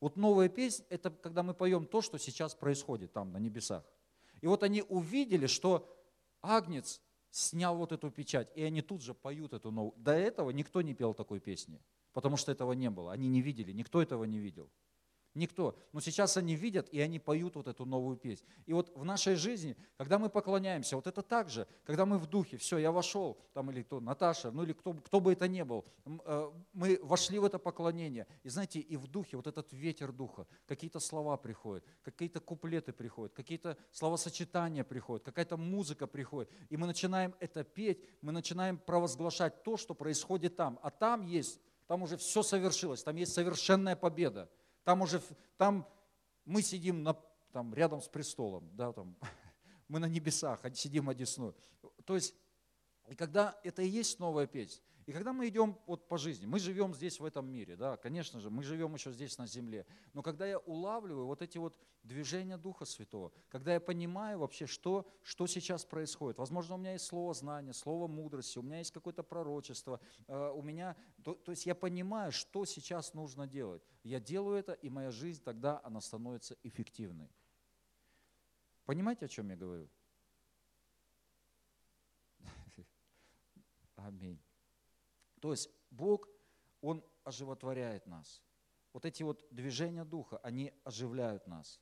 Вот 0.00 0.16
новая 0.16 0.48
песня– 0.48 0.86
это 0.88 1.10
когда 1.10 1.42
мы 1.42 1.54
поем 1.54 1.86
то, 1.86 2.00
что 2.00 2.18
сейчас 2.18 2.54
происходит 2.54 3.12
там 3.12 3.32
на 3.32 3.38
небесах. 3.38 3.84
И 4.40 4.46
вот 4.46 4.62
они 4.62 4.82
увидели, 4.82 5.46
что 5.46 5.86
Агнец 6.40 7.00
снял 7.30 7.76
вот 7.76 7.92
эту 7.92 8.10
печать, 8.10 8.50
и 8.54 8.62
они 8.62 8.82
тут 8.82 9.02
же 9.02 9.14
поют 9.14 9.52
эту 9.52 9.70
новую. 9.70 9.94
До 9.96 10.12
этого 10.12 10.50
никто 10.50 10.80
не 10.82 10.94
пел 10.94 11.14
такой 11.14 11.38
песни, 11.38 11.80
потому 12.12 12.36
что 12.36 12.50
этого 12.50 12.72
не 12.72 12.90
было. 12.90 13.12
Они 13.12 13.28
не 13.28 13.42
видели, 13.42 13.72
никто 13.72 14.00
этого 14.00 14.24
не 14.24 14.38
видел. 14.38 14.70
Никто. 15.34 15.76
Но 15.92 16.00
сейчас 16.00 16.36
они 16.36 16.56
видят, 16.56 16.88
и 16.90 17.00
они 17.00 17.20
поют 17.20 17.54
вот 17.54 17.68
эту 17.68 17.84
новую 17.84 18.16
песнь. 18.16 18.44
И 18.66 18.72
вот 18.72 18.90
в 18.96 19.04
нашей 19.04 19.36
жизни, 19.36 19.76
когда 19.96 20.18
мы 20.18 20.28
поклоняемся, 20.28 20.96
вот 20.96 21.06
это 21.06 21.22
так 21.22 21.48
же, 21.48 21.68
когда 21.84 22.04
мы 22.04 22.18
в 22.18 22.26
духе, 22.26 22.56
все, 22.56 22.78
я 22.78 22.90
вошел, 22.90 23.38
там 23.52 23.70
или 23.70 23.82
кто, 23.82 24.00
Наташа, 24.00 24.50
ну 24.50 24.64
или 24.64 24.72
кто, 24.72 24.92
кто 24.92 25.20
бы 25.20 25.32
это 25.32 25.46
ни 25.46 25.62
был, 25.62 25.84
э, 26.04 26.50
мы 26.72 26.98
вошли 27.02 27.38
в 27.38 27.44
это 27.44 27.60
поклонение. 27.60 28.26
И 28.42 28.48
знаете, 28.48 28.80
и 28.80 28.96
в 28.96 29.06
духе, 29.06 29.36
вот 29.36 29.46
этот 29.46 29.72
ветер 29.72 30.10
духа, 30.10 30.48
какие-то 30.66 30.98
слова 30.98 31.36
приходят, 31.36 31.84
какие-то 32.02 32.40
куплеты 32.40 32.92
приходят, 32.92 33.32
какие-то 33.32 33.76
словосочетания 33.92 34.82
приходят, 34.82 35.24
какая-то 35.24 35.56
музыка 35.56 36.08
приходит. 36.08 36.50
И 36.70 36.76
мы 36.76 36.88
начинаем 36.88 37.36
это 37.38 37.62
петь, 37.62 38.04
мы 38.20 38.32
начинаем 38.32 38.78
провозглашать 38.78 39.62
то, 39.62 39.76
что 39.76 39.94
происходит 39.94 40.56
там. 40.56 40.80
А 40.82 40.90
там 40.90 41.22
есть, 41.22 41.60
там 41.86 42.02
уже 42.02 42.16
все 42.16 42.42
совершилось, 42.42 43.04
там 43.04 43.14
есть 43.14 43.32
совершенная 43.32 43.94
победа. 43.94 44.50
Там 44.84 45.02
уже, 45.02 45.20
там 45.56 45.86
мы 46.44 46.62
сидим 46.62 47.02
на, 47.02 47.14
там, 47.52 47.74
рядом 47.74 48.00
с 48.00 48.08
престолом, 48.08 48.68
да, 48.74 48.92
там, 48.92 49.16
мы 49.88 49.98
на 49.98 50.06
небесах, 50.06 50.60
сидим 50.74 51.08
одесную. 51.08 51.54
То 52.04 52.14
есть, 52.14 52.34
и 53.08 53.14
когда 53.14 53.58
это 53.62 53.82
и 53.82 53.88
есть 53.88 54.18
новая 54.18 54.46
песня, 54.46 54.84
и 55.06 55.12
когда 55.12 55.32
мы 55.32 55.48
идем 55.48 55.78
вот 55.86 56.08
по 56.08 56.18
жизни, 56.18 56.46
мы 56.46 56.58
живем 56.58 56.94
здесь, 56.94 57.20
в 57.20 57.24
этом 57.24 57.50
мире, 57.50 57.76
да, 57.76 57.96
конечно 57.96 58.40
же, 58.40 58.50
мы 58.50 58.62
живем 58.62 58.94
еще 58.94 59.12
здесь 59.12 59.38
на 59.38 59.46
земле, 59.46 59.86
но 60.12 60.22
когда 60.22 60.46
я 60.46 60.58
улавливаю 60.58 61.26
вот 61.26 61.42
эти 61.42 61.58
вот 61.58 61.76
движения 62.02 62.56
Духа 62.56 62.84
Святого, 62.84 63.32
когда 63.48 63.74
я 63.74 63.80
понимаю 63.80 64.38
вообще, 64.38 64.66
что, 64.66 65.06
что 65.22 65.46
сейчас 65.46 65.84
происходит, 65.84 66.38
возможно, 66.38 66.74
у 66.74 66.78
меня 66.78 66.92
есть 66.92 67.06
слово 67.06 67.34
знания, 67.34 67.72
слово 67.72 68.06
мудрости, 68.06 68.58
у 68.58 68.62
меня 68.62 68.78
есть 68.78 68.92
какое-то 68.92 69.22
пророчество, 69.22 70.00
э, 70.26 70.50
у 70.54 70.62
меня, 70.62 70.96
то, 71.22 71.34
то 71.34 71.50
есть 71.50 71.66
я 71.66 71.74
понимаю, 71.74 72.32
что 72.32 72.64
сейчас 72.64 73.14
нужно 73.14 73.46
делать. 73.46 73.82
Я 74.02 74.20
делаю 74.20 74.56
это, 74.56 74.72
и 74.72 74.88
моя 74.88 75.10
жизнь 75.10 75.42
тогда, 75.42 75.80
она 75.84 76.00
становится 76.00 76.56
эффективной. 76.62 77.30
Понимаете, 78.84 79.26
о 79.26 79.28
чем 79.28 79.50
я 79.50 79.56
говорю? 79.56 79.88
Аминь. 83.96 84.40
То 85.40 85.50
есть 85.50 85.70
Бог, 85.90 86.28
Он 86.80 87.04
оживотворяет 87.24 88.06
нас. 88.06 88.42
Вот 88.92 89.04
эти 89.04 89.22
вот 89.22 89.46
движения 89.50 90.04
Духа, 90.04 90.38
они 90.38 90.72
оживляют 90.84 91.46
нас. 91.46 91.80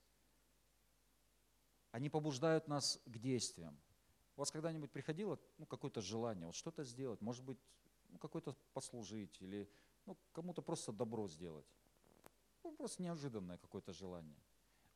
Они 1.91 2.11
побуждают 2.11 2.69
нас 2.69 3.01
к 3.07 3.19
действиям. 3.19 3.79
У 4.37 4.41
вас 4.41 4.51
когда-нибудь 4.51 4.91
приходило 4.93 5.39
ну, 5.57 5.67
какое-то 5.67 6.01
желание, 6.01 6.47
вот 6.47 6.55
что-то 6.55 6.85
сделать, 6.85 7.21
может 7.21 7.45
быть, 7.45 7.59
ну, 8.09 8.19
какой-то 8.19 8.55
послужить 8.73 9.41
или 9.41 9.69
ну, 10.07 10.17
кому-то 10.33 10.63
просто 10.63 10.93
добро 10.93 11.27
сделать. 11.29 11.67
Ну, 12.63 12.73
просто 12.73 13.03
неожиданное 13.03 13.57
какое-то 13.59 13.93
желание. 13.93 14.39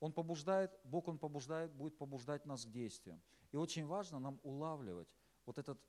Он 0.00 0.12
побуждает, 0.12 0.70
Бог 0.84 1.08
Он 1.08 1.18
побуждает, 1.18 1.72
будет 1.72 1.96
побуждать 1.96 2.44
нас 2.44 2.64
к 2.64 2.70
действиям. 2.70 3.22
И 3.52 3.56
очень 3.56 3.86
важно 3.86 4.18
нам 4.18 4.38
улавливать 4.42 5.14
вот 5.46 5.58
этот, 5.58 5.80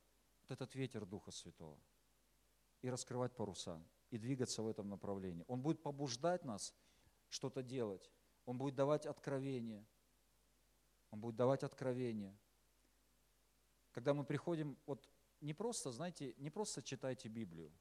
вот 0.42 0.52
этот 0.52 0.76
ветер 0.76 1.06
Духа 1.06 1.32
Святого 1.32 1.78
и 2.84 2.90
раскрывать 2.90 3.34
паруса, 3.36 3.82
и 4.12 4.18
двигаться 4.18 4.62
в 4.62 4.68
этом 4.68 4.90
направлении. 4.90 5.46
Он 5.48 5.62
будет 5.62 5.82
побуждать 5.82 6.44
нас 6.44 6.76
что-то 7.30 7.64
делать. 7.64 8.12
Он 8.46 8.58
будет 8.58 8.76
давать 8.76 9.06
откровение. 9.06 9.86
Он 11.10 11.20
будет 11.22 11.36
давать 11.36 11.64
откровение. 11.64 12.38
Когда 13.94 14.14
мы 14.14 14.26
приходим, 14.26 14.78
вот 14.86 15.10
не 15.40 15.54
просто, 15.54 15.92
знаете, 15.92 16.36
не 16.38 16.50
просто 16.50 16.84
читайте 16.84 17.30
Библию. 17.30 17.72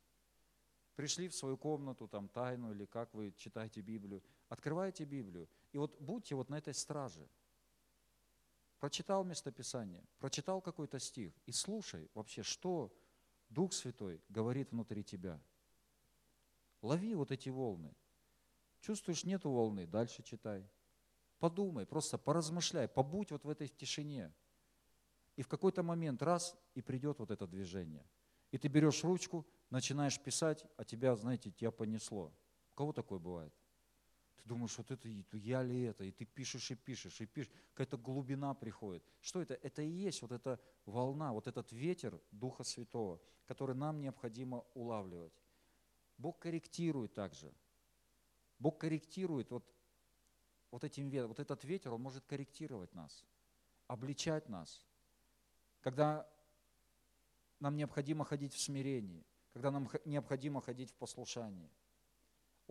Пришли 0.94 1.28
в 1.28 1.34
свою 1.34 1.56
комнату, 1.56 2.06
там, 2.06 2.28
тайну, 2.28 2.70
или 2.70 2.84
как 2.84 3.12
вы 3.12 3.32
читаете 3.32 3.80
Библию. 3.80 4.22
Открывайте 4.48 5.04
Библию. 5.04 5.48
И 5.72 5.78
вот 5.78 6.00
будьте 6.00 6.36
вот 6.36 6.48
на 6.48 6.58
этой 6.58 6.74
страже. 6.74 7.28
Прочитал 8.78 9.24
местописание, 9.24 10.04
прочитал 10.18 10.60
какой-то 10.60 11.00
стих. 11.00 11.32
И 11.46 11.52
слушай 11.52 12.08
вообще, 12.14 12.42
что 12.42 12.92
Дух 13.52 13.74
Святой 13.74 14.22
говорит 14.28 14.70
внутри 14.70 15.04
тебя. 15.04 15.38
Лови 16.80 17.14
вот 17.14 17.30
эти 17.30 17.50
волны. 17.50 17.94
Чувствуешь, 18.80 19.24
нету 19.24 19.50
волны, 19.50 19.86
дальше 19.86 20.22
читай. 20.22 20.66
Подумай, 21.38 21.86
просто 21.86 22.18
поразмышляй, 22.18 22.88
побудь 22.88 23.30
вот 23.30 23.44
в 23.44 23.48
этой 23.48 23.68
тишине. 23.68 24.32
И 25.36 25.42
в 25.42 25.48
какой-то 25.48 25.82
момент 25.82 26.22
раз, 26.22 26.56
и 26.74 26.80
придет 26.80 27.18
вот 27.18 27.30
это 27.30 27.46
движение. 27.46 28.06
И 28.50 28.58
ты 28.58 28.68
берешь 28.68 29.04
ручку, 29.04 29.46
начинаешь 29.70 30.18
писать, 30.18 30.64
а 30.76 30.84
тебя, 30.84 31.14
знаете, 31.14 31.50
тебя 31.50 31.70
понесло. 31.70 32.32
У 32.72 32.74
кого 32.74 32.92
такое 32.92 33.18
бывает? 33.18 33.54
Ты 34.42 34.48
думаешь, 34.48 34.76
вот 34.76 34.90
это 34.90 35.08
я 35.36 35.62
ли 35.62 35.82
это? 35.82 36.04
И 36.04 36.10
ты 36.10 36.24
пишешь 36.24 36.70
и 36.72 36.74
пишешь, 36.74 37.20
и 37.20 37.26
пишешь. 37.26 37.52
Какая-то 37.74 37.96
глубина 37.96 38.54
приходит. 38.54 39.04
Что 39.20 39.40
это? 39.40 39.54
Это 39.54 39.82
и 39.82 39.88
есть 39.88 40.20
вот 40.22 40.32
эта 40.32 40.60
волна, 40.84 41.32
вот 41.32 41.46
этот 41.46 41.70
ветер 41.70 42.20
Духа 42.32 42.64
Святого, 42.64 43.20
который 43.46 43.76
нам 43.76 44.00
необходимо 44.00 44.64
улавливать. 44.74 45.32
Бог 46.18 46.40
корректирует 46.40 47.14
также. 47.14 47.54
Бог 48.58 48.78
корректирует 48.78 49.50
вот, 49.50 49.64
вот 50.72 50.82
этим 50.82 51.08
ветром. 51.08 51.28
Вот 51.28 51.38
этот 51.38 51.62
ветер, 51.62 51.92
он 51.92 52.02
может 52.02 52.24
корректировать 52.24 52.92
нас, 52.94 53.24
обличать 53.86 54.48
нас. 54.48 54.84
Когда 55.80 56.28
нам 57.60 57.76
необходимо 57.76 58.24
ходить 58.24 58.54
в 58.54 58.60
смирении, 58.60 59.24
когда 59.52 59.70
нам 59.70 59.88
необходимо 60.04 60.60
ходить 60.60 60.90
в 60.90 60.94
послушании– 60.94 61.70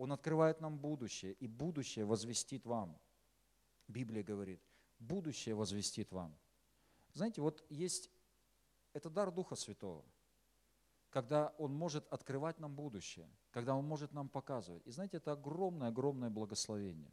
он 0.02 0.10
открывает 0.10 0.60
нам 0.60 0.78
будущее, 0.78 1.34
и 1.34 1.46
будущее 1.46 2.04
возвестит 2.04 2.66
вам. 2.66 2.98
Библия 3.86 4.24
говорит, 4.24 4.60
будущее 4.98 5.54
возвестит 5.54 6.10
вам. 6.10 6.36
Знаете, 7.12 7.40
вот 7.40 7.64
есть, 7.68 8.10
это 8.94 9.08
дар 9.08 9.30
Духа 9.30 9.54
Святого, 9.54 10.04
когда 11.08 11.54
Он 11.56 11.72
может 11.72 12.04
открывать 12.12 12.58
нам 12.58 12.74
будущее, 12.74 13.30
когда 13.52 13.76
Он 13.76 13.84
может 13.84 14.12
нам 14.12 14.28
показывать. 14.28 14.84
И 14.88 14.90
знаете, 14.90 15.18
это 15.18 15.32
огромное-огромное 15.32 16.30
благословение, 16.30 17.12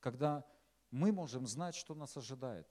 когда 0.00 0.46
мы 0.90 1.12
можем 1.12 1.46
знать, 1.46 1.74
что 1.74 1.94
нас 1.94 2.16
ожидает. 2.16 2.66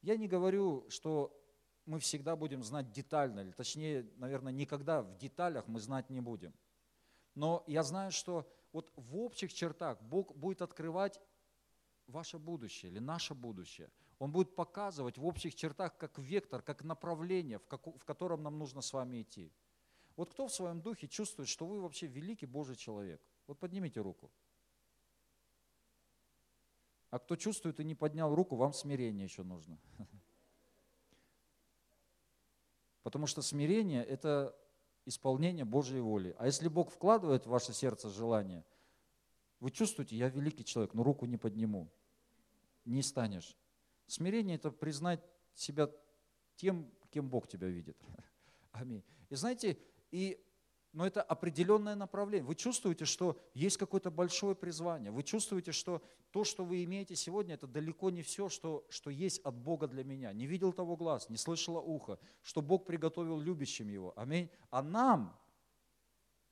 Я 0.00 0.16
не 0.16 0.28
говорю, 0.28 0.88
что 0.88 1.38
мы 1.84 1.98
всегда 1.98 2.36
будем 2.36 2.62
знать 2.62 2.90
детально, 2.90 3.40
или 3.40 3.50
точнее, 3.50 4.10
наверное, 4.16 4.52
никогда 4.52 5.02
в 5.02 5.18
деталях 5.18 5.68
мы 5.68 5.78
знать 5.78 6.08
не 6.08 6.22
будем. 6.22 6.54
Но 7.34 7.64
я 7.66 7.82
знаю, 7.82 8.10
что 8.10 8.50
вот 8.74 8.92
в 8.96 9.16
общих 9.18 9.54
чертах 9.54 10.02
Бог 10.02 10.36
будет 10.36 10.60
открывать 10.60 11.20
ваше 12.08 12.38
будущее 12.38 12.90
или 12.90 12.98
наше 12.98 13.32
будущее. 13.32 13.88
Он 14.18 14.32
будет 14.32 14.56
показывать 14.56 15.16
в 15.16 15.24
общих 15.24 15.54
чертах 15.54 15.96
как 15.96 16.18
вектор, 16.18 16.60
как 16.60 16.82
направление, 16.82 17.58
в, 17.60 17.66
как, 17.66 17.86
в 17.86 18.04
котором 18.04 18.42
нам 18.42 18.58
нужно 18.58 18.80
с 18.80 18.92
вами 18.92 19.22
идти. 19.22 19.52
Вот 20.16 20.30
кто 20.30 20.48
в 20.48 20.52
своем 20.52 20.80
духе 20.80 21.06
чувствует, 21.06 21.48
что 21.48 21.66
вы 21.66 21.80
вообще 21.80 22.08
великий 22.08 22.46
Божий 22.46 22.74
человек? 22.74 23.22
Вот 23.46 23.60
поднимите 23.60 24.00
руку. 24.00 24.28
А 27.10 27.20
кто 27.20 27.36
чувствует 27.36 27.78
и 27.78 27.84
не 27.84 27.94
поднял 27.94 28.34
руку, 28.34 28.56
вам 28.56 28.72
смирение 28.72 29.24
еще 29.24 29.44
нужно. 29.44 29.78
Потому 33.04 33.28
что 33.28 33.40
смирение– 33.40 34.04
это 34.04 34.58
исполнение 35.06 35.64
Божьей 35.64 36.00
воли. 36.00 36.34
А 36.38 36.46
если 36.46 36.68
Бог 36.68 36.90
вкладывает 36.90 37.46
в 37.46 37.50
ваше 37.50 37.72
сердце 37.72 38.08
желание, 38.08 38.64
вы 39.60 39.70
чувствуете, 39.70 40.16
я 40.16 40.28
великий 40.28 40.64
человек, 40.64 40.94
но 40.94 41.02
руку 41.02 41.26
не 41.26 41.36
подниму. 41.36 41.90
Не 42.84 43.02
станешь. 43.02 43.56
Смирение– 44.06 44.56
это 44.56 44.70
признать 44.70 45.20
себя 45.54 45.90
тем, 46.56 46.90
кем 47.10 47.28
Бог 47.28 47.48
тебя 47.48 47.68
видит. 47.68 47.96
Аминь. 48.72 49.02
И 49.30 49.34
знаете, 49.36 49.78
и, 50.10 50.42
но 50.94 51.04
это 51.04 51.22
определенное 51.22 51.96
направление. 51.96 52.46
Вы 52.46 52.54
чувствуете, 52.54 53.04
что 53.04 53.36
есть 53.52 53.76
какое-то 53.76 54.12
большое 54.12 54.54
призвание. 54.54 55.10
Вы 55.10 55.24
чувствуете, 55.24 55.72
что 55.72 56.00
то, 56.30 56.44
что 56.44 56.64
вы 56.64 56.84
имеете 56.84 57.16
сегодня, 57.16 57.54
это 57.54 57.66
далеко 57.66 58.10
не 58.10 58.22
все, 58.22 58.48
что, 58.48 58.86
что 58.88 59.10
есть 59.10 59.40
от 59.40 59.56
Бога 59.56 59.88
для 59.88 60.04
меня. 60.04 60.32
Не 60.32 60.46
видел 60.46 60.72
того 60.72 60.96
глаз, 60.96 61.28
не 61.28 61.36
слышало 61.36 61.80
ухо, 61.80 62.20
что 62.42 62.62
Бог 62.62 62.86
приготовил 62.86 63.40
любящим 63.40 63.88
его. 63.88 64.12
Аминь. 64.16 64.48
А 64.70 64.82
нам, 64.82 65.36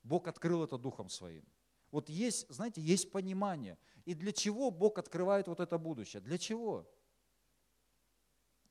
Бог 0.02 0.26
открыл 0.26 0.64
это 0.64 0.76
Духом 0.76 1.08
Своим. 1.08 1.44
Вот 1.92 2.08
есть, 2.08 2.48
знаете, 2.48 2.80
есть 2.80 3.12
понимание. 3.12 3.78
И 4.04 4.14
для 4.14 4.32
чего 4.32 4.72
Бог 4.72 4.98
открывает 4.98 5.46
вот 5.46 5.60
это 5.60 5.78
будущее? 5.78 6.20
Для 6.20 6.36
чего? 6.36 6.84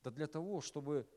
Да 0.04 0.12
для 0.12 0.28
того, 0.28 0.60
чтобы 0.60 1.08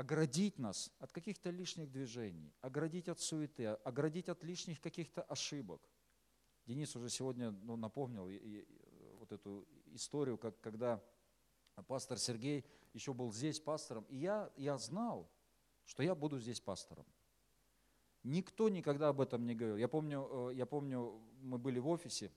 оградить 0.00 0.58
нас 0.58 0.90
от 0.98 1.12
каких-то 1.12 1.50
лишних 1.50 1.90
движений, 1.90 2.54
оградить 2.62 3.06
от 3.10 3.20
суеты, 3.20 3.66
оградить 3.66 4.30
от 4.30 4.42
лишних 4.42 4.80
каких-то 4.80 5.20
ошибок. 5.22 5.82
Денис 6.64 6.96
уже 6.96 7.10
сегодня 7.10 7.50
ну, 7.50 7.76
напомнил 7.76 8.26
вот 9.18 9.30
эту 9.30 9.68
историю, 9.92 10.38
как, 10.38 10.58
когда 10.62 11.04
пастор 11.86 12.18
Сергей 12.18 12.64
еще 12.94 13.12
был 13.12 13.30
здесь 13.30 13.60
пастором, 13.60 14.06
и 14.08 14.16
я, 14.16 14.50
я 14.56 14.78
знал, 14.78 15.30
что 15.84 16.02
я 16.02 16.14
буду 16.14 16.38
здесь 16.38 16.62
пастором. 16.62 17.04
Никто 18.22 18.70
никогда 18.70 19.08
об 19.08 19.20
этом 19.20 19.46
не 19.46 19.54
говорил. 19.54 19.76
Я 19.76 19.88
помню, 19.88 20.50
э, 20.50 20.54
я 20.54 20.64
помню, 20.64 21.20
мы 21.42 21.58
были 21.58 21.78
в 21.78 21.88
офисе, 21.88 22.32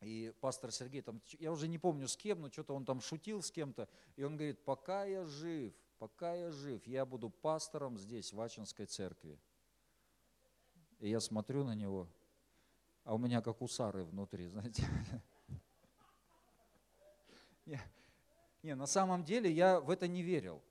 и 0.00 0.32
пастор 0.40 0.72
Сергей 0.72 1.02
там, 1.02 1.20
я 1.38 1.52
уже 1.52 1.68
не 1.68 1.78
помню 1.78 2.08
с 2.08 2.16
кем, 2.16 2.40
но 2.40 2.50
что-то 2.50 2.72
он 2.72 2.86
там 2.86 3.02
шутил 3.02 3.42
с 3.42 3.50
кем-то, 3.50 3.86
и 4.16 4.22
он 4.22 4.38
говорит, 4.38 4.64
пока 4.64 5.04
я 5.04 5.26
жив, 5.26 5.74
пока 6.00 6.34
я 6.34 6.50
жив, 6.50 6.86
я 6.86 7.04
буду 7.04 7.30
пастором 7.30 7.98
здесь, 7.98 8.32
в 8.32 8.40
Ачинской 8.40 8.86
церкви. 8.86 9.38
И 10.98 11.10
я 11.10 11.20
смотрю 11.20 11.62
на 11.62 11.74
него, 11.74 12.08
а 13.04 13.14
у 13.14 13.18
меня 13.18 13.42
как 13.42 13.60
у 13.62 13.68
Сары 13.68 14.02
внутри, 14.04 14.48
знаете. 14.48 14.82
Не, 18.62 18.74
на 18.74 18.86
самом 18.86 19.24
деле 19.24 19.52
я 19.52 19.78
в 19.78 19.90
это 19.90 20.08
не 20.08 20.22
верил. 20.22 20.62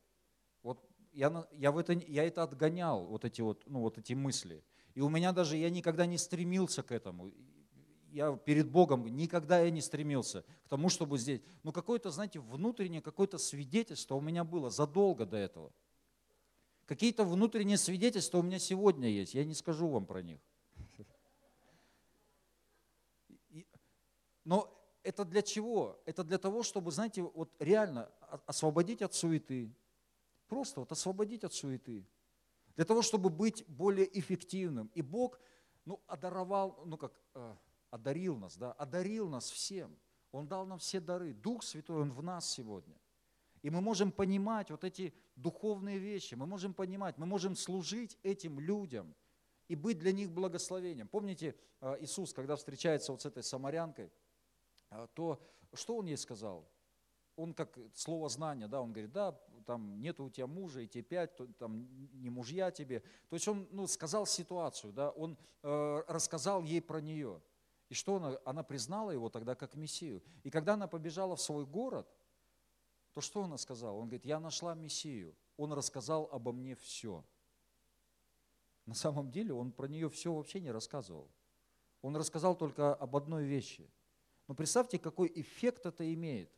Вот 0.64 0.84
я, 1.14 1.48
я, 1.52 1.72
в 1.72 1.78
это, 1.78 1.94
я 1.94 2.24
это 2.24 2.44
отгонял, 2.44 3.06
вот 3.06 3.24
эти, 3.24 3.42
вот, 3.42 3.64
ну, 3.68 3.82
вот 3.82 3.98
эти 3.98 4.14
мысли. 4.14 4.64
И 4.96 5.02
у 5.02 5.10
меня 5.10 5.32
даже, 5.32 5.58
я 5.58 5.70
никогда 5.70 6.06
не 6.08 6.18
стремился 6.18 6.84
к 6.84 6.92
этому. 6.92 7.32
Я 8.12 8.36
перед 8.36 8.70
Богом 8.70 9.06
никогда 9.08 9.60
я 9.60 9.70
не 9.70 9.82
стремился 9.82 10.44
к 10.66 10.70
тому, 10.70 10.90
чтобы 10.90 11.18
здесь. 11.18 11.42
Ну, 11.64 11.72
какое-то, 11.72 12.12
знаете, 12.12 12.40
внутреннее 12.40 13.02
какое-то 13.02 13.38
свидетельство 13.38 14.16
у 14.16 14.22
меня 14.22 14.44
было 14.44 14.70
задолго 14.70 15.26
до 15.26 15.38
этого. 15.38 15.72
Какие-то 16.86 17.24
внутренние 17.24 17.78
свидетельства 17.78 18.40
у 18.40 18.42
меня 18.42 18.58
сегодня 18.60 19.10
есть, 19.10 19.36
я 19.36 19.46
не 19.46 19.54
скажу 19.54 19.88
вам 19.88 20.06
про 20.06 20.22
них. 20.22 20.40
Но 24.44 24.76
это 25.04 25.24
для 25.26 25.44
чего? 25.44 26.02
Это 26.06 26.24
для 26.24 26.40
того, 26.40 26.64
чтобы, 26.64 26.92
знаете, 26.92 27.22
вот 27.22 27.52
реально 27.60 28.10
освободить 28.48 29.02
от 29.04 29.14
суеты, 29.14 29.72
Просто 30.50 30.80
вот 30.80 30.92
освободить 30.92 31.44
от 31.44 31.54
суеты. 31.54 32.04
Для 32.76 32.84
того, 32.84 33.04
чтобы 33.04 33.30
быть 33.30 33.64
более 33.68 34.20
эффективным. 34.20 34.90
И 34.96 35.04
Бог, 35.04 35.40
ну, 35.86 36.02
одаровал, 36.08 36.82
ну 36.86 36.98
как, 36.98 37.14
э, 37.36 37.56
одарил 37.92 38.38
нас, 38.38 38.58
да, 38.58 38.72
одарил 38.74 39.30
нас 39.30 39.50
всем. 39.50 39.98
Он 40.32 40.48
дал 40.48 40.66
нам 40.66 40.80
все 40.80 41.00
дары. 41.00 41.34
Дух 41.34 41.64
Святой, 41.64 42.02
Он 42.02 42.12
в 42.12 42.22
нас 42.22 42.50
сегодня. 42.50 42.96
И 43.62 43.70
мы 43.70 43.82
можем 43.82 44.12
понимать 44.12 44.72
вот 44.72 44.84
эти 44.84 45.14
духовные 45.36 45.98
вещи, 45.98 46.36
мы 46.36 46.46
можем 46.46 46.74
понимать, 46.74 47.18
мы 47.18 47.26
можем 47.26 47.56
служить 47.56 48.18
этим 48.24 48.60
людям 48.60 49.14
и 49.68 49.76
быть 49.76 50.00
для 50.00 50.12
них 50.12 50.32
благословением. 50.32 51.08
Помните, 51.08 51.56
э, 51.82 51.98
Иисус, 52.02 52.34
когда 52.34 52.56
встречается 52.56 53.12
вот 53.12 53.22
с 53.22 53.26
этой 53.26 53.44
самарянкой, 53.44 54.12
э, 54.92 55.08
то 55.14 55.42
что 55.74 55.98
Он 55.98 56.06
ей 56.06 56.18
сказал? 56.18 56.70
он 57.40 57.54
как 57.54 57.78
слово 57.94 58.28
знания, 58.28 58.68
да, 58.68 58.82
он 58.82 58.92
говорит, 58.92 59.14
да, 59.14 59.32
там 59.66 60.02
нету 60.02 60.26
у 60.26 60.30
тебя 60.30 60.46
мужа, 60.46 60.82
и 60.82 60.88
тебе 60.88 61.04
пять, 61.04 61.32
там 61.58 61.88
не 62.22 62.30
мужья 62.30 62.70
тебе. 62.70 63.00
То 63.30 63.36
есть 63.36 63.48
он 63.48 63.68
ну, 63.72 63.88
сказал 63.88 64.26
ситуацию, 64.26 64.92
да, 64.92 65.12
он 65.12 65.38
э, 65.64 66.04
рассказал 66.08 66.64
ей 66.64 66.82
про 66.82 67.00
нее. 67.00 67.42
И 67.90 67.96
что 67.96 68.16
она, 68.18 68.40
она 68.46 68.64
признала 68.64 69.12
его 69.12 69.30
тогда 69.30 69.56
как 69.56 69.76
Мессию. 69.76 70.24
И 70.44 70.50
когда 70.50 70.76
она 70.76 70.88
побежала 70.88 71.36
в 71.36 71.42
свой 71.42 71.66
город, 71.66 72.08
то 73.14 73.22
что 73.22 73.44
она 73.44 73.58
сказала? 73.58 73.98
Он 73.98 74.04
говорит, 74.04 74.26
я 74.26 74.40
нашла 74.40 74.76
Мессию. 74.76 75.36
Он 75.58 75.74
рассказал 75.74 76.30
обо 76.32 76.52
мне 76.52 76.76
все. 76.76 77.26
На 78.86 78.94
самом 78.94 79.32
деле 79.32 79.54
он 79.54 79.72
про 79.72 79.88
нее 79.88 80.10
все 80.10 80.34
вообще 80.34 80.60
не 80.60 80.72
рассказывал. 80.72 81.30
Он 82.02 82.16
рассказал 82.16 82.56
только 82.56 82.94
об 82.94 83.16
одной 83.16 83.44
вещи. 83.44 83.92
Но 84.48 84.56
представьте, 84.56 84.98
какой 85.00 85.32
эффект 85.36 85.86
это 85.86 86.12
имеет. 86.14 86.52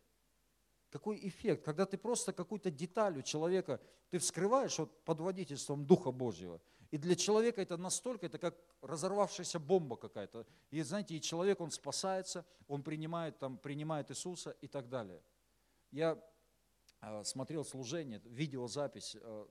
Какой 0.89 1.17
эффект, 1.27 1.63
когда 1.63 1.85
ты 1.85 1.97
просто 1.97 2.33
какую-то 2.33 2.69
деталь 2.69 3.17
у 3.17 3.21
человека, 3.21 3.81
ты 4.09 4.19
вскрываешь 4.19 4.77
вот 4.77 5.03
под 5.05 5.21
водительством 5.21 5.85
Духа 5.85 6.11
Божьего. 6.11 6.61
И 6.91 6.97
для 6.97 7.15
человека 7.15 7.61
это 7.61 7.77
настолько, 7.77 8.25
это 8.25 8.37
как 8.37 8.55
разорвавшаяся 8.81 9.59
бомба 9.59 9.95
какая-то. 9.95 10.45
И 10.71 10.81
знаете, 10.81 11.15
и 11.15 11.21
человек, 11.21 11.61
он 11.61 11.71
спасается, 11.71 12.45
он 12.67 12.83
принимает, 12.83 13.39
там, 13.39 13.57
принимает 13.57 14.11
Иисуса 14.11 14.51
и 14.61 14.67
так 14.67 14.89
далее. 14.89 15.23
Я 15.91 16.21
э, 17.01 17.23
смотрел 17.23 17.63
служение, 17.63 18.21
видеозапись 18.25 19.15
э, 19.15 19.47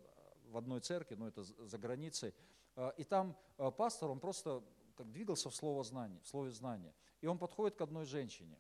в 0.49 0.57
одной 0.57 0.81
церкви, 0.81 1.15
но 1.15 1.29
это 1.29 1.43
за 1.43 1.79
границей, 1.79 2.35
э, 2.77 2.93
и 2.99 3.05
там 3.05 3.37
пастор, 3.79 4.11
он 4.11 4.21
просто 4.21 4.63
как 4.95 5.11
двигался 5.11 5.49
в 5.49 5.55
слово 5.55 5.83
знания, 5.83 6.21
в 6.23 6.29
слове 6.29 6.51
знания. 6.51 6.95
И 7.23 7.27
он 7.27 7.39
подходит 7.39 7.77
к 7.77 7.81
одной 7.81 8.05
женщине, 8.05 8.59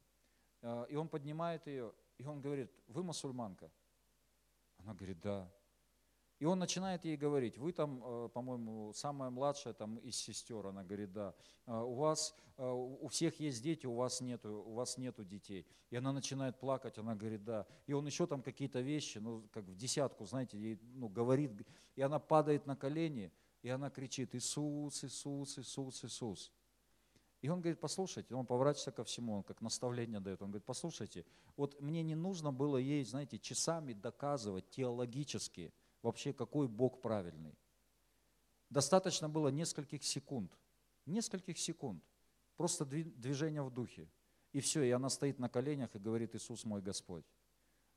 и 0.88 0.96
он 0.96 1.08
поднимает 1.08 1.66
ее, 1.66 1.92
и 2.18 2.24
он 2.26 2.40
говорит, 2.40 2.70
вы 2.86 3.02
мусульманка? 3.02 3.70
Она 4.78 4.94
говорит, 4.94 5.20
да. 5.20 5.50
И 6.40 6.46
он 6.46 6.58
начинает 6.58 7.04
ей 7.04 7.18
говорить, 7.18 7.58
вы 7.58 7.70
там, 7.70 8.02
э, 8.02 8.28
по-моему, 8.32 8.94
самая 8.94 9.28
младшая 9.28 9.74
там 9.74 9.98
из 9.98 10.16
сестер, 10.16 10.66
она 10.66 10.82
говорит, 10.82 11.12
да, 11.12 11.34
«А 11.66 11.84
у 11.84 11.92
вас, 11.92 12.34
э, 12.56 12.66
у 12.66 13.08
всех 13.08 13.38
есть 13.40 13.62
дети, 13.62 13.84
у 13.84 13.94
вас 13.94 14.22
нету, 14.22 14.64
у 14.66 14.72
вас 14.72 14.96
нету 14.96 15.22
детей. 15.22 15.66
И 15.90 15.96
она 15.96 16.12
начинает 16.12 16.58
плакать, 16.58 16.96
она 16.96 17.14
говорит, 17.14 17.44
да. 17.44 17.66
И 17.86 17.92
он 17.92 18.06
еще 18.06 18.26
там 18.26 18.42
какие-то 18.42 18.80
вещи, 18.80 19.18
ну, 19.18 19.46
как 19.52 19.64
в 19.64 19.76
десятку, 19.76 20.24
знаете, 20.24 20.58
ей 20.58 20.78
ну, 20.94 21.10
говорит, 21.10 21.52
и 21.94 22.00
она 22.00 22.18
падает 22.18 22.66
на 22.66 22.74
колени, 22.74 23.30
и 23.60 23.68
она 23.68 23.90
кричит, 23.90 24.34
Иисус, 24.34 25.04
Иисус, 25.04 25.58
Иисус, 25.58 26.04
Иисус. 26.04 26.52
И 27.42 27.50
он 27.50 27.60
говорит, 27.60 27.80
послушайте, 27.80 28.34
он 28.34 28.46
поворачивается 28.46 28.92
ко 28.92 29.04
всему, 29.04 29.34
он 29.34 29.42
как 29.42 29.60
наставление 29.60 30.20
дает. 30.20 30.40
Он 30.40 30.48
говорит, 30.48 30.64
послушайте, 30.64 31.26
вот 31.56 31.78
мне 31.82 32.02
не 32.02 32.14
нужно 32.14 32.50
было 32.50 32.78
ей, 32.78 33.04
знаете, 33.04 33.38
часами 33.38 33.92
доказывать 33.92 34.70
теологически 34.70 35.72
вообще, 36.02 36.32
какой 36.32 36.68
Бог 36.68 37.00
правильный. 37.00 37.58
Достаточно 38.70 39.28
было 39.28 39.48
нескольких 39.48 40.04
секунд, 40.04 40.52
нескольких 41.06 41.58
секунд, 41.58 42.02
просто 42.56 42.84
движение 42.84 43.62
в 43.62 43.70
духе. 43.70 44.08
И 44.52 44.60
все, 44.60 44.82
и 44.82 44.90
она 44.90 45.08
стоит 45.08 45.38
на 45.38 45.48
коленях 45.48 45.94
и 45.94 45.98
говорит, 45.98 46.34
Иисус 46.34 46.64
мой 46.64 46.82
Господь. 46.82 47.24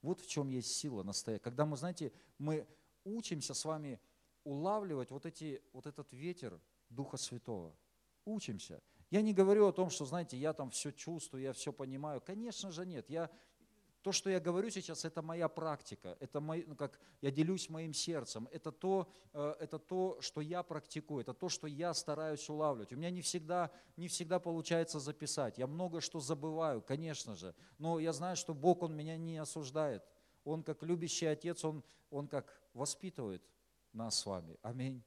Вот 0.01 0.19
в 0.19 0.27
чем 0.27 0.49
есть 0.49 0.75
сила 0.75 1.03
настоящая. 1.03 1.43
Когда 1.43 1.65
мы, 1.65 1.77
знаете, 1.77 2.11
мы 2.37 2.67
учимся 3.03 3.53
с 3.53 3.65
вами 3.65 3.99
улавливать 4.43 5.11
вот, 5.11 5.25
эти, 5.25 5.61
вот 5.71 5.87
этот 5.87 6.11
ветер 6.11 6.59
Духа 6.89 7.17
Святого. 7.17 7.75
Учимся. 8.25 8.81
Я 9.09 9.21
не 9.21 9.33
говорю 9.33 9.67
о 9.67 9.71
том, 9.71 9.89
что, 9.89 10.05
знаете, 10.05 10.37
я 10.37 10.53
там 10.53 10.69
все 10.71 10.91
чувствую, 10.91 11.43
я 11.43 11.53
все 11.53 11.71
понимаю. 11.71 12.21
Конечно 12.21 12.71
же 12.71 12.85
нет. 12.85 13.09
Я, 13.09 13.29
то, 14.03 14.11
что 14.11 14.29
я 14.29 14.39
говорю 14.39 14.69
сейчас, 14.69 15.05
это 15.05 15.21
моя 15.21 15.47
практика, 15.47 16.17
это 16.19 16.41
мой, 16.41 16.65
ну, 16.67 16.75
как 16.75 16.99
я 17.21 17.31
делюсь 17.31 17.69
моим 17.69 17.93
сердцем, 17.93 18.47
это 18.51 18.71
то, 18.71 19.07
э, 19.33 19.55
это 19.59 19.79
то, 19.79 20.17
что 20.19 20.41
я 20.41 20.61
практикую, 20.61 21.21
это 21.21 21.33
то, 21.33 21.49
что 21.49 21.67
я 21.67 21.93
стараюсь 21.93 22.49
улавливать. 22.49 22.91
У 22.91 22.97
меня 22.97 23.09
не 23.09 23.21
всегда, 23.21 23.71
не 23.95 24.07
всегда 24.07 24.39
получается 24.39 24.99
записать, 24.99 25.57
я 25.57 25.67
много 25.67 26.01
что 26.01 26.19
забываю, 26.19 26.81
конечно 26.81 27.35
же, 27.35 27.55
но 27.79 27.99
я 27.99 28.11
знаю, 28.11 28.35
что 28.35 28.53
Бог, 28.53 28.83
Он 28.83 28.95
меня 28.95 29.17
не 29.17 29.37
осуждает. 29.37 30.03
Он 30.43 30.61
как 30.63 30.83
любящий 30.83 31.25
отец, 31.25 31.63
Он, 31.63 31.83
он 32.09 32.27
как 32.27 32.61
воспитывает 32.73 33.41
нас 33.93 34.19
с 34.19 34.25
вами. 34.25 34.57
Аминь. 34.61 35.01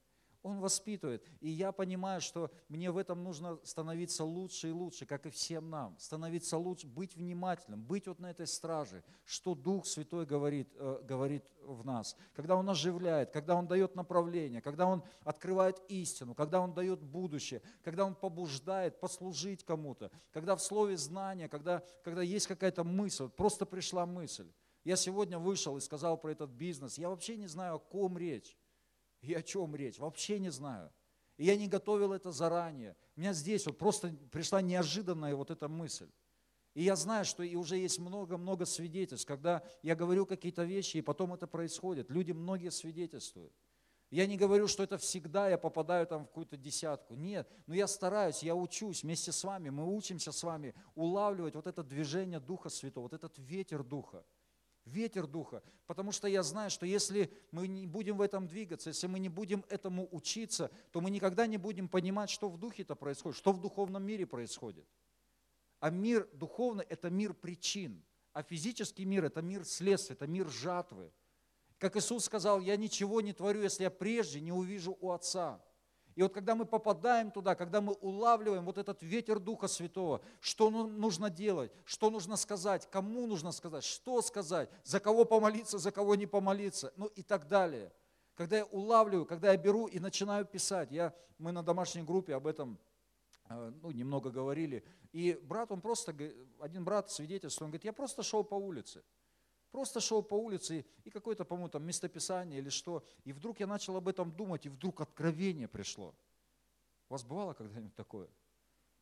Он 0.47 0.61
воспитывает. 0.61 1.27
И 1.41 1.51
я 1.51 1.73
понимаю, 1.73 2.21
что 2.21 2.53
мне 2.69 2.93
в 2.93 2.99
этом 2.99 3.25
нужно 3.25 3.59
становиться 3.65 4.25
лучше 4.25 4.69
и 4.69 4.71
лучше, 4.71 5.05
как 5.05 5.27
и 5.27 5.31
всем 5.31 5.71
нам. 5.71 5.99
Становиться 5.99 6.57
лучше, 6.57 6.87
быть 6.87 7.17
внимательным, 7.17 7.83
быть 7.83 8.07
вот 8.07 8.21
на 8.21 8.31
этой 8.31 8.47
страже, 8.47 9.03
что 9.25 9.57
Дух 9.57 9.87
Святой 9.87 10.25
говорит, 10.25 10.69
э, 10.77 11.03
говорит 11.03 11.45
в 11.63 11.85
нас. 11.85 12.17
Когда 12.33 12.55
Он 12.55 12.71
оживляет, 12.71 13.33
когда 13.33 13.57
Он 13.57 13.67
дает 13.67 13.97
направление, 13.97 14.63
когда 14.63 14.87
Он 14.87 15.03
открывает 15.25 15.83
истину, 15.89 16.33
когда 16.37 16.61
Он 16.61 16.73
дает 16.73 17.03
будущее, 17.03 17.61
когда 17.83 18.05
Он 18.05 18.15
побуждает 18.15 19.01
послужить 19.01 19.65
кому-то, 19.65 20.13
когда 20.31 20.55
в 20.55 20.63
слове 20.63 20.97
знания, 20.97 21.49
когда, 21.49 21.83
когда 22.05 22.23
есть 22.23 22.47
какая-то 22.47 22.85
мысль, 22.85 23.29
просто 23.29 23.67
пришла 23.67 24.07
мысль. 24.07 24.49
Я 24.85 24.95
сегодня 24.95 25.41
вышел 25.41 25.77
и 25.77 25.81
сказал 25.81 26.17
про 26.17 26.31
этот 26.31 26.51
бизнес. 26.51 26.99
Я 26.99 27.09
вообще 27.09 27.37
не 27.37 27.49
знаю, 27.49 27.75
о 27.75 27.79
ком 27.81 28.17
речь. 28.17 28.57
И 29.27 29.35
о 29.35 29.43
чем 29.43 29.75
речь? 29.75 29.99
Вообще 29.99 30.39
не 30.39 30.51
знаю. 30.51 30.93
И 31.37 31.45
я 31.45 31.57
не 31.57 31.69
готовил 31.69 32.13
это 32.13 32.33
заранее. 32.33 32.97
У 33.17 33.21
меня 33.21 33.33
здесь 33.33 33.67
вот 33.67 33.77
просто 33.77 34.09
пришла 34.31 34.63
неожиданная 34.63 35.35
вот 35.35 35.51
эта 35.51 35.69
мысль. 35.69 36.11
И 36.75 36.83
я 36.83 36.95
знаю, 36.95 37.25
что 37.25 37.43
и 37.43 37.57
уже 37.57 37.77
есть 37.79 37.99
много-много 37.99 38.67
свидетельств, 38.67 39.27
когда 39.27 39.63
я 39.83 39.95
говорю 39.95 40.27
какие-то 40.27 40.65
вещи, 40.65 40.99
и 40.99 41.03
потом 41.03 41.33
это 41.33 41.47
происходит. 41.47 42.11
Люди 42.11 42.33
многие 42.33 42.71
свидетельствуют. 42.71 43.53
Я 44.11 44.27
не 44.27 44.37
говорю, 44.37 44.69
что 44.69 44.83
это 44.83 44.99
всегда 44.99 45.49
я 45.49 45.59
попадаю 45.59 46.07
там 46.07 46.25
в 46.25 46.29
какую-то 46.29 46.57
десятку. 46.57 47.15
Нет, 47.15 47.51
но 47.67 47.75
я 47.75 47.87
стараюсь, 47.87 48.43
я 48.43 48.55
учусь 48.55 49.03
вместе 49.03 49.33
с 49.33 49.43
вами, 49.43 49.71
мы 49.71 49.85
учимся 49.85 50.33
с 50.33 50.43
вами 50.43 50.75
улавливать 50.95 51.55
вот 51.55 51.67
это 51.67 51.83
движение 51.83 52.39
Духа 52.39 52.69
Святого, 52.69 53.05
вот 53.05 53.15
этот 53.15 53.37
ветер 53.39 53.83
Духа. 53.83 54.25
Ветер 54.87 55.27
Духа. 55.27 55.63
Потому 55.87 56.13
что 56.13 56.27
я 56.27 56.43
знаю, 56.43 56.71
что 56.71 56.87
если 56.87 57.31
мы 57.51 57.69
не 57.69 57.87
будем 57.87 58.17
в 58.17 58.23
этом 58.23 58.47
двигаться, 58.47 58.89
если 58.89 59.07
мы 59.07 59.19
не 59.19 59.29
будем 59.29 59.65
этому 59.69 60.09
учиться, 60.11 60.71
то 60.91 61.01
мы 61.01 61.11
никогда 61.11 61.47
не 61.47 61.59
будем 61.59 61.89
понимать, 61.89 62.31
что 62.31 62.49
в 62.49 62.57
Духе-то 62.57 62.95
происходит, 62.95 63.37
что 63.37 63.53
в 63.53 63.61
духовном 63.61 64.03
мире 64.03 64.27
происходит. 64.27 64.87
А 65.81 65.91
мир 65.91 66.27
духовный– 66.33 66.85
это 66.89 67.11
мир 67.11 67.35
причин, 67.35 68.03
а 68.33 68.43
физический 68.43 69.05
мир– 69.05 69.25
это 69.27 69.43
мир 69.43 69.65
следствия, 69.67 70.15
это 70.15 70.27
мир 70.27 70.49
жатвы– 70.49 71.13
как 71.79 71.97
Иисус 71.97 72.25
сказал, 72.25 72.61
я 72.61 72.77
ничего 72.77 73.21
не 73.21 73.33
творю, 73.33 73.63
если 73.63 73.83
я 73.83 73.91
прежде 73.91 74.41
не 74.41 74.53
увижу 74.53 74.97
у 75.01 75.11
Отца. 75.11 75.63
И 76.17 76.23
вот 76.23 76.33
когда 76.33 76.55
мы 76.55 76.65
попадаем 76.65 77.31
туда, 77.31 77.55
когда 77.55 77.83
мы 77.83 77.93
улавливаем 77.93 78.65
вот 78.65 78.79
этот 78.79 79.03
ветер 79.03 79.39
Духа 79.39 79.69
Святого, 79.69 80.23
что 80.41 80.71
ну, 80.71 80.87
нужно 80.87 81.29
делать, 81.29 81.71
что 81.85 82.09
нужно 82.09 82.37
сказать, 82.37 82.89
кому 82.91 83.27
нужно 83.27 83.53
сказать, 83.53 83.85
что 83.85 84.23
сказать, 84.23 84.71
за 84.83 84.99
кого 84.99 85.27
помолиться, 85.27 85.77
за 85.77 85.93
кого 85.93 86.15
не 86.15 86.27
помолиться, 86.27 86.91
ну 86.97 87.07
и 87.07 87.23
так 87.23 87.47
далее. 87.49 87.93
Когда 88.35 88.57
я 88.57 88.65
улавливаю, 88.65 89.27
когда 89.27 89.53
я 89.53 89.59
беру 89.59 89.89
и 89.89 89.99
начинаю 89.99 90.47
писать, 90.47 90.91
я, 90.91 91.15
мы 91.37 91.53
на 91.53 91.63
домашней 91.63 92.03
группе 92.03 92.35
об 92.35 92.47
этом 92.47 92.79
э, 93.51 93.73
ну, 93.83 93.91
немного 93.91 94.31
говорили, 94.31 94.85
и 95.13 95.39
брат, 95.43 95.71
он 95.71 95.83
просто, 95.83 96.15
один 96.61 96.83
брат 96.83 97.11
свидетельствует, 97.11 97.67
он 97.67 97.71
говорит, 97.73 97.85
я 97.85 97.93
просто 97.93 98.23
шел 98.23 98.43
по 98.43 98.55
улице, 98.55 99.05
Просто 99.77 100.01
шел 100.01 100.23
по 100.23 100.33
улице, 100.33 100.87
и 101.05 101.11
какое-то, 101.11 101.45
по-моему, 101.45 101.69
там 101.69 101.85
местописание 101.85 102.61
или 102.61 102.71
что. 102.71 103.05
И 103.25 103.35
вдруг 103.35 103.61
я 103.61 103.67
начал 103.67 103.95
об 103.99 104.09
этом 104.09 104.33
думать, 104.33 104.65
и 104.65 104.71
вдруг 104.71 105.03
откровение 105.03 105.69
пришло. 105.69 106.15
У 107.11 107.13
вас 107.13 107.23
бывало 107.23 107.53
когда-нибудь 107.53 107.95
такое? 107.95 108.27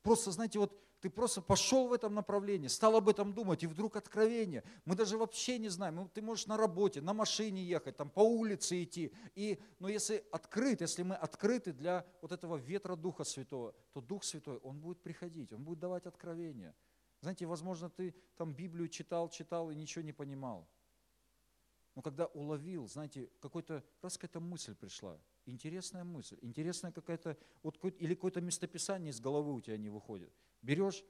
Просто, 0.03 0.33
знаете, 0.33 0.59
вот 0.59 0.77
ты 1.01 1.11
просто 1.11 1.41
пошел 1.43 1.87
в 1.87 1.93
этом 1.93 2.13
направлении, 2.13 2.67
стал 2.67 2.97
об 2.97 3.09
этом 3.09 3.33
думать, 3.35 3.63
и 3.63 3.69
вдруг 3.69 3.95
откровение. 3.95 4.65
Мы 4.85 4.97
даже 4.97 5.17
вообще 5.17 5.61
не 5.61 5.69
знаем. 5.69 6.11
Ты 6.13 6.23
можешь 6.23 6.49
на 6.49 6.57
работе, 6.57 7.01
на 7.01 7.15
машине 7.15 7.63
ехать, 7.63 7.97
там 7.97 8.11
по 8.11 8.23
улице 8.23 8.83
идти. 8.83 9.13
И, 9.37 9.61
но 9.79 9.89
если 9.89 10.25
открыт, 10.33 10.81
если 10.81 11.05
мы 11.05 11.15
открыты 11.15 11.73
для 11.73 12.05
вот 12.21 12.33
этого 12.33 12.57
ветра 12.57 12.97
Духа 12.97 13.23
Святого, 13.23 13.77
то 13.93 14.01
Дух 14.01 14.25
Святой, 14.25 14.57
Он 14.57 14.81
будет 14.81 15.01
приходить, 15.01 15.53
Он 15.53 15.63
будет 15.63 15.79
давать 15.79 16.07
откровение. 16.07 16.75
Знаете, 17.25 17.47
возможно, 17.47 17.89
ты 17.89 18.15
там 18.37 18.53
Библию 18.53 18.87
читал, 18.87 19.31
читал 19.31 19.71
и 19.71 19.75
ничего 19.75 20.05
не 20.05 20.13
понимал. 20.13 20.69
Но 21.95 22.03
когда 22.03 22.27
уловил, 22.27 22.87
знаете, 22.87 23.31
какой-то, 23.41 23.83
раз 24.03 24.19
какая-то 24.19 24.41
мысль 24.41 24.75
пришла, 24.75 25.19
интересная 25.47 26.05
мысль, 26.05 26.37
интересная 26.43 26.93
какая-то, 26.93 27.39
вот, 27.63 27.83
или 27.83 28.15
какое-то 28.15 28.43
местописание 28.43 29.11
из 29.11 29.21
головы 29.21 29.55
у 29.55 29.61
тебя 29.63 29.79
не 29.79 29.89
выходит. 29.89 30.31
Берешь, 30.61 31.03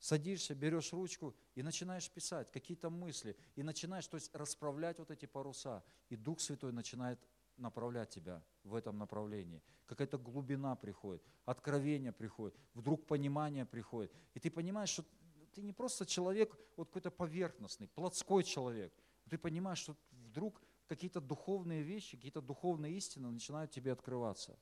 садишься, 0.00 0.56
берешь 0.56 0.92
ручку 0.92 1.36
и 1.54 1.62
начинаешь 1.62 2.10
писать 2.10 2.50
какие-то 2.50 2.90
мысли, 2.90 3.36
и 3.54 3.62
начинаешь, 3.62 4.08
то 4.08 4.16
есть 4.16 4.34
расправлять 4.34 4.98
вот 4.98 5.12
эти 5.12 5.26
паруса, 5.26 5.84
и 6.08 6.16
Дух 6.16 6.40
Святой 6.40 6.72
начинает 6.72 7.20
направлять 7.56 8.10
тебя 8.10 8.42
в 8.64 8.74
этом 8.74 8.98
направлении. 8.98 9.62
Какая-то 9.86 10.18
глубина 10.18 10.74
приходит, 10.74 11.22
откровение 11.44 12.10
приходит, 12.10 12.58
вдруг 12.74 13.06
понимание 13.06 13.64
приходит. 13.64 14.12
И 14.34 14.40
ты 14.40 14.50
понимаешь, 14.50 14.88
что 14.88 15.04
ты 15.52 15.62
не 15.62 15.72
просто 15.72 16.06
человек, 16.06 16.56
вот 16.76 16.88
какой-то 16.88 17.10
поверхностный, 17.10 17.88
плотской 17.88 18.44
человек. 18.44 18.92
Ты 19.28 19.38
понимаешь, 19.38 19.78
что 19.78 19.96
вдруг 20.10 20.62
какие-то 20.86 21.20
духовные 21.20 21.82
вещи, 21.82 22.16
какие-то 22.16 22.40
духовные 22.40 22.96
истины 22.96 23.30
начинают 23.30 23.70
тебе 23.70 23.92
открываться. 23.92 24.58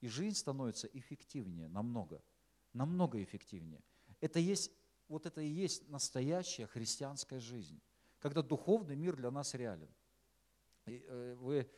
И 0.00 0.08
жизнь 0.08 0.36
становится 0.36 0.86
эффективнее, 0.88 1.68
намного, 1.68 2.22
намного 2.72 3.22
эффективнее. 3.22 3.82
Это 4.20 4.38
есть, 4.38 4.70
вот 5.08 5.26
это 5.26 5.40
и 5.40 5.48
есть 5.48 5.88
настоящая 5.88 6.66
христианская 6.66 7.40
жизнь, 7.40 7.80
когда 8.20 8.42
духовный 8.42 8.96
мир 8.96 9.16
для 9.16 9.30
нас 9.30 9.54
реален. 9.54 9.88
И, 10.86 11.04
э, 11.06 11.34
вы, 11.36 11.68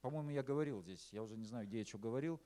по-моему, 0.00 0.30
я 0.30 0.42
говорил 0.42 0.82
здесь, 0.82 1.08
я 1.12 1.22
уже 1.22 1.36
не 1.36 1.44
знаю, 1.44 1.66
где 1.66 1.80
я 1.80 1.84
что 1.84 1.98
говорил, 1.98 2.40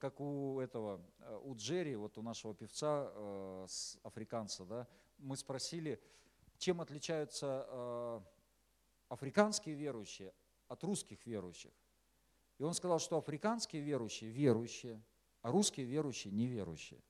как 0.00 0.20
у 0.20 0.60
этого, 0.60 1.00
э, 1.18 1.40
у 1.42 1.54
Джерри, 1.56 1.96
вот 1.96 2.16
у 2.18 2.22
нашего 2.22 2.54
певца, 2.54 3.10
э, 3.12 3.66
африканца, 4.02 4.64
да, 4.64 4.86
мы 5.18 5.36
спросили, 5.36 6.00
чем 6.58 6.80
отличаются 6.80 8.22
африканские 9.08 9.74
верующие 9.74 10.32
от 10.68 10.84
русских 10.84 11.26
верующих. 11.26 11.72
И 12.58 12.62
он 12.62 12.74
сказал, 12.74 12.98
что 12.98 13.18
африканские 13.18 13.82
верующие 13.82 14.30
верующие, 14.30 15.02
а 15.42 15.50
русские 15.50 15.86
верующие 15.86 16.32
неверующие. 16.32 17.00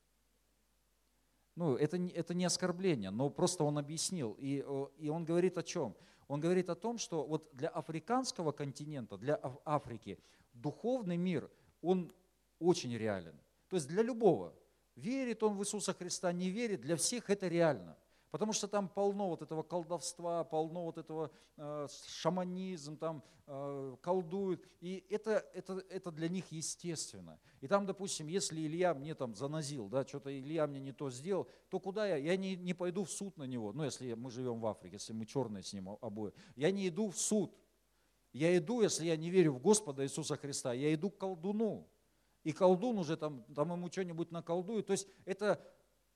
Ну, 1.55 1.77
это, 1.77 1.99
это 1.99 2.33
не 2.33 2.47
оскорбление, 2.47 3.11
но 3.11 3.29
просто 3.29 3.65
он 3.65 3.77
объяснил. 3.79 4.35
И, 4.39 4.65
и 4.97 5.09
он 5.11 5.25
говорит 5.25 5.59
о 5.59 5.63
чем? 5.63 5.95
Он 6.29 6.41
говорит 6.41 6.71
о 6.71 6.75
том, 6.75 6.97
что 6.97 7.25
вот 7.27 7.51
для 7.53 7.69
африканского 7.69 8.53
континента, 8.53 9.19
для 9.19 9.39
Африки, 9.67 10.19
духовный 10.55 11.19
мир, 11.19 11.51
он 11.83 12.13
очень 12.63 12.97
реален. 12.97 13.39
То 13.69 13.77
есть 13.77 13.89
для 13.89 14.03
любого, 14.03 14.55
верит 14.97 15.43
он 15.43 15.57
в 15.57 15.63
Иисуса 15.63 15.95
Христа, 15.95 16.33
не 16.33 16.51
верит, 16.51 16.81
для 16.81 16.97
всех 16.97 17.31
это 17.31 17.49
реально. 17.49 17.97
Потому 18.33 18.55
что 18.55 18.67
там 18.67 18.89
полно 18.89 19.29
вот 19.29 19.43
этого 19.43 19.63
колдовства, 19.63 20.43
полно 20.45 20.85
вот 20.85 20.97
этого 20.97 21.31
э, 21.59 21.87
шаманизм, 22.07 22.97
там 22.97 23.23
э, 23.47 23.97
колдуют. 24.01 24.67
И 24.81 25.05
это, 25.11 25.45
это, 25.53 25.85
это 25.91 26.11
для 26.11 26.31
них 26.31 26.51
естественно. 26.51 27.39
И 27.61 27.69
там, 27.69 27.85
допустим, 27.85 28.29
если 28.29 28.59
Илья 28.59 28.95
мне 28.95 29.15
там 29.15 29.35
занозил, 29.35 29.91
да, 29.91 30.07
что-то 30.07 30.31
Илья 30.31 30.67
мне 30.67 30.81
не 30.81 30.93
то 30.93 31.11
сделал, 31.11 31.47
то 31.69 31.79
куда 31.79 32.07
я? 32.07 32.17
Я 32.17 32.39
не, 32.39 32.57
не 32.57 32.73
пойду 32.73 33.05
в 33.05 33.11
суд 33.11 33.37
на 33.37 33.45
него. 33.45 33.75
Ну, 33.75 33.85
если 33.85 34.15
мы 34.15 34.31
живем 34.31 34.61
в 34.61 34.67
Африке, 34.67 34.97
если 34.97 35.13
мы 35.13 35.27
черные 35.27 35.63
с 35.63 35.75
ним 35.75 35.91
обои. 36.01 36.33
Я 36.57 36.71
не 36.71 36.89
иду 36.89 37.11
в 37.11 37.19
суд. 37.19 37.55
Я 38.33 38.57
иду, 38.57 38.81
если 38.81 39.05
я 39.05 39.17
не 39.19 39.29
верю 39.29 39.53
в 39.53 39.61
Господа 39.61 40.05
Иисуса 40.05 40.39
Христа, 40.39 40.73
я 40.73 40.95
иду 40.95 41.11
к 41.11 41.19
колдуну 41.19 41.87
и 42.45 42.53
колдун 42.53 42.99
уже 42.99 43.17
там, 43.17 43.45
там 43.55 43.73
ему 43.73 43.91
что-нибудь 43.91 44.31
наколдует. 44.31 44.87
То 44.87 44.93
есть 44.93 45.09
это 45.25 45.61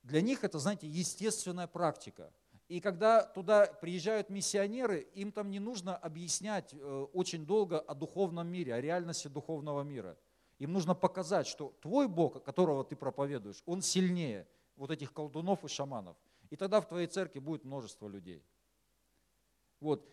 для 0.03 0.21
них 0.21 0.45
это, 0.45 0.59
знаете, 0.59 0.87
естественная 0.87 1.67
практика. 1.67 2.33
И 2.69 2.81
когда 2.81 3.23
туда 3.23 3.67
приезжают 3.67 4.29
миссионеры, 4.29 5.01
им 5.15 5.31
там 5.31 5.51
не 5.51 5.61
нужно 5.61 5.97
объяснять 5.97 6.75
э, 6.75 7.07
очень 7.13 7.47
долго 7.47 7.79
о 7.79 7.95
духовном 7.95 8.49
мире, 8.49 8.75
о 8.75 8.81
реальности 8.81 9.29
духовного 9.29 9.83
мира. 9.83 10.19
Им 10.59 10.73
нужно 10.73 10.95
показать, 10.95 11.47
что 11.47 11.77
твой 11.81 12.09
Бог, 12.09 12.43
которого 12.43 12.83
ты 12.83 12.97
проповедуешь, 12.97 13.63
он 13.67 13.83
сильнее 13.83 14.49
вот 14.77 14.91
этих 14.91 15.13
колдунов 15.13 15.65
и 15.65 15.69
шаманов. 15.69 16.17
И 16.51 16.57
тогда 16.57 16.81
в 16.81 16.89
твоей 16.89 17.07
церкви 17.07 17.39
будет 17.39 17.65
множество 17.65 18.09
людей. 18.09 18.43
Вот. 19.81 20.09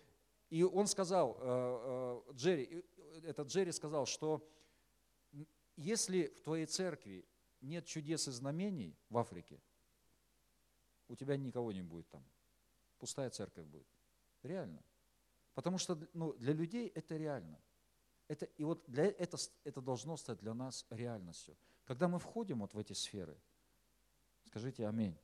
И 0.49 0.63
он 0.63 0.85
сказал, 0.85 1.37
э, 1.39 2.21
э, 2.29 2.33
Джерри, 2.33 2.85
этот 3.23 3.47
Джерри 3.47 3.71
сказал, 3.71 4.05
что 4.05 4.47
если 5.75 6.27
в 6.27 6.41
твоей 6.41 6.65
церкви 6.65 7.25
нет 7.61 7.85
чудес 7.85 8.27
и 8.27 8.31
знамений 8.31 8.97
в 9.09 9.17
Африке, 9.17 9.59
у 11.07 11.15
тебя 11.15 11.37
никого 11.37 11.71
не 11.71 11.81
будет 11.81 12.07
там. 12.09 12.23
Пустая 12.99 13.29
церковь 13.29 13.65
будет. 13.65 13.87
Реально. 14.43 14.83
Потому 15.53 15.77
что 15.77 15.97
ну, 16.13 16.33
для 16.33 16.53
людей 16.53 16.87
это 16.87 17.15
реально. 17.17 17.59
Это, 18.27 18.45
и 18.45 18.63
вот 18.63 18.83
для, 18.87 19.05
это, 19.05 19.37
это 19.63 19.81
должно 19.81 20.17
стать 20.17 20.39
для 20.39 20.53
нас 20.53 20.85
реальностью. 20.89 21.57
Когда 21.85 22.07
мы 22.07 22.19
входим 22.19 22.59
вот 22.59 22.73
в 22.73 22.79
эти 22.79 22.93
сферы, 22.93 23.37
скажите 24.45 24.87
аминь. 24.87 25.17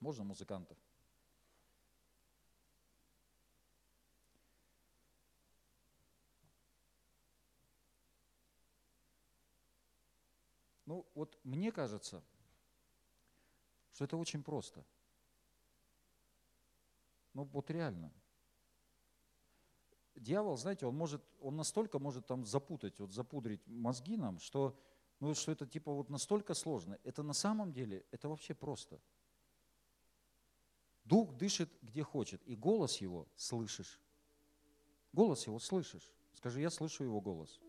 Можно 0.00 0.24
музыкантов? 0.24 0.78
Ну, 10.94 11.04
вот 11.16 11.36
мне 11.42 11.72
кажется, 11.72 12.22
что 13.90 14.04
это 14.04 14.16
очень 14.16 14.44
просто. 14.44 14.84
Ну, 17.32 17.42
вот 17.46 17.68
реально. 17.68 18.12
Дьявол, 20.14 20.56
знаете, 20.56 20.86
он 20.86 20.94
может, 20.94 21.20
он 21.40 21.56
настолько 21.56 21.98
может 21.98 22.28
там 22.28 22.44
запутать, 22.44 23.00
вот 23.00 23.10
запудрить 23.10 23.66
мозги 23.66 24.16
нам, 24.16 24.38
что, 24.38 24.78
ну, 25.18 25.34
что 25.34 25.50
это 25.50 25.66
типа 25.66 25.92
вот 25.92 26.10
настолько 26.10 26.54
сложно. 26.54 26.96
Это 27.02 27.24
на 27.24 27.32
самом 27.32 27.72
деле, 27.72 28.06
это 28.12 28.28
вообще 28.28 28.54
просто. 28.54 29.00
Дух 31.02 31.34
дышит 31.34 31.76
где 31.82 32.04
хочет, 32.04 32.40
и 32.46 32.54
голос 32.54 32.98
его 32.98 33.26
слышишь. 33.34 34.00
Голос 35.12 35.44
его 35.48 35.58
слышишь. 35.58 36.08
Скажи, 36.34 36.60
я 36.60 36.70
слышу 36.70 37.02
его 37.02 37.20
голос. 37.20 37.60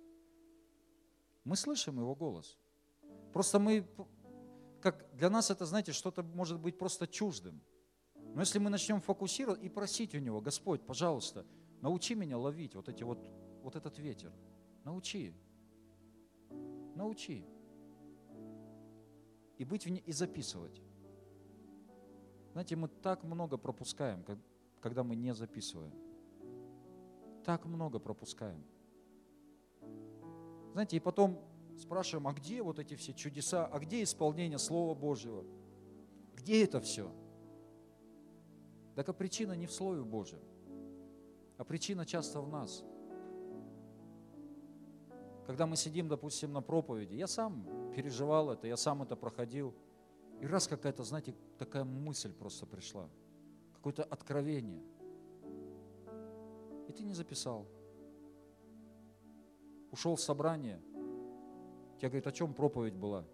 Мы 1.43 1.55
слышим 1.55 1.97
его 1.99 2.13
голос. 2.13 2.55
Просто 3.35 3.59
мы, 3.59 3.85
как 4.79 5.13
для 5.13 5.29
нас 5.29 5.51
это, 5.51 5.65
знаете, 5.65 5.91
что-то 5.91 6.23
может 6.23 6.57
быть 6.57 6.77
просто 6.77 7.05
чуждым. 7.05 7.61
Но 8.33 8.39
если 8.39 8.59
мы 8.59 8.69
начнем 8.69 9.01
фокусировать 9.01 9.61
и 9.61 9.67
просить 9.67 10.15
у 10.15 10.19
Него, 10.19 10.39
Господь, 10.39 10.85
пожалуйста, 10.85 11.45
научи 11.81 12.15
меня 12.15 12.37
ловить 12.37 12.75
вот, 12.75 12.87
эти 12.87 13.03
вот, 13.03 13.19
вот 13.61 13.75
этот 13.75 13.99
ветер. 13.99 14.31
Научи. 14.85 15.33
Научи. 16.95 17.45
И 19.57 19.65
быть 19.65 19.85
в 19.85 19.89
ней, 19.89 20.01
и 20.05 20.13
записывать. 20.13 20.81
Знаете, 22.53 22.77
мы 22.77 22.87
так 22.87 23.25
много 23.25 23.57
пропускаем, 23.57 24.23
когда 24.79 25.03
мы 25.03 25.17
не 25.17 25.33
записываем. 25.33 25.91
Так 27.43 27.65
много 27.65 27.99
пропускаем. 27.99 28.63
Знаете, 30.71 30.95
и 30.95 31.01
потом 31.01 31.37
спрашиваем, 31.77 32.27
а 32.27 32.33
где 32.33 32.61
вот 32.61 32.79
эти 32.79 32.95
все 32.95 33.13
чудеса, 33.13 33.65
а 33.65 33.79
где 33.79 34.03
исполнение 34.03 34.57
Слова 34.57 34.95
Божьего? 34.95 35.43
Где 36.35 36.63
это 36.63 36.79
все? 36.79 37.11
Так 38.95 39.09
а 39.09 39.13
причина 39.13 39.53
не 39.53 39.67
в 39.67 39.71
Слове 39.71 40.03
Божьем, 40.03 40.39
а 41.57 41.63
причина 41.63 42.05
часто 42.05 42.41
в 42.41 42.47
нас. 42.47 42.83
Когда 45.45 45.67
мы 45.67 45.75
сидим, 45.75 46.07
допустим, 46.07 46.53
на 46.53 46.61
проповеди, 46.61 47.15
я 47.15 47.27
сам 47.27 47.91
переживал 47.95 48.49
это, 48.49 48.67
я 48.67 48.77
сам 48.77 49.03
это 49.03 49.15
проходил. 49.15 49.75
И 50.41 50.47
раз 50.47 50.67
какая-то, 50.67 51.03
знаете, 51.03 51.35
такая 51.57 51.83
мысль 51.83 52.33
просто 52.33 52.65
пришла, 52.65 53.09
какое-то 53.73 54.03
откровение. 54.03 54.81
И 56.87 56.91
ты 56.91 57.03
не 57.03 57.13
записал. 57.13 57.67
Ушел 59.91 60.15
в 60.15 60.21
собрание, 60.21 60.81
тебе 61.97 62.09
говорят, 62.09 62.27
о 62.27 62.31
чем 62.31 62.53
проповедь 62.53 62.95
была? 62.95 63.25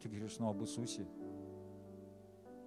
Ты 0.00 0.08
говоришь, 0.08 0.38
ну 0.38 0.48
об 0.48 0.62
Иисусе. 0.62 1.06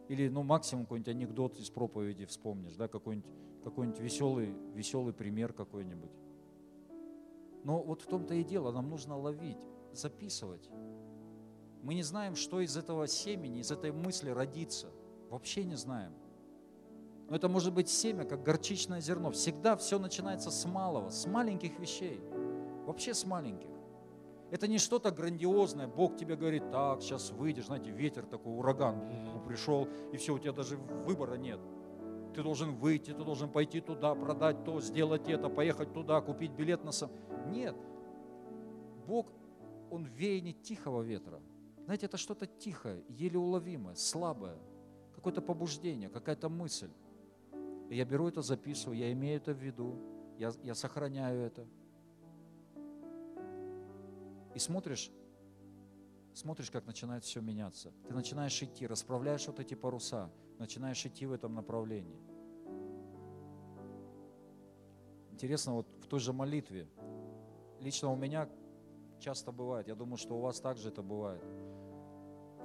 Или, 0.07 0.27
ну, 0.27 0.41
максимум 0.43 0.85
какой-нибудь 0.85 1.09
анекдот 1.09 1.59
из 1.59 1.69
проповеди 1.69 2.25
вспомнишь, 2.25 2.75
да, 2.75 2.87
какой-нибудь 2.87 3.29
какой 3.63 3.87
веселый, 3.87 4.55
веселый 4.73 5.13
пример 5.13 5.53
какой-нибудь. 5.53 6.11
Но 7.63 7.81
вот 7.83 8.01
в 8.01 8.07
том-то 8.07 8.33
и 8.33 8.43
дело, 8.43 8.71
нам 8.71 8.89
нужно 8.89 9.17
ловить, 9.17 9.59
записывать. 9.91 10.69
Мы 11.83 11.93
не 11.93 12.03
знаем, 12.03 12.35
что 12.35 12.61
из 12.61 12.77
этого 12.77 13.07
семени, 13.07 13.59
из 13.59 13.71
этой 13.71 13.91
мысли 13.91 14.29
родится. 14.29 14.87
Вообще 15.29 15.63
не 15.63 15.75
знаем. 15.75 16.13
Но 17.29 17.35
это 17.35 17.47
может 17.47 17.73
быть 17.73 17.89
семя, 17.89 18.23
как 18.23 18.43
горчичное 18.43 19.01
зерно. 19.01 19.31
Всегда 19.31 19.75
все 19.77 19.99
начинается 19.99 20.49
с 20.49 20.65
малого, 20.65 21.09
с 21.09 21.27
маленьких 21.27 21.77
вещей. 21.79 22.19
Вообще 22.85 23.13
с 23.13 23.25
маленьких. 23.25 23.69
Это 24.51 24.67
не 24.67 24.79
что-то 24.79 25.11
грандиозное. 25.11 25.87
Бог 25.87 26.17
тебе 26.17 26.35
говорит, 26.35 26.71
так, 26.71 27.01
сейчас 27.01 27.31
выйдешь, 27.31 27.65
знаете, 27.65 27.91
ветер 27.91 28.25
такой, 28.25 28.57
ураган 28.57 29.43
пришел, 29.47 29.87
и 30.11 30.17
все, 30.17 30.33
у 30.33 30.39
тебя 30.39 30.53
даже 30.53 30.77
выбора 30.77 31.35
нет. 31.35 31.59
Ты 32.33 32.43
должен 32.43 32.75
выйти, 32.75 33.11
ты 33.11 33.23
должен 33.23 33.49
пойти 33.49 33.79
туда, 33.81 34.15
продать 34.15 34.63
то, 34.63 34.81
сделать 34.81 35.27
это, 35.29 35.49
поехать 35.49 35.93
туда, 35.93 36.21
купить 36.21 36.51
билет 36.51 36.83
на 36.83 36.91
сам. 36.91 37.11
Нет. 37.47 37.75
Бог, 39.07 39.27
Он 39.91 40.05
веяние 40.05 40.53
тихого 40.53 41.01
ветра. 41.01 41.41
Знаете, 41.85 42.05
это 42.05 42.17
что-то 42.17 42.45
тихое, 42.45 43.03
еле 43.09 43.37
уловимое, 43.37 43.95
слабое, 43.95 44.57
какое-то 45.15 45.41
побуждение, 45.41 46.09
какая-то 46.09 46.49
мысль. 46.49 46.91
И 47.89 47.95
я 47.95 48.05
беру 48.05 48.27
это, 48.27 48.41
записываю, 48.41 48.97
я 48.97 49.11
имею 49.11 49.37
это 49.37 49.53
в 49.53 49.57
виду, 49.57 49.95
я, 50.37 50.51
я 50.63 50.75
сохраняю 50.75 51.41
это– 51.41 51.67
и 54.53 54.59
смотришь, 54.59 55.11
смотришь, 56.33 56.71
как 56.71 56.85
начинает 56.85 57.23
все 57.23 57.41
меняться. 57.41 57.91
Ты 58.07 58.13
начинаешь 58.13 58.61
идти, 58.61 58.87
расправляешь 58.87 59.47
вот 59.47 59.59
эти 59.59 59.73
паруса, 59.75 60.31
начинаешь 60.57 61.05
идти 61.05 61.25
в 61.25 61.31
этом 61.31 61.53
направлении. 61.53 62.19
Интересно, 65.31 65.73
вот 65.73 65.87
в 66.01 66.07
той 66.07 66.19
же 66.19 66.33
молитве, 66.33 66.89
лично 67.79 68.11
у 68.11 68.15
меня 68.15 68.49
часто 69.19 69.51
бывает, 69.51 69.87
я 69.87 69.95
думаю, 69.95 70.17
что 70.17 70.37
у 70.37 70.41
вас 70.41 70.59
также 70.59 70.89
это 70.89 71.01
бывает. 71.01 71.43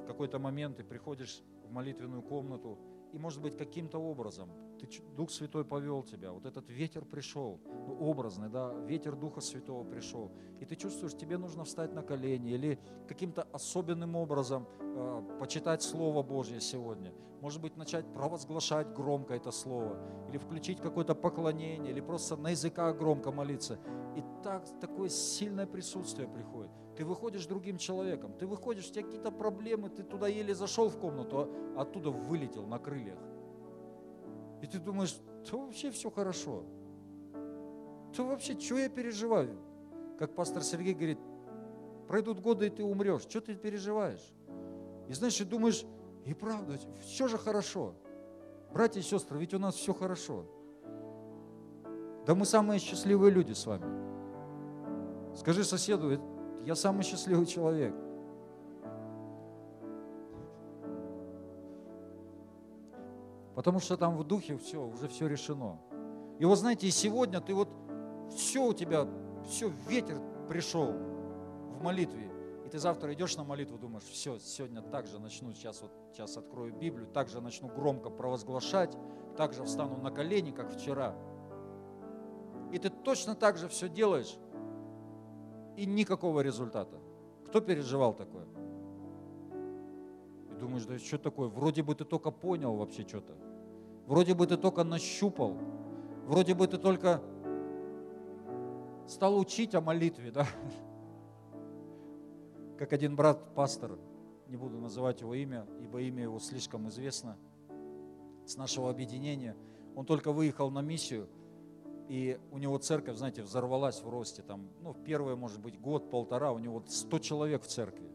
В 0.02 0.06
какой-то 0.06 0.38
момент 0.38 0.76
ты 0.76 0.84
приходишь 0.84 1.42
в 1.64 1.70
молитвенную 1.70 2.22
комнату, 2.22 2.78
и, 3.14 3.18
может 3.18 3.40
быть, 3.40 3.56
каким-то 3.56 3.98
образом 3.98 4.50
ты, 4.80 4.88
Дух 5.16 5.30
Святой 5.30 5.64
повел 5.64 6.02
тебя, 6.02 6.32
вот 6.32 6.46
этот 6.46 6.68
ветер 6.68 7.04
пришел, 7.04 7.60
ну, 7.86 7.96
образный, 8.00 8.48
да, 8.48 8.72
ветер 8.72 9.14
Духа 9.14 9.40
Святого 9.40 9.84
пришел, 9.84 10.32
и 10.60 10.64
ты 10.64 10.74
чувствуешь, 10.74 11.14
тебе 11.14 11.38
нужно 11.38 11.62
встать 11.64 11.94
на 11.94 12.02
колени 12.02 12.50
или 12.50 12.78
каким-то 13.06 13.44
особенным 13.52 14.16
образом 14.16 14.66
э, 14.80 15.22
почитать 15.38 15.82
Слово 15.82 16.24
Божье 16.24 16.60
сегодня. 16.60 17.12
Может 17.40 17.60
быть, 17.60 17.76
начать 17.76 18.12
провозглашать 18.12 18.92
громко 18.92 19.34
это 19.34 19.52
Слово, 19.52 19.96
или 20.28 20.38
включить 20.38 20.80
какое-то 20.80 21.14
поклонение, 21.14 21.92
или 21.92 22.00
просто 22.00 22.36
на 22.36 22.50
языках 22.50 22.96
громко 22.98 23.30
молиться. 23.30 23.78
И 24.16 24.24
так, 24.42 24.64
такое 24.80 25.08
сильное 25.08 25.66
присутствие 25.66 26.26
приходит. 26.26 26.72
Ты 26.96 27.04
выходишь 27.04 27.46
другим 27.46 27.76
человеком, 27.76 28.32
ты 28.38 28.46
выходишь, 28.46 28.88
у 28.88 28.92
тебя 28.92 29.04
какие-то 29.04 29.32
проблемы, 29.32 29.88
ты 29.88 30.02
туда 30.02 30.28
еле 30.28 30.54
зашел 30.54 30.88
в 30.88 30.98
комнату, 30.98 31.50
а 31.76 31.82
оттуда 31.82 32.10
вылетел 32.10 32.66
на 32.66 32.78
крыльях. 32.78 33.18
И 34.62 34.66
ты 34.66 34.78
думаешь, 34.78 35.16
то 35.50 35.58
вообще 35.58 35.90
все 35.90 36.10
хорошо. 36.10 36.64
То 38.16 38.24
вообще, 38.24 38.58
что 38.58 38.78
я 38.78 38.88
переживаю? 38.88 39.58
Как 40.18 40.34
пастор 40.34 40.62
Сергей 40.62 40.94
говорит, 40.94 41.18
пройдут 42.06 42.40
годы, 42.40 42.68
и 42.68 42.70
ты 42.70 42.84
умрешь. 42.84 43.22
Что 43.22 43.40
ты 43.40 43.56
переживаешь? 43.56 44.32
И 45.08 45.12
знаешь, 45.12 45.40
и 45.40 45.44
думаешь, 45.44 45.84
и 46.24 46.32
правда, 46.32 46.78
все 47.02 47.26
же 47.26 47.36
хорошо. 47.36 47.94
Братья 48.72 49.00
и 49.00 49.02
сестры, 49.02 49.38
ведь 49.38 49.52
у 49.52 49.58
нас 49.58 49.74
все 49.74 49.92
хорошо. 49.92 50.46
Да 52.26 52.34
мы 52.34 52.46
самые 52.46 52.78
счастливые 52.78 53.32
люди 53.32 53.52
с 53.52 53.66
вами. 53.66 53.84
Скажи 55.36 55.64
соседу, 55.64 56.18
я 56.64 56.74
самый 56.74 57.02
счастливый 57.02 57.46
человек. 57.46 57.94
Потому 63.54 63.78
что 63.78 63.96
там 63.96 64.16
в 64.16 64.24
духе 64.24 64.56
все, 64.56 64.84
уже 64.84 65.08
все 65.08 65.26
решено. 65.26 65.78
И 66.38 66.44
вот 66.44 66.58
знаете, 66.58 66.86
и 66.86 66.90
сегодня 66.90 67.40
ты 67.40 67.54
вот, 67.54 67.68
все 68.34 68.66
у 68.66 68.72
тебя, 68.72 69.06
все, 69.48 69.70
ветер 69.88 70.20
пришел 70.48 70.92
в 70.92 71.82
молитве. 71.82 72.30
И 72.66 72.68
ты 72.68 72.78
завтра 72.78 73.12
идешь 73.14 73.36
на 73.36 73.44
молитву, 73.44 73.78
думаешь, 73.78 74.04
все, 74.04 74.38
сегодня 74.38 74.82
также 74.82 75.20
начну, 75.20 75.52
сейчас 75.52 75.82
вот, 75.82 75.92
сейчас 76.12 76.36
открою 76.36 76.74
Библию, 76.74 77.06
также 77.06 77.40
начну 77.40 77.68
громко 77.68 78.10
провозглашать, 78.10 78.96
также 79.36 79.64
встану 79.64 79.96
на 79.98 80.10
колени, 80.10 80.50
как 80.50 80.72
вчера. 80.72 81.14
И 82.72 82.78
ты 82.78 82.90
точно 82.90 83.36
так 83.36 83.56
же 83.56 83.68
все 83.68 83.88
делаешь, 83.88 84.36
и 85.76 85.86
никакого 85.86 86.40
результата. 86.40 86.98
Кто 87.46 87.60
переживал 87.60 88.14
такое? 88.14 88.46
И 90.50 90.54
думаешь, 90.54 90.84
да 90.84 90.98
что 90.98 91.18
такое? 91.18 91.48
Вроде 91.48 91.82
бы 91.82 91.94
ты 91.94 92.04
только 92.04 92.30
понял 92.30 92.74
вообще 92.76 93.06
что-то. 93.06 93.34
Вроде 94.06 94.34
бы 94.34 94.46
ты 94.46 94.56
только 94.56 94.84
нащупал. 94.84 95.56
Вроде 96.26 96.54
бы 96.54 96.66
ты 96.66 96.78
только 96.78 97.22
стал 99.06 99.38
учить 99.38 99.74
о 99.74 99.80
молитве, 99.80 100.30
да? 100.30 100.46
Как 102.78 102.92
один 102.92 103.16
брат, 103.16 103.54
пастор, 103.54 103.98
не 104.48 104.56
буду 104.56 104.78
называть 104.78 105.20
его 105.20 105.34
имя, 105.34 105.66
ибо 105.80 106.00
имя 106.00 106.22
его 106.24 106.38
слишком 106.38 106.88
известно, 106.88 107.36
с 108.46 108.56
нашего 108.56 108.90
объединения, 108.90 109.56
он 109.94 110.04
только 110.04 110.32
выехал 110.32 110.70
на 110.70 110.82
миссию– 110.82 111.28
и 112.08 112.38
у 112.50 112.58
него 112.58 112.76
церковь, 112.78 113.16
знаете, 113.16 113.42
взорвалась 113.42 114.02
в 114.02 114.08
росте. 114.08 114.42
Там, 114.42 114.68
ну, 114.82 114.92
в 114.92 115.02
первый, 115.02 115.36
может 115.36 115.60
быть, 115.60 115.80
год, 115.80 116.10
полтора, 116.10 116.52
у 116.52 116.58
него 116.58 116.82
100 116.86 117.18
человек 117.20 117.62
в 117.62 117.66
церкви. 117.66 118.10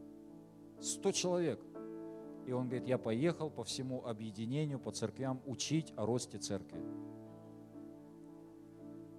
100 0.79 1.11
человек. 1.11 1.59
И 2.45 2.51
он 2.51 2.67
говорит, 2.67 2.87
я 2.87 2.97
поехал 2.97 3.49
по 3.49 3.63
всему 3.63 4.05
объединению, 4.05 4.79
по 4.79 4.91
церквям 4.91 5.41
учить 5.45 5.93
о 5.95 6.05
росте 6.05 6.37
церкви. 6.37 6.79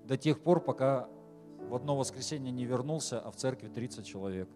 До 0.05 0.16
тех 0.16 0.41
пор, 0.41 0.61
пока 0.61 1.09
в 1.59 1.75
одно 1.75 1.97
воскресенье 1.97 2.51
не 2.51 2.64
вернулся, 2.64 3.21
а 3.21 3.31
в 3.31 3.37
церкви 3.37 3.68
30 3.68 4.07
человек. 4.07 4.49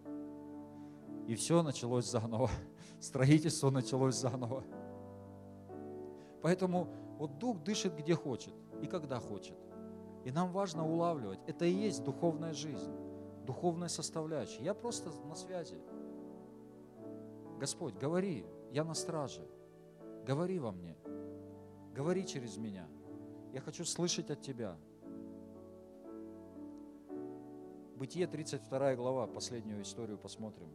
И 1.27 1.35
все 1.35 1.61
началось 1.63 2.09
заново. 2.09 2.49
Строительство 2.99 3.69
началось 3.69 4.15
заново. 4.15 4.63
Поэтому 6.41 6.87
вот 7.17 7.37
Дух 7.37 7.63
дышит 7.63 7.95
где 7.97 8.15
хочет 8.15 8.53
и 8.81 8.87
когда 8.87 9.19
хочет. 9.19 9.55
И 10.25 10.31
нам 10.31 10.51
важно 10.51 10.89
улавливать. 10.89 11.39
Это 11.45 11.65
и 11.65 11.71
есть 11.71 12.03
духовная 12.03 12.51
жизнь, 12.51 12.91
духовная 13.45 13.89
составляющая. 13.89 14.63
Я 14.63 14.73
просто 14.73 15.11
на 15.27 15.35
связи. 15.35 15.77
Господь, 17.59 17.93
говори, 17.93 18.43
я 18.71 18.83
на 18.83 18.95
страже. 18.95 19.47
Говори 20.25 20.57
во 20.57 20.71
мне. 20.71 20.97
Говори 21.93 22.25
через 22.25 22.57
меня. 22.57 22.87
Я 23.53 23.61
хочу 23.61 23.85
слышать 23.85 24.31
от 24.31 24.41
Тебя. 24.41 24.75
Бытие 27.95 28.25
32 28.25 28.95
глава, 28.95 29.27
последнюю 29.27 29.83
историю 29.83 30.17
посмотрим. 30.17 30.69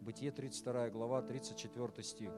Бытие 0.00 0.32
32 0.32 0.88
глава, 0.88 1.20
34 1.20 2.02
стих. 2.02 2.32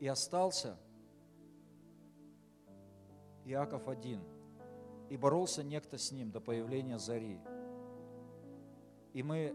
И 0.00 0.06
остался 0.06 0.78
Иаков 3.44 3.88
один. 3.88 4.22
И 5.08 5.16
боролся 5.16 5.62
некто 5.62 5.96
с 5.98 6.12
ним 6.12 6.30
до 6.30 6.40
появления 6.40 6.98
зари. 6.98 7.40
И 9.14 9.22
мы 9.22 9.54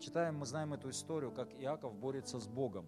читаем, 0.00 0.38
мы 0.38 0.46
знаем 0.46 0.74
эту 0.74 0.90
историю, 0.90 1.30
как 1.30 1.54
Иаков 1.54 1.94
борется 1.94 2.40
с 2.40 2.48
Богом. 2.48 2.86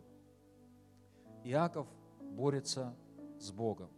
Иаков 1.44 1.86
борется 2.20 2.94
с 3.38 3.50
Богом. 3.52 3.90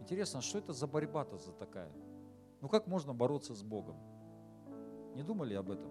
Интересно, 0.00 0.40
что 0.40 0.58
это 0.58 0.72
за 0.72 0.86
борьба-то 0.86 1.38
за 1.38 1.52
такая? 1.52 1.92
Ну 2.60 2.68
как 2.68 2.86
можно 2.86 3.14
бороться 3.14 3.54
с 3.54 3.62
Богом? 3.62 3.96
Не 5.14 5.22
думали 5.22 5.54
об 5.54 5.70
этом? 5.70 5.90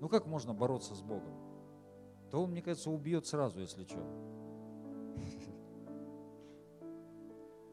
Ну 0.00 0.08
как 0.08 0.26
можно 0.26 0.52
бороться 0.52 0.94
с 0.94 1.00
Богом? 1.00 1.51
То 2.32 2.42
он, 2.42 2.50
мне 2.50 2.62
кажется, 2.62 2.90
убьет 2.90 3.26
сразу, 3.26 3.60
если 3.60 3.84
что. 3.84 4.02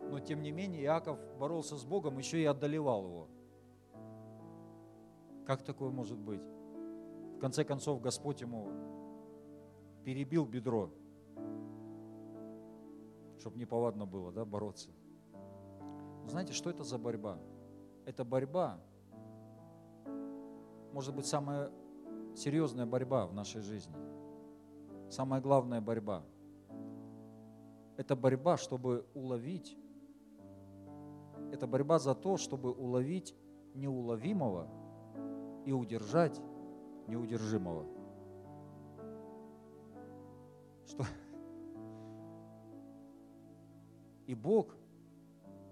Но 0.01 0.20
тем 0.20 0.41
не 0.41 0.51
менее 0.51 0.84
Иаков 0.84 1.18
боролся 1.39 1.78
с 1.78 1.86
Богом, 1.86 2.18
еще 2.18 2.41
и 2.41 2.45
одолевал 2.45 3.05
его. 3.05 3.28
Как 5.45 5.64
такое 5.64 5.91
может 5.91 6.18
быть? 6.18 6.43
В 7.38 7.39
конце 7.39 7.64
концов, 7.64 8.01
Господь 8.01 8.41
ему 8.41 8.68
перебил 10.03 10.45
бедро, 10.45 10.91
чтобы 13.39 13.57
неповадно 13.57 14.05
было, 14.05 14.34
да, 14.34 14.43
бороться. 14.43 14.89
Но 16.24 16.28
знаете, 16.28 16.51
что 16.51 16.70
это 16.70 16.84
за 16.84 16.97
борьба? 16.97 17.39
Это 18.05 18.26
борьба, 18.26 18.78
может 20.91 21.16
быть, 21.16 21.28
самая 21.28 21.72
серьезная 22.36 22.86
борьба 22.86 23.26
в 23.26 23.34
нашей 23.34 23.62
жизни. 23.62 24.19
Самая 25.10 25.41
главная 25.41 25.82
борьба. 25.82 26.24
Это 27.97 28.16
борьба, 28.16 28.57
чтобы 28.57 29.05
уловить 29.14 29.78
это 31.51 31.68
борьба 31.68 31.99
за 31.99 32.16
то, 32.16 32.38
чтобы 32.38 32.72
уловить 32.72 33.36
неуловимого 33.74 34.68
и 35.66 35.72
удержать 35.72 36.39
неудержимого. 37.07 37.86
Что? 40.86 41.03
И 44.28 44.36
Бог 44.36 44.76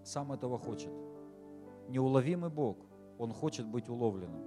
сам 0.03 0.31
этого 0.31 0.57
хочет. 0.57 0.91
Неуловимый 1.89 2.49
Бог, 2.49 2.77
Он 3.19 3.31
хочет 3.31 3.67
быть 3.67 3.88
уловленным. 3.88 4.43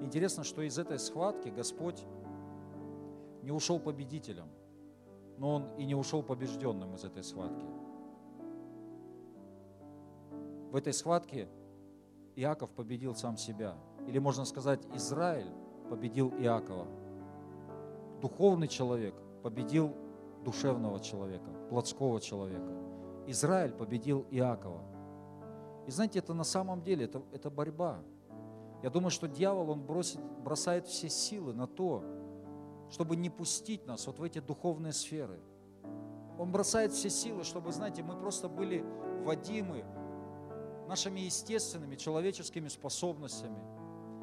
Интересно, 0.00 0.42
что 0.42 0.62
из 0.62 0.78
этой 0.78 0.98
схватки 0.98 1.48
Господь 1.48 2.04
не 3.42 3.50
ушел 3.50 3.78
победителем, 3.78 4.48
но 5.38 5.54
Он 5.54 5.76
и 5.78 5.84
не 5.84 5.94
ушел 5.94 6.22
побежденным 6.22 6.94
из 6.94 7.04
этой 7.04 7.22
схватки 7.22 7.66
в 10.70 10.76
этой 10.76 10.92
схватке 10.92 11.48
Иаков 12.36 12.70
победил 12.70 13.14
сам 13.14 13.36
себя. 13.36 13.74
Или 14.06 14.18
можно 14.18 14.44
сказать, 14.44 14.80
Израиль 14.94 15.50
победил 15.88 16.30
Иакова. 16.38 16.86
Духовный 18.22 18.68
человек 18.68 19.14
победил 19.42 19.94
душевного 20.44 21.00
человека, 21.00 21.50
плотского 21.68 22.20
человека. 22.20 22.72
Израиль 23.26 23.72
победил 23.72 24.26
Иакова. 24.30 24.82
И 25.86 25.90
знаете, 25.90 26.20
это 26.20 26.34
на 26.34 26.44
самом 26.44 26.82
деле, 26.82 27.06
это, 27.06 27.22
это 27.32 27.50
борьба. 27.50 28.00
Я 28.82 28.90
думаю, 28.90 29.10
что 29.10 29.26
дьявол, 29.28 29.70
он 29.70 29.82
бросит, 29.84 30.20
бросает 30.42 30.86
все 30.86 31.08
силы 31.08 31.52
на 31.52 31.66
то, 31.66 32.04
чтобы 32.90 33.16
не 33.16 33.30
пустить 33.30 33.86
нас 33.86 34.06
вот 34.06 34.18
в 34.18 34.22
эти 34.22 34.40
духовные 34.40 34.92
сферы. 34.92 35.40
Он 36.38 36.50
бросает 36.50 36.92
все 36.92 37.10
силы, 37.10 37.44
чтобы, 37.44 37.72
знаете, 37.72 38.02
мы 38.02 38.16
просто 38.16 38.48
были 38.48 38.84
вводимы 39.22 39.84
нашими 40.88 41.20
естественными 41.20 41.96
человеческими 41.96 42.68
способностями, 42.68 43.60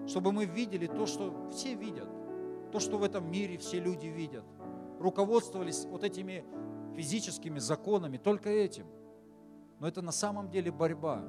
чтобы 0.08 0.32
мы 0.32 0.46
видели 0.46 0.88
то, 0.88 1.06
что 1.06 1.50
все 1.52 1.76
видят, 1.76 2.10
то, 2.72 2.80
что 2.80 2.98
в 2.98 3.04
этом 3.04 3.30
мире 3.32 3.58
все 3.58 3.80
люди 3.80 4.08
видят, 4.08 4.44
руководствовались 5.00 5.86
вот 5.86 6.04
этими 6.04 6.44
физическими 6.96 7.60
законами, 7.60 8.18
только 8.18 8.50
этим. 8.50 8.88
Но 9.80 9.88
это 9.88 10.02
на 10.02 10.12
самом 10.12 10.50
деле 10.50 10.72
борьба. 10.72 11.24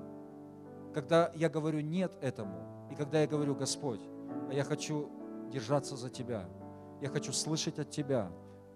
Когда 0.95 1.31
я 1.35 1.51
говорю 1.51 1.81
нет 1.81 2.13
этому, 2.23 2.89
и 2.91 2.95
когда 2.95 3.21
я 3.21 3.27
говорю, 3.27 3.55
Господь, 3.55 4.01
а 4.49 4.55
я 4.55 4.65
хочу 4.65 5.11
держаться 5.53 5.97
за 5.97 6.09
Тебя, 6.09 6.49
я 7.01 7.09
хочу 7.09 7.33
слышать 7.33 7.79
от 7.79 7.91
Тебя. 7.91 8.31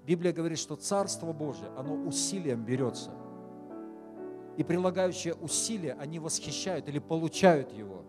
Библия 0.05 0.33
говорит, 0.33 0.59
что 0.59 0.77
Царство 0.77 1.33
Божье, 1.33 1.69
оно 1.77 1.95
усилием 1.95 2.65
берется– 2.65 3.11
и 4.57 4.65
прилагающие 4.65 5.35
усилия, 5.35 5.97
они 5.99 6.19
восхищают 6.19 6.89
или 6.89 6.99
получают 6.99 7.73
его. 7.73 8.05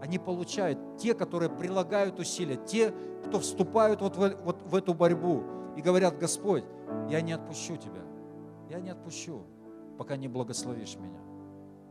Они 0.00 0.18
получают 0.18 0.78
те, 0.98 1.14
которые 1.14 1.50
прилагают 1.50 2.18
усилия, 2.18 2.56
те, 2.56 2.94
кто 3.24 3.40
вступают 3.40 4.00
вот 4.00 4.16
в, 4.16 4.36
вот 4.44 4.62
в 4.62 4.74
эту 4.74 4.94
борьбу 4.94 5.42
и 5.76 5.82
говорят, 5.82 6.18
Господь, 6.18 6.64
я 7.10 7.20
не 7.20 7.32
отпущу 7.32 7.76
тебя, 7.76 8.02
я 8.70 8.80
не 8.80 8.90
отпущу, 8.90 9.42
пока 9.98 10.16
не 10.16 10.28
благословишь 10.28 10.96
меня. 10.96 11.20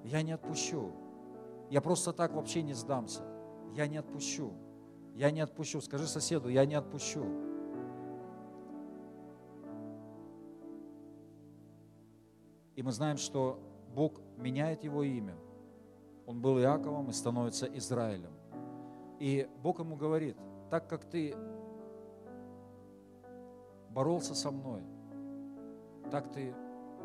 Я 0.03 0.21
не 0.21 0.31
отпущу. 0.31 0.91
Я 1.69 1.81
просто 1.81 2.13
так 2.13 2.33
вообще 2.33 2.63
не 2.63 2.73
сдамся. 2.73 3.21
Я 3.75 3.85
не 3.85 3.97
отпущу. 3.97 4.53
Я 5.13 5.29
не 5.29 5.41
отпущу. 5.41 5.81
Скажи 5.81 6.07
соседу, 6.07 6.47
я 6.49 6.65
не 6.65 6.73
отпущу. 6.75 7.25
И 12.79 12.81
мы 12.81 12.93
знаем, 12.93 13.17
что 13.17 13.59
Бог 13.93 14.21
меняет 14.37 14.85
его 14.85 15.03
имя. 15.03 15.35
Он 16.25 16.39
был 16.39 16.57
Иаковом 16.61 17.09
и 17.09 17.11
становится 17.11 17.65
Израилем. 17.65 18.31
И 19.19 19.49
Бог 19.61 19.79
ему 19.79 19.97
говорит, 19.97 20.37
так 20.69 20.87
как 20.87 21.03
ты 21.03 21.35
боролся 23.89 24.33
со 24.33 24.49
мной, 24.49 24.81
так 26.09 26.31
ты 26.31 26.55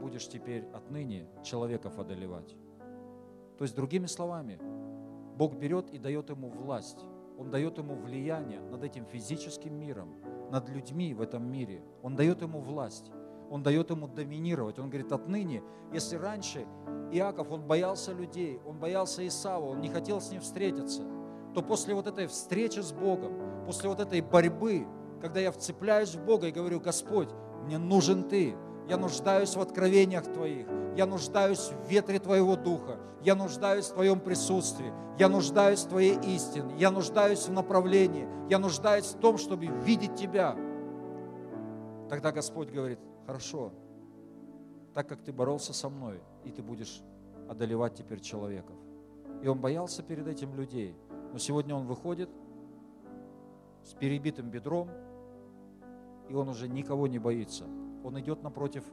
будешь 0.01 0.29
теперь 0.29 0.65
отныне 0.73 1.27
человеков 1.43 1.99
одолевать. 1.99 2.55
То 3.59 3.65
есть, 3.65 3.75
другими 3.75 4.07
словами, 4.07 4.61
Бог 5.37 5.57
берет 5.57 5.91
и 5.91 5.99
дает 5.99 6.31
ему 6.31 6.51
власть. 6.51 7.05
Он 7.37 7.51
дает 7.51 7.79
ему 7.79 7.97
влияние 7.97 8.61
над 8.61 8.85
этим 8.85 9.07
физическим 9.07 9.75
миром, 9.75 10.15
над 10.53 10.69
людьми 10.69 11.15
в 11.15 11.21
этом 11.21 11.51
мире. 11.51 11.83
Он 12.01 12.15
дает 12.15 12.43
ему 12.43 12.61
власть. 12.61 13.11
Он 13.51 13.63
дает 13.63 13.91
ему 13.91 14.09
доминировать. 14.09 14.79
Он 14.79 14.89
говорит, 14.89 15.13
отныне, 15.13 15.63
если 15.93 16.17
раньше 16.17 16.67
Иаков, 17.13 17.51
он 17.51 17.63
боялся 17.63 18.13
людей, 18.13 18.61
он 18.67 18.79
боялся 18.79 19.27
Исава, 19.27 19.67
он 19.67 19.81
не 19.81 19.89
хотел 19.89 20.21
с 20.21 20.31
ним 20.31 20.41
встретиться, 20.41 21.03
то 21.55 21.63
после 21.63 21.95
вот 21.95 22.07
этой 22.07 22.27
встречи 22.27 22.81
с 22.81 22.93
Богом, 22.93 23.65
после 23.67 23.89
вот 23.89 24.01
этой 24.01 24.21
борьбы, 24.21 24.87
когда 25.21 25.41
я 25.41 25.53
вцепляюсь 25.53 26.15
в 26.15 26.25
Бога 26.25 26.49
и 26.49 26.53
говорю, 26.53 26.81
Господь, 26.81 27.29
мне 27.65 27.79
нужен 27.79 28.25
Ты, 28.25 28.57
я 28.89 28.97
нуждаюсь 28.97 29.55
в 29.55 29.61
откровениях 29.61 30.25
Твоих, 30.25 30.67
я 30.97 31.07
нуждаюсь 31.07 31.71
в 31.71 31.89
ветре 31.89 32.19
Твоего 32.19 32.57
Духа, 32.57 32.99
я 33.23 33.35
нуждаюсь 33.35 33.87
в 33.87 33.95
Твоем 33.95 34.21
присутствии, 34.21 34.93
я 35.19 35.29
нуждаюсь 35.29 35.85
в 35.85 35.89
Твоей 35.89 36.19
истине, 36.35 36.75
я 36.77 36.91
нуждаюсь 36.91 37.47
в 37.47 37.53
направлении, 37.53 38.29
я 38.51 38.59
нуждаюсь 38.59 39.07
в 39.07 39.19
том, 39.21 39.39
чтобы 39.39 39.67
видеть 39.67 40.17
Тебя. 40.17 40.57
Тогда 42.11 42.33
Господь 42.33 42.71
говорит, 42.71 42.99
хорошо, 43.27 43.73
так 44.93 45.09
как 45.09 45.23
ты 45.23 45.33
боролся 45.33 45.73
со 45.73 45.89
мной, 45.89 46.21
и 46.45 46.51
ты 46.51 46.63
будешь 46.63 47.03
одолевать 47.49 47.95
теперь 47.95 48.21
человеков. 48.21 48.77
И 49.43 49.49
он 49.49 49.61
боялся 49.61 50.03
перед 50.03 50.27
этим 50.27 50.55
людей. 50.55 50.97
Но 51.33 51.39
сегодня 51.39 51.75
он 51.75 51.87
выходит 51.87 52.31
с 53.83 53.93
перебитым 53.93 54.51
бедром, 54.51 54.89
и 56.29 56.35
он 56.35 56.49
уже 56.49 56.69
никого 56.69 57.07
не 57.07 57.19
боится. 57.19 57.65
Он 58.05 58.19
идет 58.21 58.43
напротив, 58.43 58.85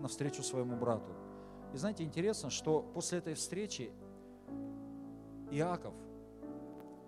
навстречу 0.00 0.42
своему 0.42 0.76
брату. 0.76 1.10
И 1.74 1.76
знаете, 1.76 2.04
интересно, 2.04 2.50
что 2.50 2.82
после 2.94 3.18
этой 3.18 3.34
встречи 3.34 3.92
Иаков, 5.50 5.94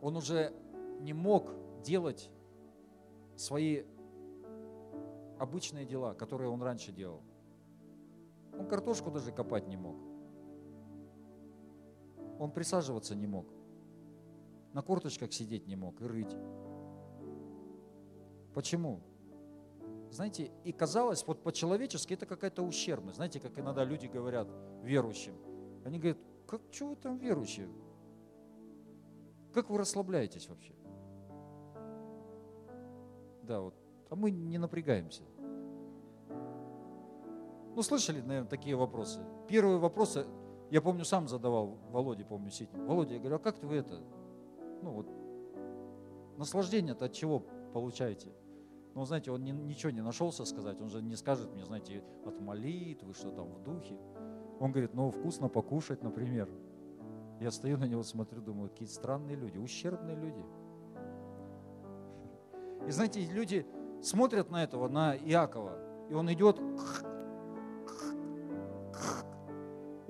он 0.03 0.16
уже 0.16 0.53
не 1.01 1.12
мог 1.12 1.51
делать 1.82 2.30
свои 3.36 3.84
обычные 5.41 5.86
дела, 5.86 6.12
которые 6.12 6.51
он 6.51 6.62
раньше 6.62 6.93
делал. 6.93 7.22
Он 8.59 8.66
картошку 8.66 9.11
даже 9.11 9.32
копать 9.32 9.66
не 9.68 9.76
мог. 9.76 9.97
Он 12.38 12.53
присаживаться 12.53 13.14
не 13.14 13.26
мог. 13.26 13.47
На 14.74 14.82
корточках 14.82 15.32
сидеть 15.32 15.66
не 15.66 15.76
мог 15.76 16.01
и 16.03 16.05
рыть. 16.05 16.36
Почему? 18.55 19.01
Знаете, 20.11 20.51
и 20.64 20.72
казалось, 20.72 21.26
вот 21.26 21.43
по-человечески 21.43 22.12
это 22.14 22.26
какая-то 22.26 22.62
ущербность. 22.62 23.16
Знаете, 23.16 23.41
как 23.41 23.59
иногда 23.59 23.82
люди 23.82 24.07
говорят 24.07 24.49
верующим. 24.82 25.34
Они 25.86 25.99
говорят, 25.99 26.18
как, 26.47 26.61
что 26.70 26.88
вы 26.88 26.97
там 26.97 27.16
верующие? 27.16 27.68
Как 29.55 29.70
вы 29.70 29.78
расслабляетесь 29.78 30.49
вообще? 30.49 30.74
Да, 33.43 33.61
вот, 33.61 33.74
а 34.11 34.16
мы 34.16 34.30
не 34.30 34.59
напрягаемся. 34.59 35.22
Ну, 37.75 37.83
слышали, 37.83 38.21
наверное, 38.21 38.49
такие 38.49 38.77
вопросы. 38.77 39.21
Первые 39.49 39.79
вопросы, 39.79 40.27
я 40.71 40.81
помню, 40.81 41.05
сам 41.05 41.29
задавал 41.29 41.79
Володе, 41.91 42.25
помню, 42.25 42.51
Ситин. 42.51 42.85
Володя, 42.85 43.14
я 43.14 43.21
говорю, 43.21 43.37
а 43.37 43.39
как 43.39 43.62
вы 43.62 43.77
это, 43.77 44.01
ну 44.83 44.91
вот, 44.91 45.07
наслаждение-то 46.37 47.07
от 47.07 47.12
чего 47.12 47.45
получаете? 47.73 48.33
Ну, 48.95 49.05
знаете, 49.05 49.31
он 49.31 49.45
не, 49.45 49.53
ничего 49.53 49.91
не 49.91 50.03
нашелся 50.03 50.45
сказать, 50.45 50.81
он 50.81 50.91
же 50.91 51.01
не 51.01 51.14
скажет 51.16 51.53
мне, 51.53 51.64
знаете, 51.64 52.03
от 52.25 52.41
молитвы, 52.41 53.14
что 53.14 53.31
там 53.31 53.47
в 53.53 53.62
духе. 53.62 53.97
Он 54.59 54.73
говорит, 54.73 54.95
ну, 54.95 55.11
вкусно 55.11 55.49
покушать, 55.49 56.03
например. 56.03 56.49
Я 57.41 57.51
стою 57.51 57.79
на 57.79 57.85
него, 57.85 58.03
смотрю, 58.03 58.43
думаю, 58.43 58.68
какие 58.68 58.89
странные 58.89 59.37
люди, 59.37 59.59
ущербные 59.59 60.16
люди. 60.16 60.45
И 62.87 62.91
знаете, 62.91 63.25
люди 63.33 63.66
смотрят 64.03 64.51
на 64.51 64.64
этого, 64.64 64.89
на 64.89 65.16
Иакова, 65.16 65.79
и 66.11 66.14
он 66.14 66.31
идет, 66.33 66.61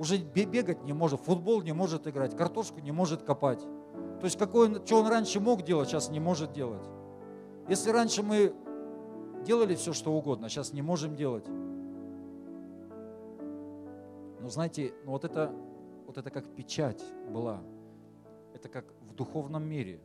уже 0.01 0.17
бегать 0.17 0.83
не 0.85 0.95
может, 0.95 1.21
футбол 1.21 1.61
не 1.61 1.75
может 1.75 2.09
играть, 2.09 2.35
картошку 2.35 2.81
не 2.81 2.91
может 2.91 3.23
копать. 3.23 3.61
То 3.61 4.25
есть 4.25 4.39
какой 4.39 4.69
он, 4.69 4.87
что 4.87 5.01
он 5.01 5.07
раньше 5.09 5.41
мог 5.41 5.63
делать, 5.63 5.91
сейчас 5.91 6.09
не 6.09 6.21
может 6.21 6.53
делать. 6.53 6.89
Если 7.69 7.91
раньше 7.91 8.23
мы 8.23 8.55
делали 9.45 9.75
все, 9.75 9.93
что 9.93 10.15
угодно, 10.15 10.49
сейчас 10.49 10.73
не 10.73 10.81
можем 10.81 11.17
делать. 11.17 11.47
Но 14.41 14.49
знаете, 14.49 14.95
ну 15.05 15.11
вот 15.11 15.27
это 15.27 15.53
вот 16.07 16.17
это 16.17 16.31
как 16.31 16.47
печать 16.55 17.05
была. 17.29 17.63
Это 18.55 18.71
как 18.71 18.87
в 19.03 19.13
духовном 19.13 19.65
мире. 19.65 20.01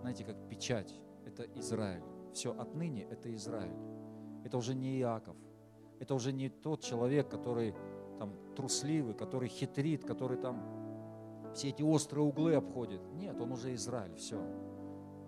Знаете, 0.00 0.24
как 0.24 0.36
печать. 0.48 0.92
Это 1.24 1.44
Израиль. 1.54 2.02
Все, 2.32 2.50
отныне 2.58 3.04
это 3.04 3.32
Израиль. 3.36 3.76
Это 4.44 4.56
уже 4.56 4.74
не 4.74 4.98
Иаков. 4.98 5.36
Это 6.00 6.16
уже 6.16 6.32
не 6.32 6.48
тот 6.48 6.80
человек, 6.80 7.28
который 7.28 7.72
трусливый, 8.58 9.14
который 9.14 9.48
хитрит, 9.48 10.04
который 10.04 10.36
там 10.36 10.60
все 11.54 11.68
эти 11.68 11.82
острые 11.82 12.24
углы 12.24 12.54
обходит. 12.54 13.00
Нет, 13.14 13.40
он 13.40 13.52
уже 13.52 13.72
Израиль, 13.74 14.16
все. 14.16 14.40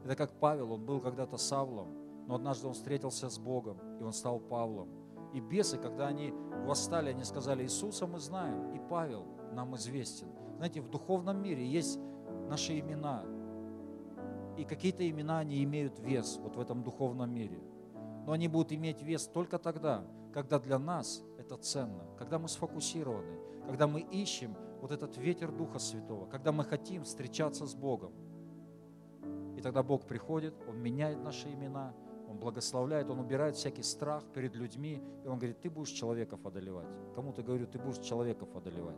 Это 0.04 0.16
как 0.16 0.32
Павел, 0.40 0.72
он 0.72 0.84
был 0.84 1.00
когда-то 1.00 1.36
Савлом, 1.36 1.94
но 2.26 2.34
однажды 2.34 2.66
он 2.66 2.74
встретился 2.74 3.30
с 3.30 3.38
Богом, 3.38 3.78
и 4.00 4.02
он 4.02 4.12
стал 4.12 4.40
Павлом. 4.40 4.88
И 5.32 5.38
бесы, 5.38 5.78
когда 5.78 6.08
они 6.08 6.34
восстали, 6.66 7.10
они 7.10 7.22
сказали, 7.22 7.62
Иисуса 7.62 8.08
мы 8.08 8.18
знаем, 8.18 8.74
и 8.74 8.80
Павел 8.90 9.24
нам 9.52 9.76
известен. 9.76 10.26
Знаете, 10.56 10.80
в 10.80 10.90
духовном 10.90 11.40
мире 11.40 11.64
есть 11.64 12.00
наши 12.48 12.80
имена, 12.80 13.22
и 14.58 14.64
какие-то 14.64 15.08
имена, 15.08 15.38
они 15.38 15.62
имеют 15.62 16.00
вес 16.00 16.36
вот 16.42 16.56
в 16.56 16.60
этом 16.60 16.82
духовном 16.82 17.32
мире. 17.32 17.60
Но 18.26 18.32
они 18.32 18.48
будут 18.48 18.72
иметь 18.72 19.02
вес 19.02 19.28
только 19.28 19.60
тогда, 19.60 20.04
когда 20.32 20.58
для 20.58 20.80
нас 20.80 21.22
это 21.50 21.62
ценно, 21.62 22.04
когда 22.16 22.38
мы 22.38 22.48
сфокусированы, 22.48 23.38
когда 23.66 23.86
мы 23.86 24.00
ищем 24.00 24.54
вот 24.80 24.92
этот 24.92 25.16
ветер 25.16 25.50
Духа 25.50 25.78
Святого, 25.78 26.26
когда 26.26 26.52
мы 26.52 26.64
хотим 26.64 27.02
встречаться 27.04 27.66
с 27.66 27.74
Богом. 27.74 28.12
И 29.56 29.60
тогда 29.60 29.82
Бог 29.82 30.06
приходит, 30.06 30.54
Он 30.68 30.78
меняет 30.78 31.22
наши 31.22 31.52
имена, 31.52 31.92
он 32.28 32.38
благословляет, 32.38 33.10
Он 33.10 33.18
убирает 33.18 33.56
всякий 33.56 33.82
страх 33.82 34.24
перед 34.32 34.54
людьми. 34.54 35.02
И 35.24 35.26
Он 35.26 35.36
говорит, 35.38 35.60
ты 35.60 35.68
будешь 35.68 35.90
человеков 35.90 36.46
одолевать. 36.46 36.86
Кому-то 37.16 37.42
говорю, 37.42 37.66
ты 37.66 37.78
будешь 37.78 37.98
человеков 37.98 38.54
одолевать. 38.54 38.96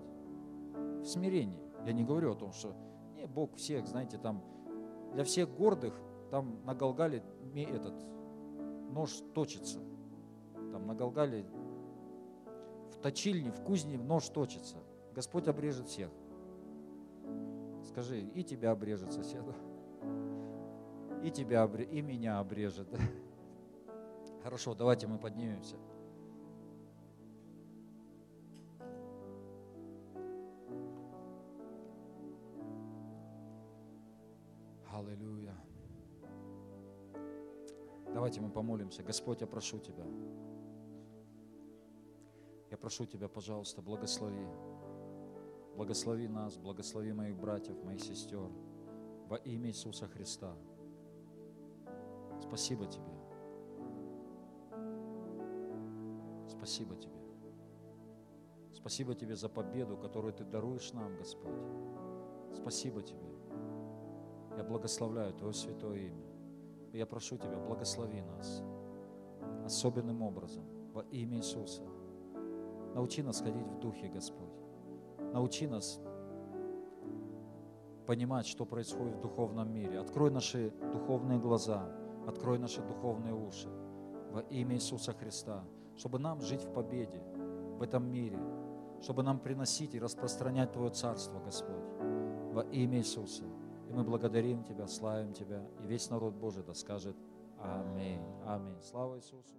В 1.01 1.07
смирении. 1.07 1.59
Я 1.87 1.93
не 1.95 2.05
говорю 2.05 2.33
о 2.33 2.35
том, 2.35 2.53
что 2.53 2.77
не, 3.17 3.27
Бог 3.27 3.57
всех, 3.57 3.87
знаете, 3.87 4.19
там 4.19 4.45
для 5.15 5.25
всех 5.25 5.49
гордых 5.49 5.99
там 6.31 6.63
на 6.65 6.75
Галгале 6.75 7.25
этот 7.55 7.95
нож 8.91 9.11
точится. 9.35 9.81
Там 10.71 10.87
на 10.87 10.95
Галгале 10.95 11.47
в 13.03 13.05
точильне, 13.11 13.51
в 13.51 13.61
кузне 13.63 13.99
нож 13.99 14.29
точится. 14.29 14.77
Господь 15.13 15.49
обрежет 15.49 15.89
всех. 15.89 16.11
Скажи, 17.89 18.21
и 18.21 18.45
тебя 18.45 18.71
обрежет 18.71 19.13
соседу 19.13 19.55
и 21.23 21.31
тебя, 21.31 21.65
и 21.65 22.03
меня 22.03 22.41
обрежет. 22.41 22.89
Хорошо, 24.43 24.75
давайте 24.75 25.07
мы 25.07 25.19
поднимемся. 25.19 25.77
Аллилуйя. 34.93 35.55
Давайте 38.13 38.41
мы 38.41 38.51
помолимся. 38.51 39.03
Господь, 39.03 39.41
я 39.41 39.47
прошу 39.47 39.79
Тебя. 39.79 40.05
Прошу 42.83 43.07
Тебя, 43.07 43.29
пожалуйста, 43.29 43.81
благослови. 43.81 44.45
Благослови 45.77 46.27
нас, 46.27 46.57
благослови 46.57 47.13
моих 47.13 47.37
братьев, 47.37 47.81
моих 47.85 48.01
сестер 48.01 48.51
во 49.29 49.37
имя 49.37 49.69
Иисуса 49.69 50.09
Христа. 50.09 50.53
Спасибо 52.41 52.87
Тебе. 52.87 53.13
Спасибо 56.49 56.97
Тебе. 56.97 57.23
Спасибо 58.75 59.15
Тебе 59.15 59.37
за 59.37 59.49
победу, 59.49 59.97
которую 59.97 60.35
Ты 60.35 60.43
даруешь 60.43 60.93
нам, 60.93 61.17
Господь. 61.17 61.55
Спасибо 62.53 63.01
Тебе. 63.01 63.33
Я 64.57 64.65
благословляю 64.65 65.33
Твое 65.35 65.55
святое 65.55 65.99
имя. 66.09 66.27
Я 66.93 67.07
прошу 67.07 67.39
Тебя, 67.39 67.61
благослови 67.61 68.23
нас 68.23 68.61
особенным 69.65 70.21
образом 70.23 70.65
во 70.93 71.03
имя 71.03 71.39
Иисуса. 71.39 71.85
Научи 72.95 73.23
нас 73.23 73.41
ходить 73.41 73.67
в 73.67 73.81
Духе, 73.81 74.09
Господь. 74.09 74.49
Научи 75.33 75.67
нас 75.67 76.01
понимать, 78.07 78.47
что 78.47 78.67
происходит 78.67 79.17
в 79.17 79.21
духовном 79.21 79.73
мире. 79.73 79.99
Открой 79.99 80.31
наши 80.31 80.73
духовные 80.93 81.39
глаза– 81.39 81.89
Открой 82.27 82.59
наши 82.59 82.81
духовные 82.83 83.35
уши 83.35 83.69
во 84.31 84.41
имя 84.43 84.77
Иисуса 84.77 85.13
Христа, 85.13 85.65
чтобы 85.97 86.19
нам 86.19 86.41
жить 86.41 86.63
в 86.63 86.73
победе 86.73 87.21
в 87.79 87.83
этом 87.83 88.11
мире, 88.11 88.39
чтобы 89.03 89.23
нам 89.23 89.41
приносить 89.41 89.95
и 89.95 89.99
распространять 89.99 90.73
Твое 90.73 90.91
Царство, 90.91 91.41
Господь, 91.41 91.85
во 92.53 92.63
имя 92.71 92.99
Иисуса. 92.99 93.45
И 93.89 93.93
мы 93.93 94.05
благодарим 94.05 94.63
Тебя, 94.63 94.87
славим 94.87 95.33
Тебя, 95.33 95.67
и 95.83 95.87
весь 95.87 96.09
народ 96.11 96.35
Божий 96.35 96.63
да 96.63 96.75
скажет 96.75 97.17
Аминь. 97.59 98.23
Аминь. 98.47 98.81
Слава 98.83 99.17
Иисусу. 99.17 99.55